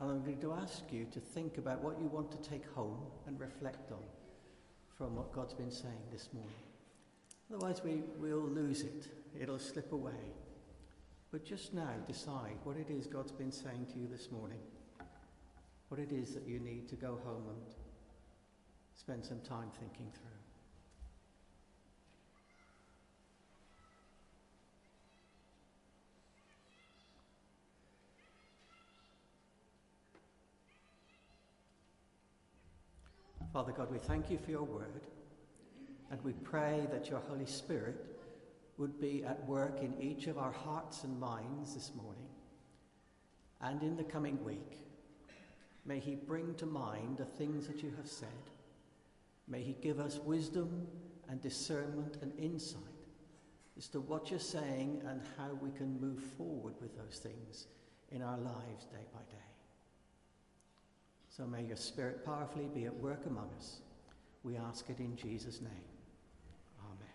and 0.00 0.12
I'm 0.12 0.22
going 0.22 0.40
to 0.42 0.52
ask 0.52 0.84
you 0.92 1.06
to 1.10 1.18
think 1.18 1.58
about 1.58 1.82
what 1.82 1.98
you 2.00 2.06
want 2.06 2.30
to 2.30 2.48
take 2.48 2.72
home 2.72 3.00
and 3.26 3.40
reflect 3.40 3.90
on 3.90 4.04
from 4.96 5.16
what 5.16 5.32
God's 5.32 5.54
been 5.54 5.72
saying 5.72 6.04
this 6.12 6.28
morning. 6.32 6.54
Otherwise, 7.52 7.82
we 7.82 8.04
will 8.20 8.46
lose 8.46 8.82
it. 8.82 9.08
It'll 9.40 9.58
slip 9.58 9.90
away. 9.90 10.30
But 11.32 11.44
just 11.44 11.74
now, 11.74 11.90
decide 12.06 12.58
what 12.62 12.76
it 12.76 12.90
is 12.90 13.08
God's 13.08 13.32
been 13.32 13.50
saying 13.50 13.86
to 13.92 13.98
you 13.98 14.06
this 14.06 14.30
morning. 14.30 14.60
What 15.88 16.00
it 16.00 16.12
is 16.12 16.34
that 16.34 16.46
you 16.46 16.58
need 16.58 16.88
to 16.88 16.96
go 16.96 17.18
home 17.24 17.44
and 17.48 17.74
spend 18.94 19.24
some 19.24 19.40
time 19.40 19.70
thinking 19.78 20.10
through. 20.12 20.30
Father 33.52 33.70
God, 33.70 33.88
we 33.92 33.98
thank 33.98 34.32
you 34.32 34.38
for 34.44 34.50
your 34.50 34.64
word, 34.64 35.02
and 36.10 36.20
we 36.24 36.32
pray 36.32 36.88
that 36.90 37.08
your 37.08 37.20
Holy 37.20 37.46
Spirit 37.46 38.04
would 38.78 39.00
be 39.00 39.22
at 39.24 39.46
work 39.46 39.80
in 39.80 39.94
each 40.02 40.26
of 40.26 40.38
our 40.38 40.50
hearts 40.50 41.04
and 41.04 41.20
minds 41.20 41.72
this 41.74 41.92
morning 41.94 42.26
and 43.60 43.80
in 43.84 43.96
the 43.96 44.02
coming 44.02 44.42
week. 44.44 44.80
May 45.86 45.98
He 45.98 46.14
bring 46.14 46.54
to 46.56 46.66
mind 46.66 47.18
the 47.18 47.24
things 47.24 47.66
that 47.66 47.82
you 47.82 47.92
have 47.96 48.08
said. 48.08 48.28
May 49.48 49.62
He 49.62 49.76
give 49.80 50.00
us 50.00 50.18
wisdom 50.18 50.86
and 51.28 51.40
discernment 51.42 52.18
and 52.22 52.32
insight 52.38 52.80
as 53.76 53.88
to 53.88 54.00
what 54.00 54.30
you're 54.30 54.38
saying 54.38 55.02
and 55.06 55.20
how 55.36 55.50
we 55.60 55.70
can 55.70 56.00
move 56.00 56.22
forward 56.38 56.74
with 56.80 56.96
those 56.96 57.18
things 57.18 57.66
in 58.10 58.22
our 58.22 58.38
lives 58.38 58.84
day 58.84 59.06
by 59.12 59.20
day. 59.30 59.44
So 61.28 61.44
may 61.46 61.64
your 61.64 61.76
Spirit 61.76 62.24
powerfully 62.24 62.68
be 62.72 62.84
at 62.84 62.94
work 62.94 63.26
among 63.26 63.50
us. 63.56 63.80
We 64.44 64.56
ask 64.56 64.88
it 64.88 65.00
in 65.00 65.16
Jesus' 65.16 65.60
name. 65.60 65.72
Amen. 66.84 67.08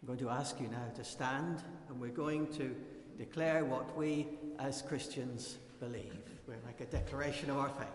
I'm 0.00 0.06
going 0.06 0.18
to 0.20 0.28
ask 0.30 0.60
you 0.60 0.68
now 0.68 0.86
to 0.94 1.04
stand 1.04 1.62
and 1.88 2.00
we're 2.00 2.10
going 2.10 2.46
to 2.54 2.76
declare 3.18 3.64
what 3.64 3.96
we 3.96 4.28
as 4.58 4.82
Christians 4.82 5.58
believe. 5.80 6.31
A 6.80 6.84
declaration 6.84 7.48
of 7.48 7.58
our 7.58 7.68
faith. 7.68 7.86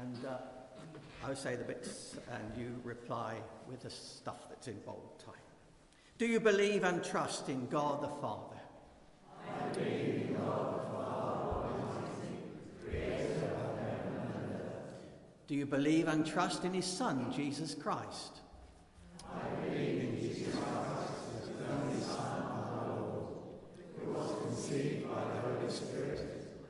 And 0.00 0.26
uh, 0.26 0.38
I'll 1.24 1.36
say 1.36 1.54
the 1.54 1.62
bits 1.62 2.16
and 2.32 2.60
you 2.60 2.74
reply 2.82 3.36
with 3.68 3.82
the 3.82 3.90
stuff 3.90 4.48
that's 4.48 4.66
in 4.66 4.76
bold 4.84 5.22
type. 5.24 5.36
Do 6.18 6.26
you 6.26 6.40
believe 6.40 6.82
and 6.82 7.04
trust 7.04 7.48
in 7.48 7.68
God 7.68 8.02
the 8.02 8.08
Father? 8.20 8.56
I 9.46 9.68
believe 9.72 10.30
in 10.30 10.34
God 10.34 10.74
the 10.74 10.82
Father, 10.90 11.68
creator 12.82 13.44
of 13.44 13.78
heaven 13.78 14.22
and 14.34 14.54
earth. 14.54 14.94
Do 15.46 15.54
you 15.54 15.66
believe 15.66 16.08
and 16.08 16.26
trust 16.26 16.64
in 16.64 16.74
his 16.74 16.86
Son, 16.86 17.32
Jesus 17.32 17.72
Christ? 17.72 18.40
I 19.32 19.48
believe 19.64 20.00
conceived 24.70 25.08
by 25.08 25.22
the 25.22 25.40
Holy 25.40 25.72
Spirit, 25.72 26.20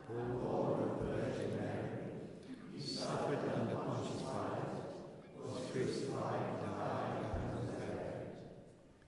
born 0.09 0.83
of 0.83 0.99
the 1.01 1.07
Virgin 1.07 1.51
Mary. 1.57 2.01
He 2.75 2.81
suffered 2.87 3.39
under 3.55 3.75
Pontius 3.75 4.23
Pilate, 4.23 4.79
was 5.45 5.59
crucified, 5.73 6.45
died, 6.65 7.25
and 7.35 7.51
was 7.57 7.67
buried. 7.77 8.31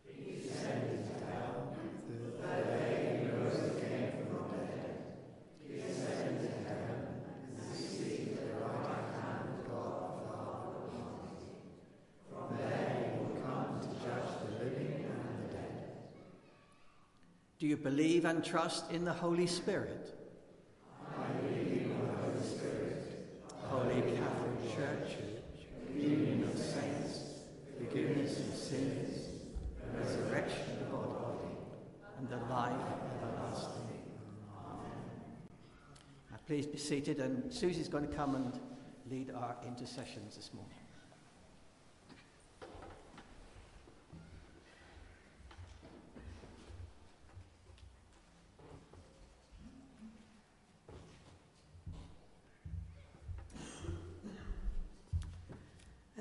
He 0.05 0.43
descended 0.43 1.03
to 1.07 1.15
hell. 1.25 1.77
The 2.09 2.43
third 2.43 2.65
day 2.67 3.21
he 3.23 3.27
rose 3.31 3.61
again 3.77 4.13
from 4.29 4.45
the 4.51 4.67
dead. 4.67 4.95
He 5.67 5.75
ascended 5.81 6.41
to 6.43 6.53
heaven 6.69 7.01
and 7.57 7.65
is 7.73 7.79
seated 7.89 8.39
at 8.39 8.47
the 8.49 8.57
right 8.67 9.09
hand 9.23 9.45
of 9.49 9.73
God 9.73 10.01
the 10.17 10.25
Father 10.29 10.73
Almighty. 10.91 11.49
From 12.29 12.47
there 12.59 12.91
he 12.99 13.19
will 13.19 13.37
come 13.41 13.81
to 13.81 13.89
judge 14.05 14.31
the 14.45 14.65
living 14.65 15.07
and 15.09 15.49
the 15.49 15.55
dead. 15.55 15.77
Do 17.63 17.69
you 17.69 17.77
believe 17.77 18.25
and 18.25 18.45
trust 18.45 18.91
in 18.91 19.05
the 19.05 19.13
Holy 19.13 19.47
Spirit? 19.47 20.19
I 21.17 21.31
believe 21.43 21.83
in 21.83 21.97
the 21.97 22.13
Holy 22.21 22.43
Spirit, 22.45 23.29
Holy 23.69 24.01
Catholic 24.01 24.75
Church, 24.75 25.17
communion 25.87 26.43
of 26.43 26.59
saints, 26.59 27.21
forgiveness 27.79 28.37
of 28.41 28.53
sins, 28.57 29.29
resurrection 29.97 30.73
of 30.73 30.79
the 30.81 30.85
body, 30.87 31.55
and 32.19 32.29
the 32.29 32.53
life 32.53 32.75
everlasting. 33.23 34.01
Amen. 34.59 34.91
Now 36.33 36.39
please 36.49 36.67
be 36.67 36.79
seated, 36.79 37.21
and 37.21 37.55
Susie's 37.55 37.87
going 37.87 38.09
to 38.09 38.13
come 38.13 38.35
and 38.35 38.59
lead 39.09 39.31
our 39.31 39.55
intercessions 39.65 40.35
this 40.35 40.51
morning. 40.53 40.75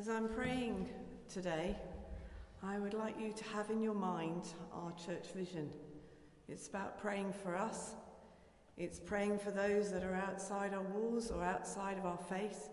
As 0.01 0.09
I'm 0.09 0.29
praying 0.29 0.89
today, 1.33 1.77
I 2.61 2.77
would 2.77 2.93
like 2.93 3.19
you 3.19 3.31
to 3.31 3.43
have 3.45 3.69
in 3.69 3.81
your 3.81 3.93
mind 3.93 4.43
our 4.73 4.91
church 4.93 5.31
vision. 5.33 5.69
It's 6.49 6.67
about 6.67 6.99
praying 6.99 7.33
for 7.41 7.55
us. 7.55 7.95
It's 8.77 8.99
praying 8.99 9.39
for 9.39 9.51
those 9.51 9.91
that 9.91 10.03
are 10.03 10.15
outside 10.15 10.73
our 10.73 10.83
walls 10.83 11.31
or 11.31 11.43
outside 11.43 11.97
of 11.97 12.05
our 12.05 12.17
faith, 12.17 12.69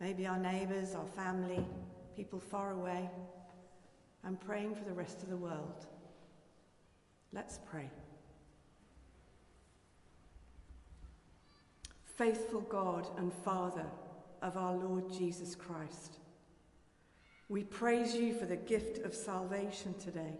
maybe 0.00 0.26
our 0.26 0.38
neighbours, 0.38 0.94
our 0.94 1.06
family, 1.06 1.64
people 2.14 2.40
far 2.40 2.72
away, 2.72 3.08
and 4.24 4.38
praying 4.38 4.74
for 4.74 4.84
the 4.84 4.92
rest 4.92 5.22
of 5.22 5.30
the 5.30 5.36
world. 5.36 5.86
Let's 7.32 7.58
pray. 7.64 7.88
Faithful 12.04 12.60
God 12.60 13.08
and 13.16 13.32
Father 13.32 13.86
of 14.42 14.56
our 14.56 14.74
Lord 14.74 15.10
Jesus 15.10 15.54
Christ, 15.54 16.18
we 17.48 17.62
praise 17.62 18.14
you 18.14 18.34
for 18.34 18.46
the 18.46 18.56
gift 18.56 19.04
of 19.04 19.14
salvation 19.14 19.94
today. 19.98 20.34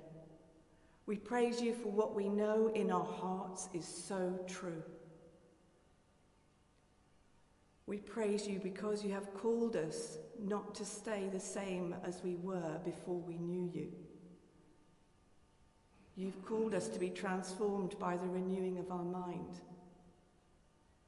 We 1.07 1.17
praise 1.17 1.61
you 1.61 1.75
for 1.75 1.91
what 1.91 2.15
we 2.15 2.29
know 2.29 2.69
in 2.75 2.91
our 2.91 3.05
hearts 3.05 3.69
is 3.75 3.87
so 3.87 4.39
true. 4.47 4.83
We 7.87 7.99
praise 7.99 8.49
you 8.49 8.59
because 8.59 9.05
you 9.05 9.13
have 9.13 9.35
called 9.35 9.77
us 9.77 10.17
not 10.43 10.75
to 10.77 10.87
stay 10.87 11.29
the 11.31 11.41
same 11.41 11.95
as 12.05 12.23
we 12.25 12.37
were 12.37 12.79
before 12.85 13.21
we 13.21 13.37
knew 13.37 13.71
you. 13.75 13.93
You've 16.17 16.45
called 16.47 16.75
us 16.75 16.89
to 16.89 16.99
be 16.99 17.11
transformed 17.11 17.99
by 17.99 18.17
the 18.17 18.29
renewing 18.29 18.79
of 18.79 18.91
our 18.91 19.05
mind, 19.05 19.61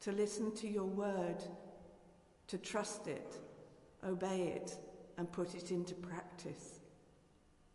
to 0.00 0.12
listen 0.12 0.54
to 0.56 0.68
your 0.68 0.84
word, 0.84 1.42
to 2.48 2.58
trust 2.58 3.06
it, 3.06 3.38
obey 4.04 4.48
it, 4.56 4.76
and 5.18 5.30
put 5.30 5.54
it 5.54 5.70
into 5.70 5.94
practice. 5.94 6.80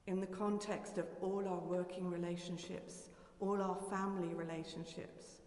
In 0.08 0.20
the 0.20 0.28
context 0.28 0.98
of 0.98 1.06
all 1.22 1.48
our 1.48 1.60
working 1.60 2.10
relationships, 2.10 3.10
all 3.39 3.62
our 3.62 3.78
family 3.89 4.34
relationships, 4.34 5.42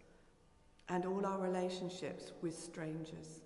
and 0.89 1.05
all 1.05 1.25
our 1.25 1.39
relationships 1.39 2.31
with 2.41 2.57
strangers. 2.57 3.41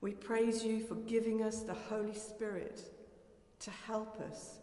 We 0.00 0.12
praise 0.12 0.64
you 0.64 0.80
for 0.80 0.96
giving 0.96 1.42
us 1.42 1.60
the 1.60 1.74
Holy 1.74 2.14
Spirit 2.14 2.82
to 3.60 3.70
help 3.70 4.20
us 4.20 4.58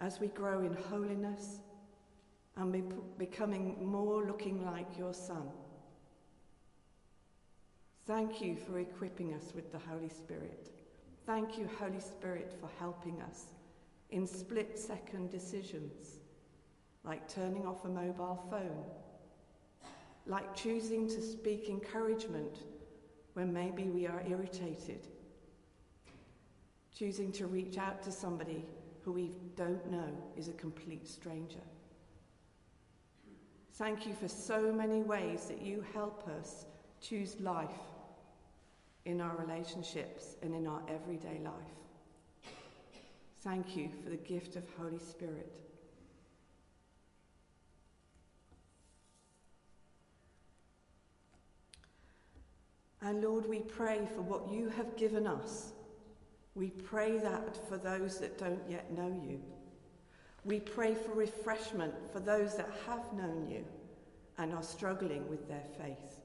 as 0.00 0.20
we 0.20 0.28
grow 0.28 0.60
in 0.60 0.74
holiness 0.74 1.58
and 2.56 2.72
be 2.72 2.82
becoming 3.18 3.76
more 3.84 4.24
looking 4.24 4.64
like 4.64 4.86
your 4.98 5.14
Son. 5.14 5.48
Thank 8.04 8.42
you 8.42 8.56
for 8.56 8.80
equipping 8.80 9.32
us 9.32 9.52
with 9.54 9.70
the 9.70 9.78
Holy 9.78 10.08
Spirit. 10.08 10.70
Thank 11.24 11.56
you, 11.56 11.68
Holy 11.78 12.00
Spirit, 12.00 12.52
for 12.60 12.68
helping 12.80 13.22
us 13.22 13.44
in 14.10 14.26
split 14.26 14.76
second 14.76 15.30
decisions, 15.30 16.18
like 17.04 17.32
turning 17.32 17.64
off 17.64 17.84
a 17.84 17.88
mobile 17.88 18.44
phone, 18.50 18.84
like 20.26 20.56
choosing 20.56 21.06
to 21.08 21.22
speak 21.22 21.68
encouragement 21.68 22.64
when 23.34 23.52
maybe 23.52 23.84
we 23.84 24.08
are 24.08 24.24
irritated, 24.28 25.06
choosing 26.92 27.30
to 27.30 27.46
reach 27.46 27.78
out 27.78 28.02
to 28.02 28.10
somebody 28.10 28.64
who 29.04 29.12
we 29.12 29.30
don't 29.54 29.90
know 29.90 30.10
is 30.36 30.48
a 30.48 30.52
complete 30.52 31.06
stranger. 31.06 31.62
Thank 33.74 34.08
you 34.08 34.12
for 34.12 34.28
so 34.28 34.72
many 34.72 35.02
ways 35.02 35.46
that 35.46 35.62
you 35.62 35.84
help 35.94 36.28
us 36.28 36.66
choose 37.00 37.40
life 37.40 37.70
in 39.04 39.20
our 39.20 39.36
relationships 39.36 40.36
and 40.42 40.54
in 40.54 40.66
our 40.66 40.82
everyday 40.88 41.40
life. 41.44 42.52
Thank 43.42 43.76
you 43.76 43.90
for 44.02 44.10
the 44.10 44.16
gift 44.16 44.56
of 44.56 44.64
Holy 44.78 44.98
Spirit. 44.98 45.52
And 53.00 53.22
Lord, 53.22 53.48
we 53.48 53.58
pray 53.58 54.06
for 54.14 54.22
what 54.22 54.48
you 54.48 54.68
have 54.68 54.96
given 54.96 55.26
us 55.26 55.72
we 56.54 56.68
pray 56.68 57.18
that 57.18 57.68
for 57.68 57.78
those 57.78 58.18
that 58.18 58.38
don't 58.38 58.60
yet 58.68 58.90
know 58.92 59.20
you. 59.26 59.40
We 60.44 60.60
pray 60.60 60.94
for 60.94 61.12
refreshment 61.12 61.94
for 62.12 62.20
those 62.20 62.56
that 62.56 62.68
have 62.86 63.12
known 63.14 63.48
you 63.48 63.64
and 64.38 64.52
are 64.52 64.62
struggling 64.62 65.28
with 65.28 65.48
their 65.48 65.64
faith. 65.78 66.21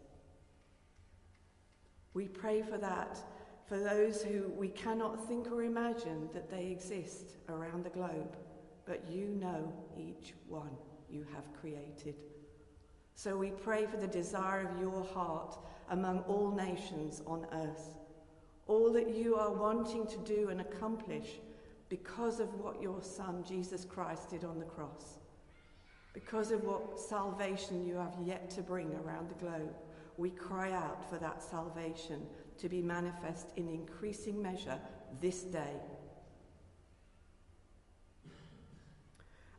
We 2.14 2.28
pray 2.28 2.62
for 2.62 2.78
that 2.78 3.20
for 3.68 3.80
those 3.80 4.22
who 4.22 4.50
we 4.56 4.70
cannot 4.70 5.28
think 5.28 5.52
or 5.52 5.64
imagine 5.64 6.30
that 6.34 6.50
they 6.50 6.68
exist 6.68 7.38
around 7.50 7.84
the 7.84 7.90
globe, 7.90 8.38
but 8.86 9.04
you 9.10 9.28
know 9.28 9.74
each 9.98 10.34
one 10.48 10.72
you 11.10 11.26
have 11.36 11.54
created. 11.60 12.16
So 13.16 13.38
we 13.38 13.52
pray 13.52 13.86
for 13.86 13.98
the 13.98 14.08
desire 14.08 14.68
of 14.68 14.80
your 14.80 15.04
heart 15.04 15.58
among 15.90 16.20
all 16.22 16.52
nations 16.52 17.22
on 17.26 17.46
earth 17.52 17.98
all 18.68 18.92
that 18.92 19.16
you 19.16 19.36
are 19.36 19.52
wanting 19.52 20.06
to 20.08 20.18
do 20.20 20.50
and 20.50 20.62
accomplish 20.62 21.40
because 21.90 22.40
of 22.40 22.54
what 22.56 22.82
your 22.82 23.02
Son, 23.02 23.44
Jesus 23.48 23.86
Christ, 23.86 24.30
did 24.30 24.44
on 24.44 24.60
the 24.60 24.66
cross, 24.66 25.20
because 26.14 26.52
of 26.52 26.64
what 26.64 27.00
salvation 27.00 27.86
you 27.86 27.96
have 27.96 28.16
yet 28.24 28.50
to 28.52 28.62
bring 28.62 28.94
around 28.96 29.30
the 29.30 29.36
globe. 29.36 29.74
We 30.18 30.32
cry 30.32 30.72
out 30.72 31.08
for 31.10 31.18
that 31.20 31.44
salvation 31.44 32.26
to 32.58 32.68
be 32.68 32.82
manifest 32.82 33.52
in 33.56 33.70
increasing 33.70 34.42
measure 34.42 34.80
this 35.22 35.44
day. 35.44 35.76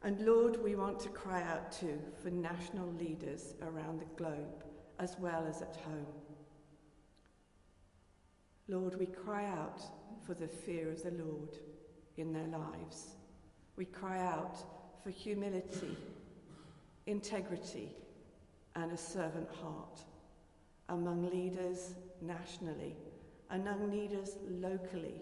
And 0.03 0.21
Lord, 0.21 0.63
we 0.63 0.75
want 0.75 1.01
to 1.01 1.09
cry 1.09 1.43
out 1.43 1.73
too 1.73 1.99
for 2.23 2.31
national 2.31 2.93
leaders 2.93 3.55
around 3.63 4.01
the 4.01 4.07
globe 4.17 4.65
as 4.99 5.17
well 5.19 5.47
as 5.49 5.63
at 5.63 5.77
home. 5.85 6.07
Lord, 8.69 8.99
we 8.99 9.07
cry 9.07 9.47
out 9.47 9.81
for 10.25 10.35
the 10.35 10.49
fear 10.49 10.91
of 10.91 11.03
the 11.03 11.13
Lord 11.13 11.57
in 12.17 12.33
their 12.33 12.47
lives. 12.47 13.15
We 13.77 13.87
cry 13.87 14.21
out 14.21 14.59
for 15.03 15.11
humility, 15.11 15.97
integrity, 17.07 17.91
and 18.75 18.93
a 18.93 18.97
servant 18.97 19.49
heart 19.63 20.03
among 20.89 21.31
leaders 21.31 21.95
nationally, 22.21 22.97
among 23.51 23.91
leaders 23.91 24.37
locally, 24.49 25.21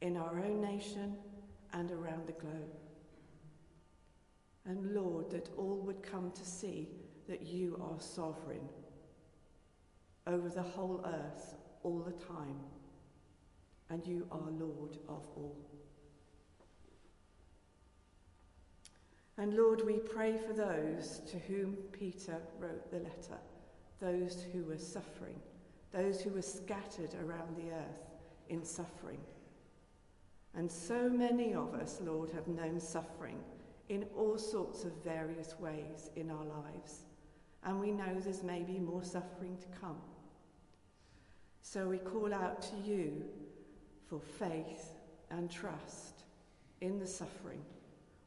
in 0.00 0.16
our 0.16 0.38
own 0.38 0.60
nation 0.60 1.16
and 1.72 1.90
around 1.90 2.26
the 2.26 2.32
globe. 2.32 2.74
And 4.64 4.94
Lord, 4.94 5.30
that 5.30 5.48
all 5.56 5.80
would 5.84 6.02
come 6.02 6.30
to 6.32 6.44
see 6.44 6.88
that 7.28 7.46
you 7.46 7.80
are 7.82 8.00
sovereign 8.00 8.68
over 10.26 10.48
the 10.48 10.62
whole 10.62 11.04
earth 11.06 11.54
all 11.82 12.00
the 12.00 12.24
time, 12.26 12.60
and 13.90 14.06
you 14.06 14.26
are 14.30 14.50
Lord 14.58 14.98
of 15.08 15.26
all. 15.36 15.56
And 19.38 19.54
Lord, 19.54 19.86
we 19.86 19.94
pray 19.94 20.36
for 20.36 20.52
those 20.52 21.20
to 21.30 21.38
whom 21.38 21.76
Peter 21.92 22.42
wrote 22.58 22.90
the 22.90 22.98
letter, 22.98 23.38
those 24.00 24.44
who 24.52 24.64
were 24.64 24.78
suffering, 24.78 25.40
those 25.92 26.20
who 26.20 26.30
were 26.30 26.42
scattered 26.42 27.14
around 27.14 27.56
the 27.56 27.70
earth 27.72 28.18
in 28.48 28.64
suffering. 28.64 29.20
And 30.54 30.70
so 30.70 31.08
many 31.08 31.54
of 31.54 31.74
us, 31.74 32.00
Lord, 32.02 32.30
have 32.30 32.48
known 32.48 32.80
suffering 32.80 33.38
in 33.88 34.06
all 34.16 34.38
sorts 34.38 34.84
of 34.84 34.92
various 35.04 35.54
ways 35.58 36.10
in 36.16 36.30
our 36.30 36.44
lives. 36.44 37.04
And 37.64 37.80
we 37.80 37.90
know 37.90 38.18
there's 38.18 38.42
maybe 38.42 38.78
more 38.78 39.02
suffering 39.02 39.56
to 39.58 39.78
come. 39.80 39.98
So 41.62 41.88
we 41.88 41.98
call 41.98 42.32
out 42.32 42.62
to 42.62 42.76
you 42.90 43.24
for 44.08 44.20
faith 44.20 44.94
and 45.30 45.50
trust 45.50 46.22
in 46.80 46.98
the 46.98 47.06
suffering. 47.06 47.60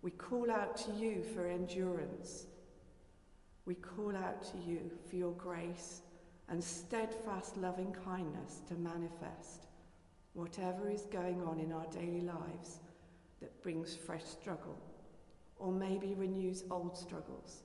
We 0.02 0.12
call 0.12 0.52
out 0.52 0.78
to 0.78 0.92
you 0.92 1.24
for 1.24 1.48
endurance. 1.48 2.46
We 3.66 3.76
call 3.76 4.16
out 4.16 4.44
to 4.52 4.58
you 4.58 4.92
for 5.10 5.16
your 5.16 5.34
grace 5.34 6.02
and 6.50 6.64
steadfast 6.64 7.58
loving 7.58 7.96
kindness 8.06 8.62
to 8.68 8.74
manifest 8.76 9.68
whatever 10.34 10.90
is 10.90 11.04
going 11.04 11.42
on 11.44 11.60
in 11.60 11.72
our 11.72 11.86
daily 11.88 12.22
lives 12.22 12.80
that 13.42 13.62
brings 13.62 13.96
fresh 13.96 14.24
struggle 14.24 14.78
or 15.58 15.72
maybe 15.72 16.16
renews 16.16 16.64
old 16.72 16.98
struggles. 16.98 17.64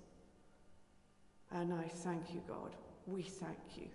And 1.52 1.72
I 1.72 1.84
thank 1.84 2.34
you, 2.34 2.42
God. 2.46 2.76
We 3.06 3.22
thank 3.22 3.58
you 3.76 3.88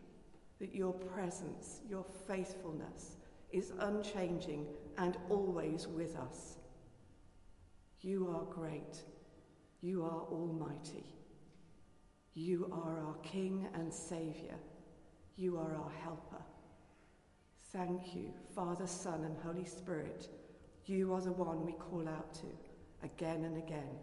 that 0.59 0.73
your 0.73 0.93
presence, 0.93 1.81
your 1.89 2.05
faithfulness 2.27 3.17
is 3.51 3.73
unchanging 3.79 4.65
and 4.97 5.17
always 5.29 5.87
with 5.87 6.15
us. 6.15 6.57
You 8.01 8.29
are 8.35 8.53
great. 8.53 9.03
You 9.81 10.03
are 10.03 10.23
almighty. 10.31 11.05
You 12.33 12.69
are 12.71 12.97
our 12.99 13.15
King 13.23 13.67
and 13.73 13.93
Saviour. 13.93 14.55
You 15.35 15.57
are 15.57 15.75
our 15.75 15.91
helper. 16.01 16.41
Thank 17.73 18.15
you, 18.15 18.31
Father, 18.55 18.87
Son, 18.87 19.25
and 19.25 19.35
Holy 19.43 19.65
Spirit. 19.65 20.29
You 20.85 21.13
are 21.13 21.19
the 21.19 21.33
one 21.33 21.65
we 21.65 21.73
call 21.73 22.07
out 22.07 22.33
to, 22.35 22.45
again 23.03 23.43
and 23.43 23.57
again. 23.57 23.97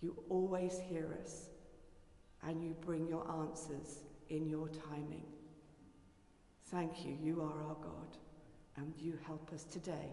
You 0.00 0.22
always 0.28 0.78
hear 0.78 1.18
us, 1.20 1.48
and 2.44 2.62
you 2.62 2.76
bring 2.80 3.08
your 3.08 3.28
answers 3.42 4.04
in 4.28 4.48
your 4.48 4.68
timing. 4.68 5.26
Thank 6.66 7.04
you, 7.04 7.16
you 7.20 7.40
are 7.42 7.64
our 7.68 7.76
God, 7.82 8.18
and 8.76 8.94
you 8.96 9.18
help 9.26 9.50
us 9.52 9.64
today 9.64 10.12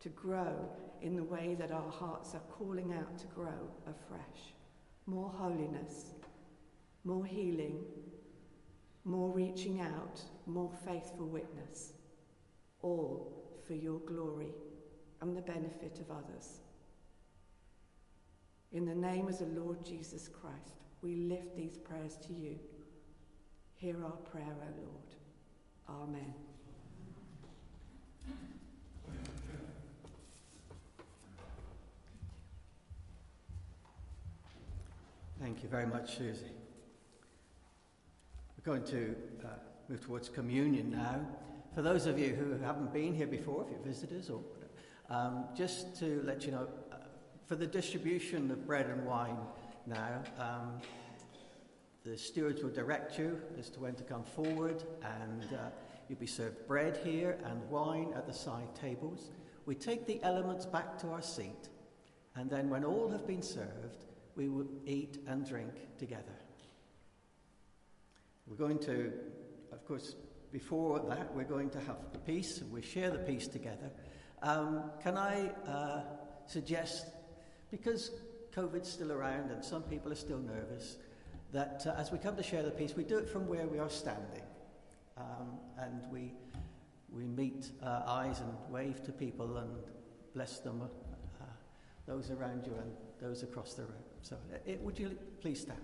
to 0.00 0.10
grow 0.10 0.68
in 1.00 1.16
the 1.16 1.24
way 1.24 1.56
that 1.58 1.72
our 1.72 1.90
hearts 1.90 2.34
are 2.34 2.42
calling 2.52 2.92
out 2.92 3.18
to 3.18 3.26
grow 3.28 3.70
afresh. 3.86 4.52
More 5.10 5.32
holiness, 5.36 6.04
more 7.04 7.24
healing, 7.24 7.80
more 9.04 9.30
reaching 9.30 9.80
out, 9.80 10.20
more 10.46 10.70
faithful 10.86 11.26
witness, 11.26 11.94
all 12.80 13.58
for 13.66 13.74
your 13.74 13.98
glory 14.00 14.52
and 15.20 15.36
the 15.36 15.40
benefit 15.40 15.98
of 16.00 16.16
others. 16.16 16.60
In 18.70 18.86
the 18.86 18.94
name 18.94 19.26
of 19.26 19.36
the 19.36 19.60
Lord 19.60 19.84
Jesus 19.84 20.28
Christ, 20.28 20.74
we 21.02 21.16
lift 21.16 21.56
these 21.56 21.76
prayers 21.76 22.16
to 22.28 22.32
you. 22.32 22.56
Hear 23.74 23.96
our 24.04 24.12
prayer, 24.30 24.54
O 24.62 24.80
Lord. 24.80 26.02
Amen. 26.08 26.49
Thank 35.40 35.62
you 35.62 35.70
very 35.70 35.86
much, 35.86 36.18
Susie. 36.18 36.52
We're 38.58 38.74
going 38.74 38.84
to 38.88 39.16
uh, 39.42 39.48
move 39.88 40.02
towards 40.02 40.28
communion 40.28 40.90
now. 40.90 41.26
For 41.74 41.80
those 41.80 42.04
of 42.04 42.18
you 42.18 42.34
who 42.34 42.62
haven't 42.62 42.92
been 42.92 43.14
here 43.14 43.26
before, 43.26 43.64
if 43.64 43.70
you're 43.70 43.80
visitors, 43.80 44.28
or 44.28 44.42
um, 45.08 45.46
just 45.56 45.98
to 46.00 46.20
let 46.26 46.44
you 46.44 46.52
know, 46.52 46.68
uh, 46.92 46.96
for 47.46 47.56
the 47.56 47.66
distribution 47.66 48.50
of 48.50 48.66
bread 48.66 48.84
and 48.84 49.06
wine 49.06 49.38
now, 49.86 50.22
um, 50.38 50.78
the 52.04 52.18
stewards 52.18 52.62
will 52.62 52.68
direct 52.68 53.18
you 53.18 53.40
as 53.58 53.70
to 53.70 53.80
when 53.80 53.94
to 53.94 54.02
come 54.02 54.24
forward, 54.24 54.84
and 55.22 55.44
uh, 55.54 55.70
you'll 56.10 56.18
be 56.18 56.26
served 56.26 56.66
bread 56.66 57.00
here 57.02 57.38
and 57.46 57.66
wine 57.70 58.12
at 58.14 58.26
the 58.26 58.34
side 58.34 58.74
tables. 58.74 59.30
We 59.64 59.74
take 59.74 60.06
the 60.06 60.22
elements 60.22 60.66
back 60.66 60.98
to 60.98 61.08
our 61.08 61.22
seat, 61.22 61.70
and 62.36 62.50
then 62.50 62.68
when 62.68 62.84
all 62.84 63.10
have 63.10 63.26
been 63.26 63.42
served, 63.42 64.04
we 64.40 64.48
will 64.48 64.66
eat 64.86 65.18
and 65.26 65.46
drink 65.46 65.74
together. 65.98 66.32
We're 68.46 68.56
going 68.56 68.78
to, 68.78 69.12
of 69.70 69.86
course, 69.86 70.14
before 70.50 70.98
that, 71.10 71.34
we're 71.34 71.44
going 71.44 71.68
to 71.70 71.80
have 71.80 71.98
the 72.14 72.18
peace. 72.20 72.62
We 72.72 72.80
share 72.80 73.10
the 73.10 73.18
peace 73.18 73.46
together. 73.48 73.90
Um, 74.42 74.92
can 75.02 75.18
I 75.18 75.50
uh, 75.68 76.04
suggest, 76.46 77.08
because 77.70 78.12
COVID's 78.56 78.90
still 78.90 79.12
around 79.12 79.50
and 79.50 79.62
some 79.62 79.82
people 79.82 80.10
are 80.10 80.22
still 80.26 80.38
nervous, 80.38 80.96
that 81.52 81.84
uh, 81.86 82.00
as 82.00 82.10
we 82.10 82.16
come 82.16 82.34
to 82.36 82.42
share 82.42 82.62
the 82.62 82.70
peace, 82.70 82.96
we 82.96 83.04
do 83.04 83.18
it 83.18 83.28
from 83.28 83.46
where 83.46 83.66
we 83.66 83.78
are 83.78 83.90
standing. 83.90 84.46
Um, 85.18 85.58
and 85.78 86.00
we, 86.10 86.32
we 87.12 87.24
meet 87.24 87.72
uh, 87.82 88.04
eyes 88.06 88.40
and 88.40 88.54
wave 88.70 89.04
to 89.04 89.12
people 89.12 89.58
and 89.58 89.70
bless 90.32 90.60
them, 90.60 90.80
uh, 90.80 91.44
those 92.06 92.30
around 92.30 92.64
you 92.64 92.72
and 92.72 92.90
those 93.20 93.42
across 93.42 93.74
the 93.74 93.82
room. 93.82 94.09
So, 94.22 94.36
uh, 94.52 94.58
it, 94.66 94.80
would 94.80 94.98
you 94.98 95.16
please 95.40 95.60
stand? 95.60 95.80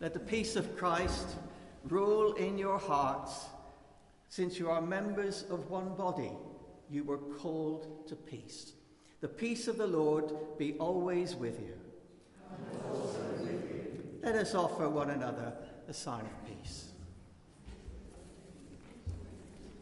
Let 0.00 0.12
the 0.12 0.20
peace 0.20 0.56
of 0.56 0.76
Christ 0.76 1.36
rule 1.88 2.34
in 2.34 2.58
your 2.58 2.78
hearts. 2.78 3.46
Since 4.28 4.58
you 4.58 4.68
are 4.68 4.82
members 4.82 5.44
of 5.48 5.70
one 5.70 5.94
body, 5.94 6.32
you 6.90 7.04
were 7.04 7.18
called 7.18 8.06
to 8.08 8.16
peace. 8.16 8.72
The 9.20 9.28
peace 9.28 9.68
of 9.68 9.78
the 9.78 9.86
Lord 9.86 10.32
be 10.58 10.74
always. 10.74 11.34
With 11.34 11.60
you. 11.60 11.78
Let 14.22 14.36
us 14.36 14.54
offer 14.54 14.88
one 14.88 15.10
another 15.10 15.52
a 15.88 15.94
sign 15.94 16.22
of 16.22 16.46
peace. 16.46 16.88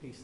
Peace. 0.01 0.23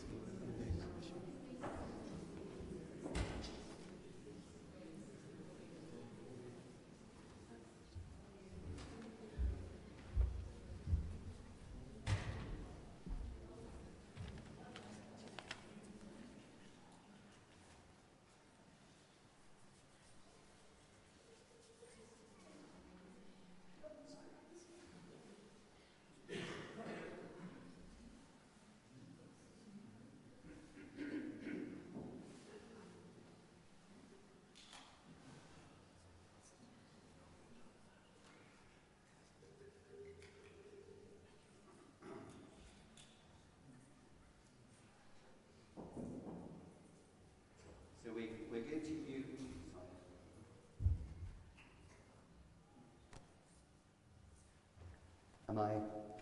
Am 55.48 55.48
I? 55.59 55.73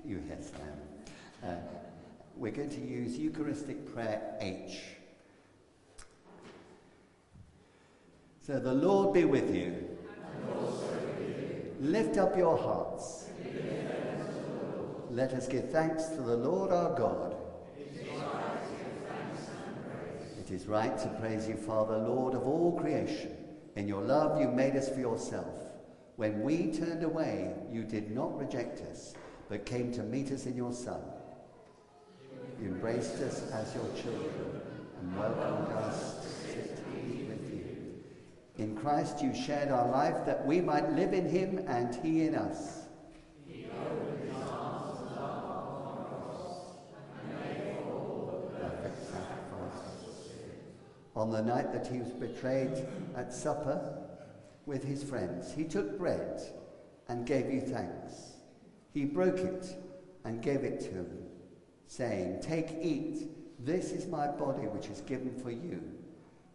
You, 0.05 0.23
yes, 0.29 0.53
I 0.55 1.49
am. 1.49 1.53
Uh, 1.53 1.57
we're 2.37 2.53
going 2.53 2.71
to 2.71 2.81
use 2.81 3.19
Eucharistic 3.19 3.93
Prayer 3.93 4.37
H. 4.41 4.81
So 8.41 8.59
the 8.59 8.73
Lord 8.73 9.15
be 9.15 9.25
with 9.25 9.55
you. 9.55 9.89
Lift 11.81 12.17
up 12.17 12.37
your 12.37 12.57
hearts. 12.57 13.29
Let 15.11 15.33
us 15.33 15.49
give 15.49 15.71
thanks 15.71 16.07
to 16.07 16.23
the 16.23 16.37
Lord 16.37 16.71
our 16.73 16.97
God. 16.97 17.37
It 20.39 20.51
is 20.51 20.67
right 20.67 20.97
to 20.99 21.09
praise 21.21 21.49
you, 21.49 21.57
Father, 21.57 21.99
Lord 21.99 22.35
of 22.35 22.47
all 22.47 22.79
creation. 22.79 23.37
In 23.75 23.89
your 23.89 24.03
love, 24.03 24.41
you 24.41 24.49
made 24.49 24.77
us 24.77 24.89
for 24.89 25.01
yourself. 25.01 25.59
When 26.17 26.43
we 26.43 26.73
turned 26.73 27.03
away, 27.03 27.53
you 27.71 27.83
did 27.83 28.11
not 28.11 28.39
reject 28.39 28.81
us, 28.81 29.15
but 29.49 29.67
came 29.67 29.93
to 29.93 30.03
meet 30.03 30.33
us 30.33 30.47
in 30.47 30.57
your 30.57 30.73
Son. 30.73 31.01
You 32.61 32.69
embraced 32.69 33.17
us 33.17 33.51
as 33.53 33.75
your 33.75 33.87
children 33.95 34.61
and 35.01 35.19
welcomed 35.19 35.73
us 35.73 36.23
to 36.23 36.49
sit 36.49 36.85
with 37.29 37.53
you. 37.53 38.03
In 38.59 38.77
Christ 38.77 39.23
you 39.23 39.35
shared 39.35 39.69
our 39.69 39.89
life 39.91 40.25
that 40.27 40.45
we 40.47 40.61
might 40.61 40.93
live 40.93 41.13
in 41.13 41.29
him 41.29 41.59
and 41.69 41.95
he 41.97 42.23
in 42.23 42.35
us. 42.35 42.83
On 51.15 51.31
the 51.31 51.43
night 51.43 51.73
that 51.73 51.87
he 51.87 51.99
was 51.99 52.11
betrayed 52.11 52.87
at 53.17 53.33
supper, 53.33 54.07
with 54.67 54.83
his 54.83 55.03
friends. 55.03 55.53
He 55.53 55.65
took 55.65 55.97
bread 55.97 56.43
and 57.09 57.25
gave 57.25 57.51
you 57.51 57.61
thanks. 57.61 58.26
He 58.97 59.05
broke 59.05 59.41
it 59.41 59.77
and 60.25 60.41
gave 60.41 60.65
it 60.65 60.81
to 60.81 60.89
them, 60.89 61.19
saying, 61.87 62.41
Take, 62.41 62.79
eat. 62.81 63.29
This 63.63 63.93
is 63.93 64.07
my 64.07 64.27
body 64.27 64.69
which 64.69 64.87
is 64.87 65.03
given 65.03 65.39
for 65.39 65.51
you. 65.51 65.83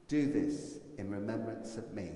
Do 0.07 0.25
this 0.25 0.79
in 0.97 1.11
remembrance 1.11 1.77
of 1.77 1.93
me. 1.93 2.09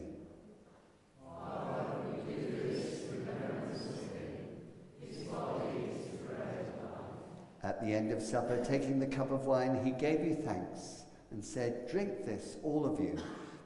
At 7.61 7.85
the 7.85 7.93
end 7.93 8.11
of 8.11 8.19
supper, 8.19 8.65
taking 8.65 8.97
the 8.97 9.05
cup 9.05 9.29
of 9.29 9.45
wine, 9.45 9.79
he 9.85 9.91
gave 9.91 10.25
you 10.25 10.33
thanks 10.33 11.03
and 11.29 11.45
said, 11.45 11.87
Drink 11.87 12.25
this, 12.25 12.57
all 12.63 12.83
of 12.83 12.99
you. 12.99 13.15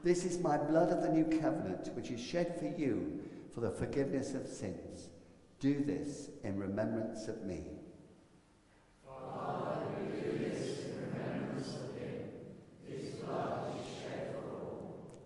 This 0.03 0.25
is 0.25 0.39
my 0.39 0.57
blood 0.57 0.91
of 0.91 1.03
the 1.03 1.09
new 1.09 1.39
covenant, 1.39 1.95
which 1.95 2.11
is 2.11 2.19
shed 2.19 2.59
for 2.59 2.67
you 2.67 3.21
for 3.55 3.61
the 3.61 3.71
forgiveness 3.71 4.33
of 4.33 4.45
sins. 4.45 5.07
Do 5.59 5.83
this 5.83 6.29
in 6.43 6.57
remembrance 6.57 7.27
of 7.27 7.43
me. 7.43 7.63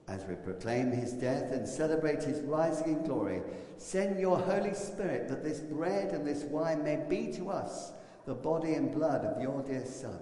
As 0.07 0.25
we 0.25 0.35
proclaim 0.35 0.91
his 0.91 1.13
death 1.13 1.51
and 1.51 1.67
celebrate 1.67 2.23
his 2.23 2.41
rising 2.41 2.87
in 2.87 3.03
glory, 3.03 3.41
send 3.77 4.19
your 4.19 4.39
Holy 4.39 4.73
Spirit 4.73 5.27
that 5.27 5.43
this 5.43 5.59
bread 5.59 6.13
and 6.13 6.25
this 6.25 6.43
wine 6.43 6.83
may 6.83 7.03
be 7.07 7.31
to 7.33 7.49
us 7.49 7.91
the 8.25 8.33
body 8.33 8.73
and 8.73 8.91
blood 8.91 9.25
of 9.25 9.41
your 9.41 9.61
dear 9.63 9.85
Son 9.85 10.19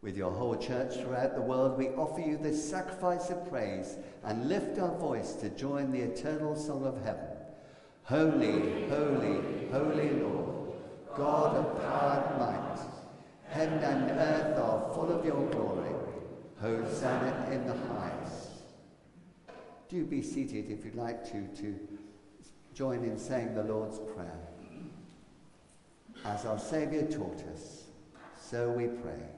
With 0.00 0.06
your 0.18 0.32
whole 0.32 0.56
church 0.56 0.96
throughout 0.96 1.36
the 1.36 1.40
world, 1.40 1.78
we 1.78 1.90
offer 1.90 2.20
you 2.20 2.36
this 2.36 2.68
sacrifice 2.68 3.30
of 3.30 3.48
praise 3.48 3.96
and 4.24 4.48
lift 4.48 4.76
our 4.80 4.94
voice 4.96 5.34
to 5.34 5.48
join 5.50 5.92
the 5.92 6.00
eternal 6.00 6.56
song 6.56 6.84
of 6.84 7.00
heaven. 7.04 7.28
Holy, 8.02 8.88
holy, 8.88 9.68
holy 9.70 10.10
Lord, 10.10 10.72
God 11.16 11.56
of 11.56 11.80
power 11.80 12.26
and 12.28 12.40
might, 12.40 12.78
heaven 13.44 13.78
and 13.78 14.10
earth 14.10 14.58
are 14.58 14.92
full 14.92 15.12
of 15.12 15.24
your 15.24 15.48
glory. 15.50 15.94
Hosanna 16.60 17.48
in 17.52 17.64
the 17.68 17.76
highest. 17.94 18.50
Do 19.88 20.04
be 20.04 20.20
seated 20.20 20.68
if 20.68 20.84
you'd 20.84 20.96
like 20.96 21.24
to, 21.30 21.46
to 21.62 21.78
join 22.74 23.04
in 23.04 23.16
saying 23.16 23.54
the 23.54 23.62
Lord's 23.62 24.00
Prayer. 24.00 24.40
As 26.24 26.44
our 26.44 26.58
Saviour 26.58 27.04
taught 27.04 27.44
us, 27.52 27.84
so 28.36 28.70
we 28.70 28.88
pray. 28.88 29.37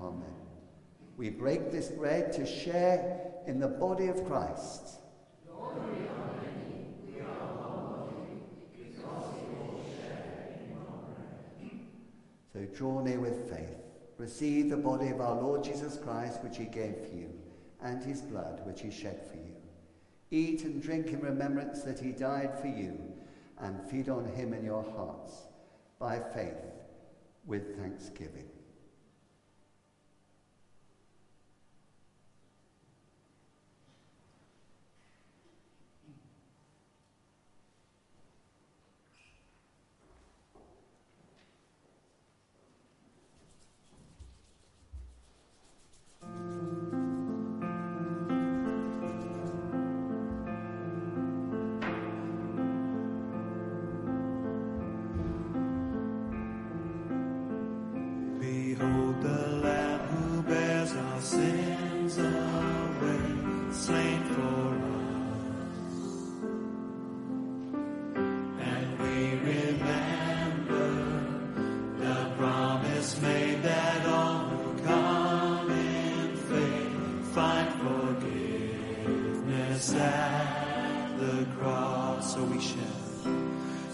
Amen. 0.00 0.34
We 1.16 1.30
break 1.30 1.72
this 1.72 1.88
bread 1.88 2.32
to 2.34 2.46
share 2.46 3.32
in 3.46 3.58
the 3.58 3.68
body 3.68 4.06
of 4.08 4.24
Christ. 4.26 4.98
So 12.52 12.64
draw 12.74 13.00
near 13.02 13.20
with 13.20 13.48
faith. 13.48 13.76
Receive 14.18 14.68
the 14.68 14.76
body 14.76 15.08
of 15.08 15.20
our 15.20 15.40
Lord 15.40 15.62
Jesus 15.62 15.96
Christ, 15.96 16.42
which 16.42 16.56
he 16.56 16.64
gave 16.64 16.96
for 16.96 17.14
you, 17.14 17.30
and 17.80 18.02
his 18.02 18.20
blood, 18.20 18.62
which 18.64 18.80
he 18.80 18.90
shed 18.90 19.20
for 19.30 19.36
you. 19.36 19.54
Eat 20.30 20.64
and 20.64 20.82
drink 20.82 21.08
in 21.08 21.20
remembrance 21.20 21.82
that 21.82 22.00
he 22.00 22.10
died 22.10 22.58
for 22.60 22.66
you, 22.66 22.98
and 23.60 23.80
feed 23.88 24.08
on 24.08 24.24
him 24.24 24.52
in 24.52 24.64
your 24.64 24.82
hearts 24.96 25.46
by 26.00 26.18
faith 26.18 26.64
with 27.46 27.78
thanksgiving. 27.78 28.47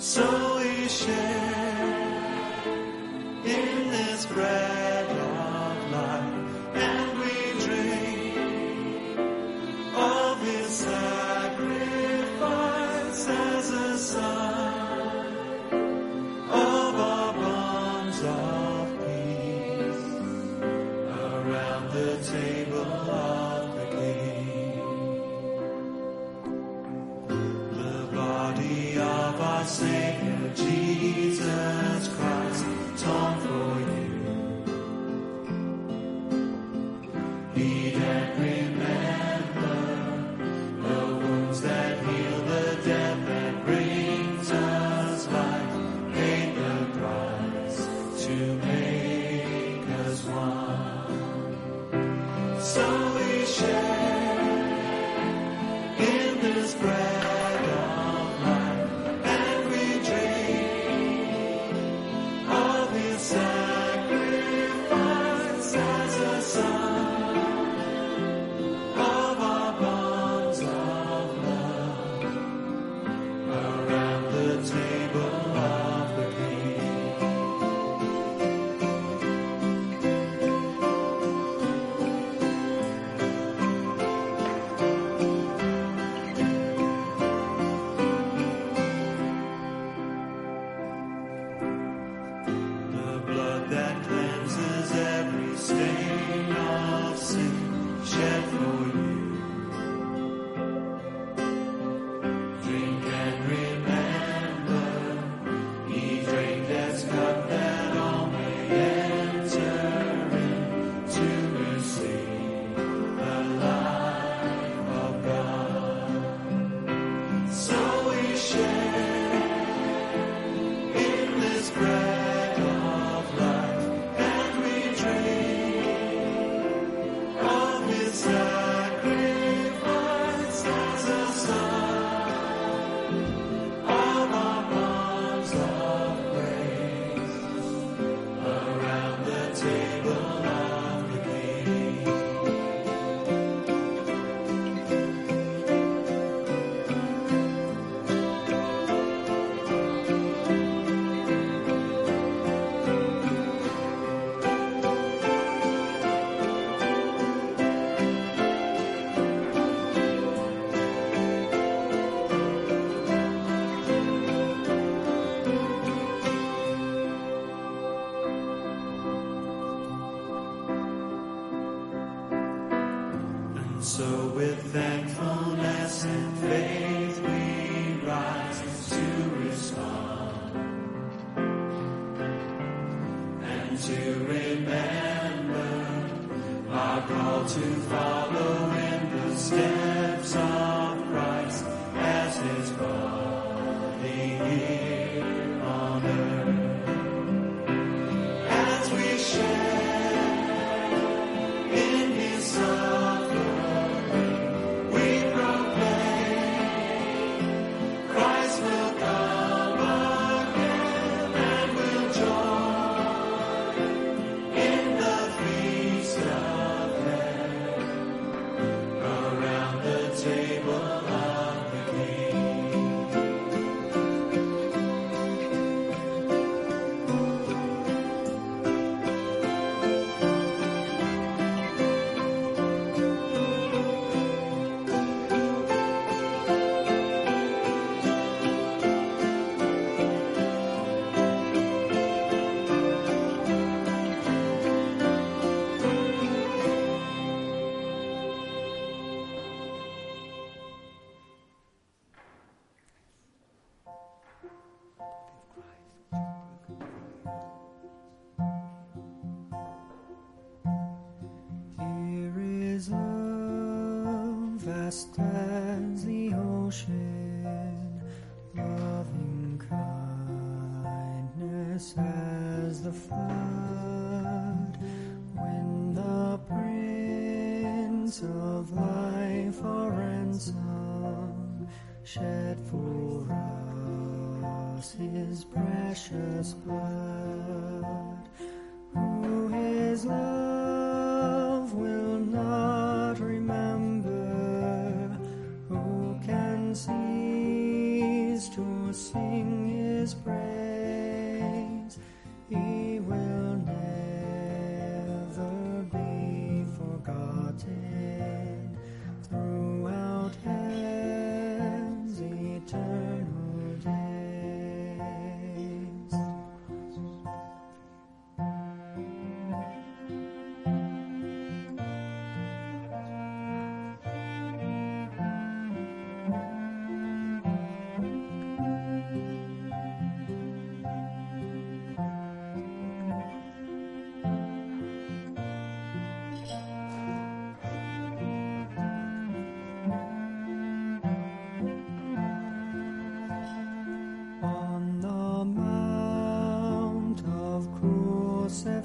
So 0.05 0.59
we 0.59 0.87
share 0.87 1.15
in 3.43 3.91
this 3.91 4.27
bread 4.27 4.64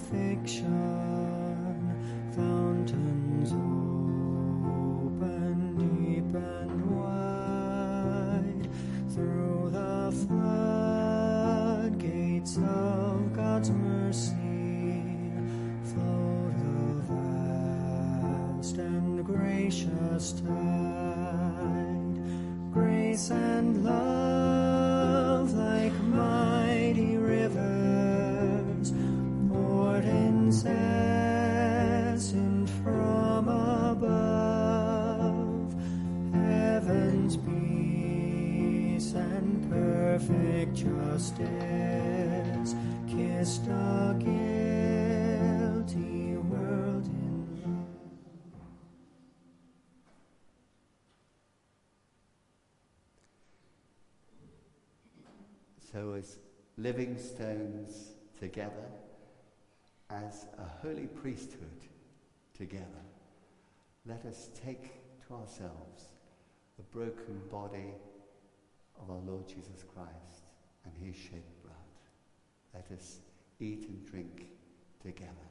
fiction. 0.09 1.75
Fountains 2.35 3.51
open 5.11 5.55
deep 5.77 6.33
and 6.35 6.81
wide. 6.97 8.67
Through 9.13 9.69
the 9.71 10.11
flood 10.27 11.97
gates 11.99 12.57
of 12.57 13.33
God's 13.33 13.69
mercy 13.69 15.03
flow 15.83 16.51
a 16.55 17.01
vast 18.57 18.77
and 18.77 19.23
gracious 19.25 20.33
tide. 20.41 22.15
Grace 22.71 23.29
and 23.31 23.83
love 23.83 24.18
So, 55.91 56.13
as 56.13 56.37
living 56.77 57.17
stones 57.17 58.11
together, 58.39 58.71
as 60.09 60.45
a 60.57 60.65
holy 60.81 61.07
priesthood 61.07 61.59
together, 62.55 62.85
let 64.05 64.25
us 64.25 64.49
take 64.63 64.91
to 65.27 65.33
ourselves 65.33 66.05
the 66.77 66.83
broken 66.91 67.41
body 67.51 67.93
of 69.01 69.09
our 69.09 69.21
Lord 69.25 69.47
Jesus 69.47 69.83
Christ 69.93 70.48
and 70.85 70.93
his 70.97 71.15
shed 71.15 71.43
blood. 71.63 71.75
Let 72.73 72.91
us 72.91 73.19
eat 73.59 73.87
and 73.89 74.05
drink 74.05 74.47
together. 75.01 75.48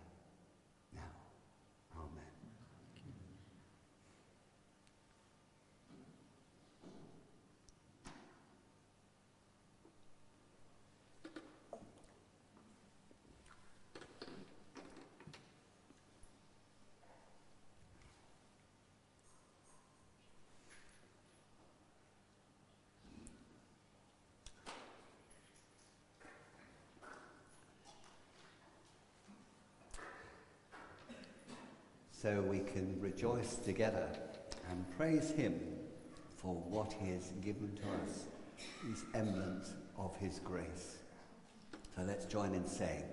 So 32.20 32.40
we 32.42 32.58
can 32.58 33.00
rejoice 33.00 33.56
together 33.56 34.08
and 34.70 34.84
praise 34.96 35.30
Him 35.30 35.60
for 36.36 36.54
what 36.54 36.92
He 36.92 37.12
has 37.12 37.30
given 37.44 37.76
to 37.76 37.82
us, 38.04 38.24
these 38.84 39.04
emblems 39.14 39.74
of 39.96 40.16
His 40.16 40.40
grace. 40.40 40.96
So 41.94 42.02
let's 42.02 42.26
join 42.26 42.54
in 42.54 42.66
saying, 42.66 43.04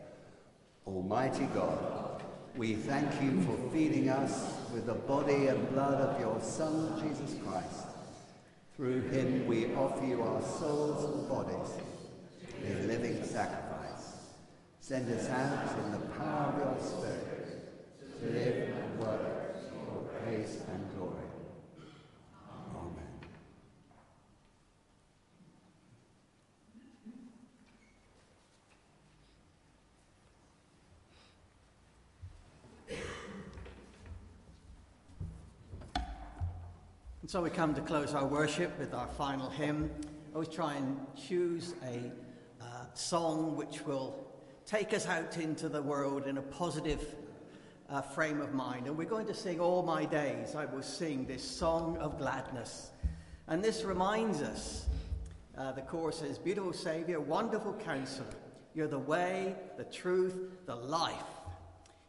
Almighty 0.88 1.46
God, 1.54 2.24
we 2.56 2.74
thank 2.74 3.22
you 3.22 3.42
for 3.44 3.58
feeding 3.72 4.10
us 4.10 4.56
with 4.74 4.88
the 4.88 4.94
body 4.94 5.48
and 5.48 5.70
blood 5.72 6.02
of 6.02 6.20
your 6.20 6.42
Son, 6.42 7.00
Jesus 7.00 7.38
Christ. 7.44 7.88
Through 8.76 9.02
him 9.10 9.46
we 9.46 9.74
offer 9.76 10.06
you 10.06 10.22
our 10.22 10.42
souls 10.42 11.04
and 11.06 11.30
bodies, 11.30 11.74
a 12.66 12.88
living 12.88 13.24
sacrifice. 13.24 14.16
Send 14.80 15.12
us 15.12 15.30
out 15.30 15.78
in 15.86 15.92
the 15.92 16.08
power 16.18 16.54
of 16.54 16.80
your 16.80 16.88
Spirit 16.88 17.46
to 18.20 18.30
live 18.30 18.85
and 18.96 19.06
work 19.06 19.56
for 19.70 20.20
praise 20.20 20.58
and 20.72 20.98
glory. 20.98 21.14
Amen. 22.76 23.04
And 37.22 37.30
so 37.30 37.42
we 37.42 37.50
come 37.50 37.74
to 37.74 37.82
close 37.82 38.14
our 38.14 38.26
worship 38.26 38.78
with 38.80 38.94
our 38.94 39.08
final 39.08 39.50
hymn. 39.50 39.90
I 40.32 40.34
always 40.36 40.50
try 40.50 40.76
and 40.76 41.00
choose 41.16 41.74
a 41.84 42.12
uh, 42.62 42.66
song 42.94 43.56
which 43.56 43.86
will 43.86 44.26
take 44.66 44.94
us 44.94 45.08
out 45.08 45.38
into 45.38 45.70
the 45.70 45.82
world 45.82 46.28
in 46.28 46.38
a 46.38 46.42
positive 46.42 47.16
uh, 47.90 48.02
frame 48.02 48.42
of 48.42 48.54
mind. 48.54 48.88
And 48.88 48.98
we're 48.98 49.06
going 49.06 49.28
to 49.28 49.34
sing 49.34 49.60
All 49.60 49.84
My 49.84 50.06
Days. 50.06 50.56
I 50.56 50.66
will 50.66 50.82
sing 50.82 51.26
this 51.26 51.44
song 51.44 51.98
of 51.98 52.18
gladness. 52.18 52.92
And 53.48 53.64
this 53.64 53.84
reminds 53.84 54.42
us 54.42 54.88
uh, 55.58 55.72
the 55.72 55.82
chorus 55.82 56.18
says, 56.18 56.38
Beautiful 56.38 56.74
Saviour, 56.74 57.22
wonderful 57.22 57.74
counselor, 57.74 58.28
you're 58.74 58.88
the 58.88 59.00
way, 59.00 59.56
the 59.78 59.86
truth, 59.86 60.36
the 60.66 60.76
life. 60.76 61.16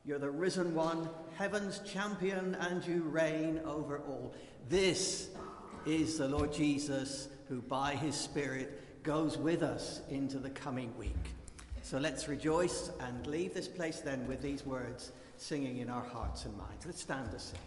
You're 0.04 0.18
the 0.18 0.30
risen 0.30 0.74
one, 0.74 1.08
heaven's 1.36 1.80
champion, 1.80 2.56
and 2.60 2.84
you 2.86 3.02
reign 3.02 3.60
over 3.64 3.98
all. 3.98 4.34
This 4.68 5.30
is 5.84 6.18
the 6.18 6.28
Lord 6.28 6.52
Jesus 6.52 7.28
who, 7.48 7.60
by 7.62 7.94
his 7.94 8.14
Spirit, 8.16 9.02
goes 9.02 9.36
with 9.38 9.62
us 9.62 10.00
into 10.08 10.38
the 10.38 10.50
coming 10.50 10.96
week. 10.96 11.14
So 11.82 11.98
let's 11.98 12.26
rejoice 12.26 12.90
and 13.00 13.26
leave 13.28 13.54
this 13.54 13.68
place 13.68 14.00
then 14.00 14.26
with 14.26 14.42
these 14.42 14.66
words 14.66 15.12
singing 15.38 15.78
in 15.78 15.88
our 15.88 16.02
hearts 16.02 16.44
and 16.44 16.56
minds. 16.56 16.86
Let's 16.86 17.02
stand 17.02 17.30
to 17.30 17.38
sing. 17.38 17.58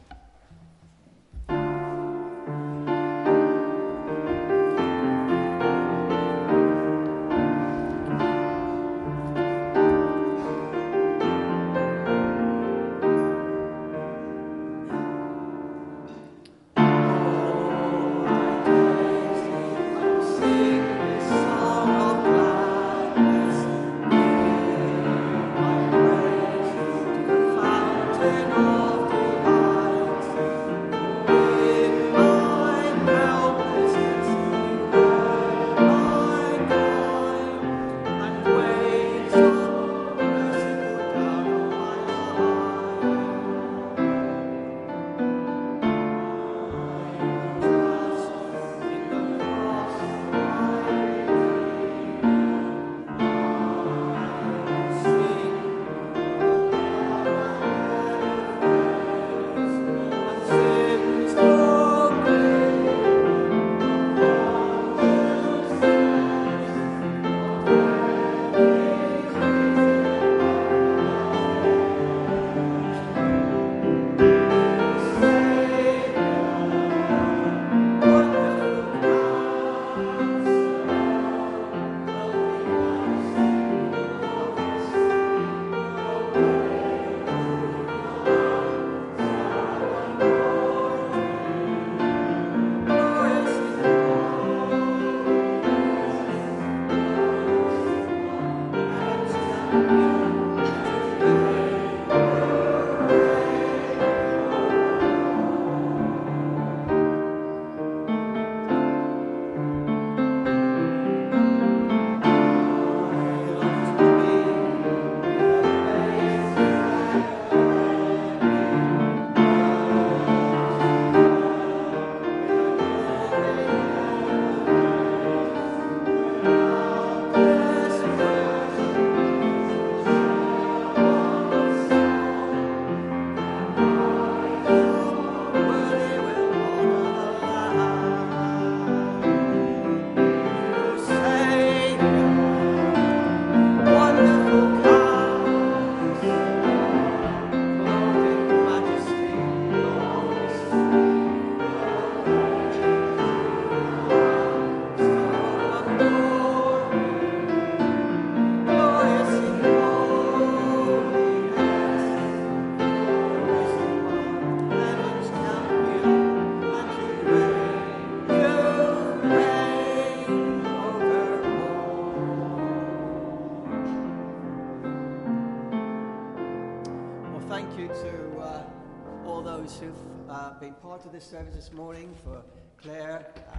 This 181.20 181.32
service 181.32 181.54
this 181.54 181.74
morning 181.74 182.16
for 182.24 182.42
Claire 182.82 183.28
uh, 183.52 183.58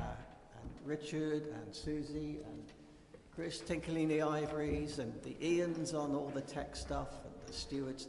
and 0.62 0.70
Richard 0.82 1.42
and 1.52 1.74
Susie 1.74 2.38
and 2.46 2.64
Chris 3.34 3.60
tinkling 3.60 4.08
the 4.08 4.22
ivories 4.22 4.98
and 4.98 5.12
the 5.22 5.36
Ians 5.42 5.92
on 5.92 6.14
all 6.14 6.32
the 6.34 6.40
tech 6.40 6.74
stuff 6.74 7.08
and 7.22 7.34
the 7.46 7.52
stewards. 7.52 8.08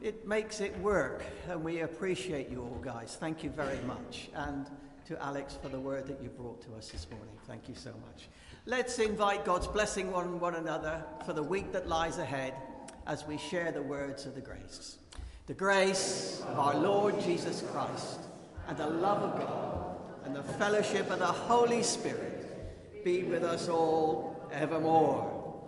It 0.00 0.24
makes 0.28 0.60
it 0.60 0.78
work, 0.78 1.24
and 1.48 1.64
we 1.64 1.80
appreciate 1.80 2.48
you 2.48 2.62
all, 2.62 2.80
guys. 2.80 3.16
Thank 3.18 3.42
you 3.42 3.50
very 3.50 3.80
much. 3.88 4.30
And 4.34 4.70
to 5.06 5.20
Alex 5.20 5.58
for 5.60 5.68
the 5.68 5.80
word 5.80 6.06
that 6.06 6.22
you 6.22 6.28
brought 6.28 6.62
to 6.62 6.72
us 6.76 6.90
this 6.90 7.08
morning. 7.10 7.34
Thank 7.48 7.68
you 7.68 7.74
so 7.74 7.90
much. 7.90 8.28
Let's 8.66 9.00
invite 9.00 9.44
God's 9.44 9.66
blessing 9.66 10.14
on 10.14 10.38
one 10.38 10.54
another 10.54 11.02
for 11.26 11.32
the 11.32 11.42
week 11.42 11.72
that 11.72 11.88
lies 11.88 12.18
ahead 12.18 12.54
as 13.08 13.26
we 13.26 13.36
share 13.36 13.72
the 13.72 13.82
words 13.82 14.26
of 14.26 14.36
the 14.36 14.40
grace. 14.40 14.98
The 15.48 15.54
grace 15.54 16.40
of 16.46 16.56
our 16.56 16.76
Lord 16.76 17.20
Jesus 17.20 17.64
Christ 17.72 18.20
and 18.70 18.78
the 18.78 18.86
love 18.86 19.20
of 19.20 19.40
God 19.40 19.96
and 20.24 20.36
the 20.36 20.44
fellowship 20.44 21.10
of 21.10 21.18
the 21.18 21.26
Holy 21.26 21.82
Spirit 21.82 23.04
be 23.04 23.24
with 23.24 23.42
us 23.42 23.68
all 23.68 24.48
evermore. 24.52 25.60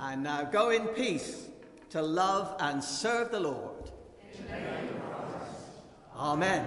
And 0.00 0.24
now 0.24 0.42
go 0.42 0.70
in 0.70 0.88
peace 0.88 1.46
to 1.90 2.02
love 2.02 2.56
and 2.58 2.82
serve 2.82 3.30
the 3.30 3.38
Lord. 3.38 3.92
Amen. 6.16 6.66